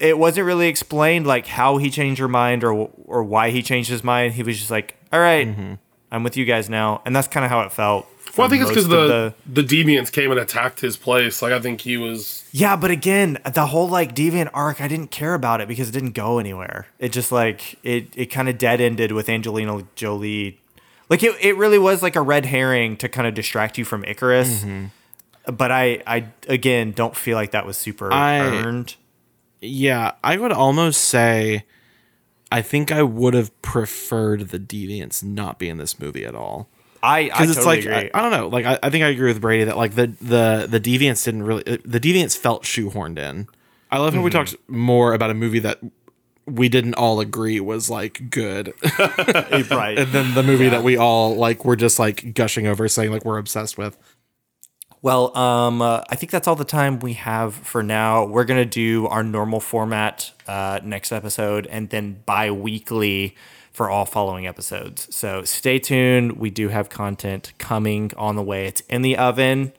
it 0.08 0.18
wasn't 0.18 0.46
really 0.46 0.68
explained 0.68 1.28
like 1.28 1.48
how 1.48 1.78
he 1.78 1.90
changed 1.90 2.20
her 2.20 2.28
mind 2.28 2.64
or 2.64 2.90
or 3.06 3.24
why 3.24 3.50
he 3.52 3.62
changed 3.62 3.90
his 3.90 4.04
mind. 4.04 4.34
He 4.34 4.44
was 4.44 4.58
just 4.58 4.72
like, 4.72 4.96
all 5.12 5.20
right, 5.20 5.48
mm-hmm. 5.48 5.74
I'm 6.12 6.24
with 6.24 6.38
you 6.38 6.46
guys 6.46 6.70
now, 6.70 7.02
and 7.06 7.16
that's 7.16 7.28
kind 7.28 7.44
of 7.44 7.50
how 7.52 7.62
it 7.62 7.72
felt. 7.72 8.08
well, 8.38 8.48
I 8.48 8.50
think 8.50 8.62
it's 8.62 8.70
because 8.70 8.88
most 8.88 9.36
the, 9.46 9.62
the 9.62 9.64
deviants 9.64 10.12
came 10.12 10.32
and 10.32 10.40
attacked 10.40 10.80
his 10.82 10.98
place. 10.98 11.42
Like 11.42 11.52
I 11.52 11.60
think 11.60 11.82
he 11.82 11.98
was 11.98 12.48
Yeah, 12.52 12.76
but 12.76 12.92
again, 12.92 13.38
the 13.54 13.68
whole 13.68 13.88
like 13.88 14.16
deviant 14.16 14.50
arc, 14.54 14.82
I 14.82 14.88
didn't 14.88 15.12
care 15.12 15.34
about 15.34 15.62
it 15.62 15.68
because 15.68 15.90
it 15.90 15.92
didn't 15.92 16.12
go 16.14 16.40
anywhere. 16.40 16.88
It 17.00 17.10
just 17.12 17.32
like 17.32 17.78
it 17.84 18.08
it 18.16 18.28
kind 18.28 18.50
of 18.50 18.58
dead 18.58 18.82
ended 18.82 19.12
with 19.12 19.30
Angelina 19.30 19.84
Jolie. 19.96 20.60
Like 21.10 21.22
it, 21.24 21.36
it 21.40 21.56
really 21.58 21.78
was 21.80 22.02
like 22.02 22.16
a 22.16 22.22
red 22.22 22.46
herring 22.46 22.98
to 22.98 23.10
kind 23.10 23.28
of 23.28 23.34
distract 23.34 23.78
you 23.78 23.86
from 23.86 24.04
Ikaris. 24.04 24.64
Mm-hmm. 24.64 25.56
But 25.56 25.72
I 25.72 26.02
I 26.08 26.28
again 26.48 26.92
don't 26.92 27.16
feel 27.16 27.36
like 27.36 27.52
that 27.52 27.66
was 27.66 27.78
super 27.78 28.12
I- 28.12 28.40
earned. 28.40 28.96
Yeah, 29.66 30.14
I 30.24 30.38
would 30.38 30.52
almost 30.52 31.02
say 31.02 31.66
I 32.52 32.62
think 32.62 32.92
I 32.92 33.04
would 33.04 33.34
have 33.34 33.60
preferred 33.62 34.50
the 34.50 34.60
Deviants 34.60 35.24
not 35.24 35.60
be 35.60 35.70
in 35.70 35.78
this 35.78 36.00
movie 36.00 36.26
at 36.26 36.36
all. 36.36 36.70
I 37.02 37.30
I 37.34 37.42
Because 37.42 37.56
totally 37.58 37.76
like 37.76 37.86
agree. 37.86 38.12
I, 38.14 38.20
I 38.20 38.22
don't 38.22 38.32
know, 38.32 38.48
like 38.48 38.66
I, 38.66 38.80
I 38.82 38.90
think 38.90 39.04
I 39.04 39.08
agree 39.08 39.32
with 39.32 39.42
Brady 39.42 39.66
that 39.66 39.78
like 39.78 39.96
the 39.96 40.08
the 40.22 40.68
the 40.70 40.80
Deviants 40.80 41.26
didn't 41.26 41.44
really 41.44 41.66
uh, 41.68 41.78
the 41.84 42.00
Deviants 42.00 42.38
felt 42.38 42.64
shoehorned 42.64 43.20
in. 43.20 43.48
I 43.92 44.00
love 44.00 44.14
how 44.14 44.22
we 44.22 44.30
mm-hmm. 44.30 44.40
talked 44.40 44.56
more 44.68 45.14
about 45.14 45.30
a 45.30 45.34
movie 45.34 45.60
that 45.60 45.80
we 46.48 46.70
didn't 46.70 46.96
all 46.96 47.20
agree 47.20 47.60
was 47.60 47.90
like 47.90 48.30
good, 48.30 48.74
right. 49.00 49.98
and 49.98 50.12
then 50.12 50.34
the 50.34 50.44
movie 50.44 50.70
that 50.70 50.84
we 50.84 50.98
all 50.98 51.36
like 51.36 51.66
were 51.66 51.76
just 51.76 52.00
like 52.00 52.34
gushing 52.34 52.68
over, 52.68 52.88
saying 52.88 53.12
like 53.12 53.26
we're 53.26 53.38
obsessed 53.38 53.78
with. 53.78 53.98
Well, 55.06 55.38
um, 55.38 55.84
uh, 55.84 56.02
I 56.10 56.16
think 56.16 56.32
that's 56.32 56.48
all 56.48 56.56
the 56.56 56.66
time 56.66 56.98
we 56.98 57.14
have 57.14 57.54
for 57.54 57.84
now. 57.84 58.26
We're 58.26 58.44
gonna 58.44 58.66
do 58.66 59.06
our 59.06 59.22
normal 59.22 59.60
format 59.60 60.32
uh, 60.48 60.80
next 60.84 61.12
episode, 61.12 61.68
and 61.68 61.92
then 61.92 62.24
bi-weekly 62.26 63.36
for 63.72 63.88
all 63.88 64.06
following 64.06 64.48
episodes. 64.48 65.16
So 65.16 65.44
stay 65.44 65.78
tuned. 65.78 66.38
We 66.38 66.50
do 66.50 66.70
have 66.70 66.90
content 66.90 67.54
coming 67.60 68.14
on 68.18 68.36
the 68.36 68.42
way. 68.42 68.66
It's 68.66 68.82
in 68.90 69.04
the 69.04 69.16
oven. 69.16 69.74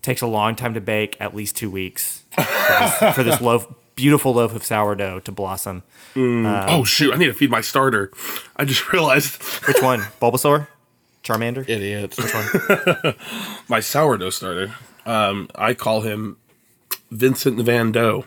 Takes 0.00 0.22
a 0.22 0.28
long 0.28 0.54
time 0.54 0.74
to 0.74 0.80
bake, 0.80 1.16
at 1.18 1.34
least 1.34 1.56
two 1.56 1.72
weeks 1.72 2.22
for 2.30 2.42
this, 2.44 2.94
for 3.16 3.24
this 3.24 3.40
loaf, 3.40 3.66
beautiful 3.96 4.34
loaf 4.34 4.54
of 4.54 4.64
sourdough 4.64 5.18
to 5.18 5.32
blossom. 5.32 5.82
Oh 6.14 6.84
shoot, 6.84 7.12
I 7.12 7.16
need 7.16 7.26
to 7.26 7.34
feed 7.34 7.50
my 7.50 7.62
starter. 7.62 8.12
I 8.54 8.64
just 8.64 8.92
realized 8.92 9.42
Which 9.66 9.82
one? 9.82 9.98
Bulbasaur, 10.22 10.68
Charmander. 11.28 11.68
Idiot. 11.68 12.16
my 13.68 13.80
sourdough 13.80 14.30
starter. 14.30 14.74
Um, 15.04 15.48
I 15.54 15.74
call 15.74 16.00
him 16.00 16.38
Vincent 17.10 17.60
Van 17.60 17.92
Doe. 17.92 18.24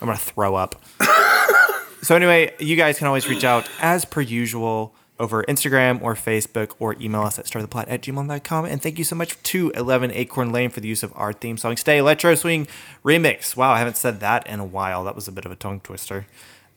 I'm 0.00 0.06
gonna 0.06 0.18
throw 0.18 0.54
up. 0.56 0.82
so 2.02 2.14
anyway, 2.14 2.54
you 2.58 2.76
guys 2.76 2.98
can 2.98 3.06
always 3.06 3.28
reach 3.28 3.44
out 3.44 3.68
as 3.80 4.04
per 4.04 4.20
usual 4.20 4.94
over 5.18 5.42
Instagram 5.44 6.00
or 6.02 6.14
Facebook 6.14 6.72
or 6.78 6.96
email 7.00 7.22
us 7.22 7.38
at 7.38 7.44
starttheplot 7.44 7.84
at 7.88 8.02
gmail.com. 8.02 8.64
And 8.64 8.82
thank 8.82 8.98
you 8.98 9.04
so 9.04 9.14
much 9.14 9.42
to 9.44 9.70
11 9.70 10.10
Acorn 10.12 10.50
Lane 10.50 10.70
for 10.70 10.80
the 10.80 10.88
use 10.88 11.02
of 11.02 11.12
our 11.14 11.32
theme 11.32 11.58
song, 11.58 11.76
Stay 11.76 11.98
Electro 11.98 12.34
Swing 12.34 12.66
Remix. 13.04 13.54
Wow, 13.56 13.72
I 13.72 13.78
haven't 13.78 13.98
said 13.98 14.20
that 14.20 14.46
in 14.46 14.60
a 14.60 14.64
while. 14.64 15.04
That 15.04 15.14
was 15.14 15.28
a 15.28 15.32
bit 15.32 15.44
of 15.44 15.52
a 15.52 15.56
tongue 15.56 15.80
twister. 15.80 16.26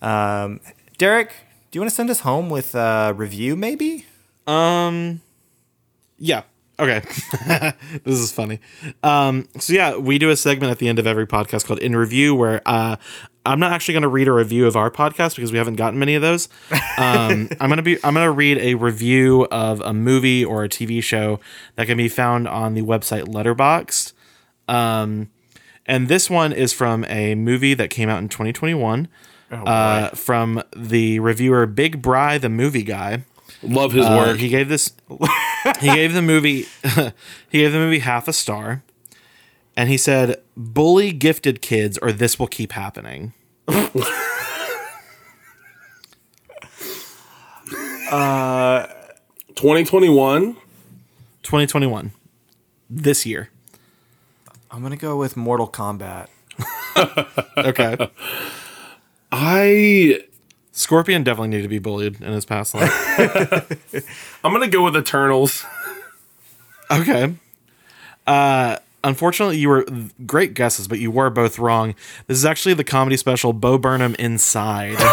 Um, 0.01 0.59
Derek, 0.97 1.29
do 1.71 1.77
you 1.77 1.81
want 1.81 1.89
to 1.89 1.95
send 1.95 2.09
us 2.09 2.21
home 2.21 2.49
with 2.49 2.75
a 2.75 3.13
review 3.15 3.55
maybe? 3.55 4.05
Um, 4.47 5.21
yeah. 6.17 6.43
Okay. 6.79 7.01
this 8.03 8.19
is 8.19 8.31
funny. 8.31 8.59
Um, 9.03 9.47
so 9.59 9.73
yeah, 9.73 9.95
we 9.95 10.17
do 10.17 10.29
a 10.29 10.35
segment 10.35 10.71
at 10.71 10.79
the 10.79 10.87
end 10.87 10.99
of 10.99 11.05
every 11.05 11.27
podcast 11.27 11.65
called 11.65 11.79
In 11.79 11.95
Review, 11.95 12.33
where 12.33 12.61
uh, 12.65 12.95
I'm 13.45 13.59
not 13.59 13.71
actually 13.71 13.93
going 13.93 14.03
to 14.03 14.07
read 14.07 14.27
a 14.27 14.31
review 14.31 14.65
of 14.65 14.75
our 14.75 14.89
podcast 14.89 15.35
because 15.35 15.51
we 15.51 15.57
haven't 15.57 15.75
gotten 15.75 15.99
many 15.99 16.15
of 16.15 16.21
those. 16.21 16.49
Um, 16.97 17.49
I'm 17.59 17.69
gonna 17.69 17.81
be 17.81 17.97
I'm 18.03 18.13
gonna 18.13 18.31
read 18.31 18.57
a 18.57 18.75
review 18.75 19.45
of 19.51 19.81
a 19.81 19.93
movie 19.93 20.43
or 20.43 20.63
a 20.63 20.69
TV 20.69 21.03
show 21.03 21.39
that 21.75 21.85
can 21.87 21.97
be 21.97 22.07
found 22.09 22.47
on 22.47 22.73
the 22.73 22.81
website 22.81 23.25
Letterboxd. 23.25 24.13
Um, 24.67 25.29
and 25.85 26.07
this 26.07 26.29
one 26.29 26.53
is 26.53 26.71
from 26.73 27.03
a 27.05 27.35
movie 27.35 27.73
that 27.73 27.89
came 27.89 28.09
out 28.09 28.19
in 28.19 28.29
2021. 28.29 29.07
uh, 29.51 30.09
from 30.09 30.63
the 30.75 31.19
reviewer 31.19 31.67
Big 31.67 32.01
Bry, 32.01 32.37
the 32.39 32.49
movie 32.49 32.81
guy. 32.83 33.23
Love 33.63 33.93
his 33.93 34.05
Uh, 34.05 34.23
work. 34.27 34.37
he 34.39 34.49
gave 34.49 34.69
this. 34.69 34.91
he 35.79 35.87
gave 35.87 36.13
the 36.13 36.21
movie. 36.21 36.65
he 37.49 37.59
gave 37.59 37.71
the 37.71 37.77
movie 37.79 37.99
half 37.99 38.27
a 38.27 38.33
star, 38.33 38.83
and 39.77 39.89
he 39.89 39.97
said, 39.97 40.41
"Bully 40.57 41.11
gifted 41.11 41.61
kids, 41.61 41.97
or 42.01 42.11
this 42.11 42.37
will 42.37 42.47
keep 42.47 42.73
happening." 42.73 43.33
uh, 48.11 48.85
2021. 49.55 50.53
2021, 51.43 52.11
this 52.89 53.25
year. 53.25 53.49
I'm 54.71 54.79
going 54.79 54.91
to 54.91 54.97
go 54.97 55.17
with 55.17 55.35
Mortal 55.37 55.67
Kombat. 55.67 56.27
Okay, 57.57 57.97
I 59.31 60.19
Scorpion 60.75 61.23
definitely 61.23 61.49
needed 61.49 61.63
to 61.63 61.69
be 61.69 61.77
bullied 61.77 62.19
in 62.19 62.33
his 62.33 62.45
past 62.45 62.73
life. 62.73 62.91
I'm 64.43 64.51
gonna 64.51 64.67
go 64.67 64.83
with 64.83 64.97
Eternals. 64.97 65.63
Okay. 66.89 67.35
Uh, 68.25 68.77
unfortunately, 69.03 69.57
you 69.57 69.69
were 69.69 69.85
great 70.25 70.55
guesses, 70.55 70.87
but 70.87 70.97
you 70.97 71.11
were 71.11 71.29
both 71.29 71.59
wrong. 71.59 71.93
This 72.25 72.39
is 72.39 72.45
actually 72.45 72.73
the 72.73 72.83
comedy 72.83 73.17
special 73.17 73.53
Bo 73.53 73.77
Burnham 73.77 74.15
Inside. 74.17 74.95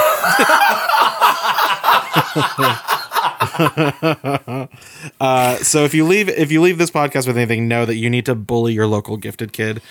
uh, 5.20 5.56
so 5.56 5.84
if 5.84 5.92
you 5.92 6.06
leave 6.06 6.30
if 6.30 6.50
you 6.50 6.62
leave 6.62 6.78
this 6.78 6.90
podcast 6.90 7.26
with 7.26 7.36
anything, 7.36 7.68
know 7.68 7.84
that 7.84 7.96
you 7.96 8.08
need 8.08 8.24
to 8.24 8.34
bully 8.34 8.72
your 8.72 8.86
local 8.86 9.18
gifted 9.18 9.52
kid. 9.52 9.82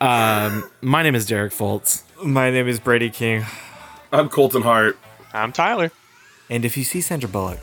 Um, 0.00 0.70
my 0.80 1.02
name 1.02 1.16
is 1.16 1.26
Derek 1.26 1.52
Foltz. 1.52 2.04
My 2.22 2.52
name 2.52 2.68
is 2.68 2.78
Brady 2.78 3.10
King. 3.10 3.44
I'm 4.12 4.28
Colton 4.28 4.62
Hart. 4.62 4.96
I'm 5.36 5.52
Tyler. 5.52 5.90
And 6.50 6.64
if 6.64 6.76
you 6.76 6.84
see 6.84 7.00
Sandra 7.00 7.28
Bullock, 7.28 7.58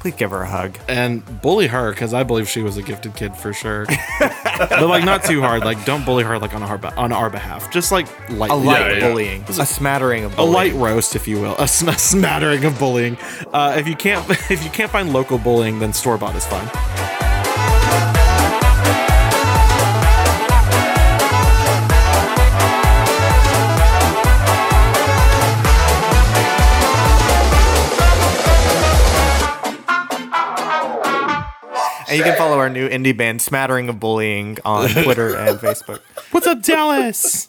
please 0.00 0.14
give 0.14 0.30
her 0.30 0.42
a 0.42 0.48
hug. 0.48 0.78
and 0.88 1.22
bully 1.42 1.66
her 1.66 1.90
because 1.90 2.14
I 2.14 2.22
believe 2.22 2.48
she 2.48 2.62
was 2.62 2.76
a 2.76 2.82
gifted 2.82 3.16
kid 3.16 3.36
for 3.36 3.52
sure. 3.52 3.84
but 4.20 4.88
like 4.88 5.04
not 5.04 5.24
too 5.24 5.40
hard. 5.40 5.64
Like 5.64 5.84
don't 5.84 6.04
bully 6.04 6.22
her 6.24 6.38
like 6.38 6.54
on 6.54 6.62
our 6.62 6.78
be- 6.78 6.88
on 6.96 7.12
our 7.12 7.28
behalf. 7.30 7.70
Just 7.72 7.90
like 7.90 8.06
light, 8.30 8.50
A 8.50 8.54
light 8.54 8.80
Yeah, 8.80 8.92
yeah. 8.98 9.08
bullying. 9.08 9.42
A 9.48 9.66
smattering 9.66 10.24
of 10.24 10.38
a 10.38 10.42
light 10.42 10.72
roast, 10.74 11.16
if 11.16 11.26
you 11.26 11.40
will, 11.40 11.56
a, 11.58 11.66
sm- 11.66 11.90
smattering 11.96 12.64
of 12.64 12.78
bullying. 12.78 13.16
Uh, 13.52 13.74
if 13.76 13.88
you 13.88 13.96
can't 13.96 14.28
if 14.50 14.62
you 14.64 14.70
can't 14.70 14.90
find 14.90 15.12
local 15.12 15.38
bullying, 15.38 15.80
then 15.80 15.92
store 15.92 16.16
bought 16.16 16.36
is 16.36 16.46
fine. 16.46 17.07
And 32.08 32.18
you 32.18 32.24
can 32.24 32.36
follow 32.36 32.58
our 32.58 32.70
new 32.70 32.88
indie 32.88 33.16
band, 33.16 33.42
Smattering 33.42 33.88
of 33.88 34.00
Bullying, 34.00 34.58
on 34.64 34.88
Twitter 34.88 35.36
and 35.36 35.58
Facebook. 35.60 36.00
What's 36.30 36.46
up, 36.46 36.62
Dallas? 36.62 37.48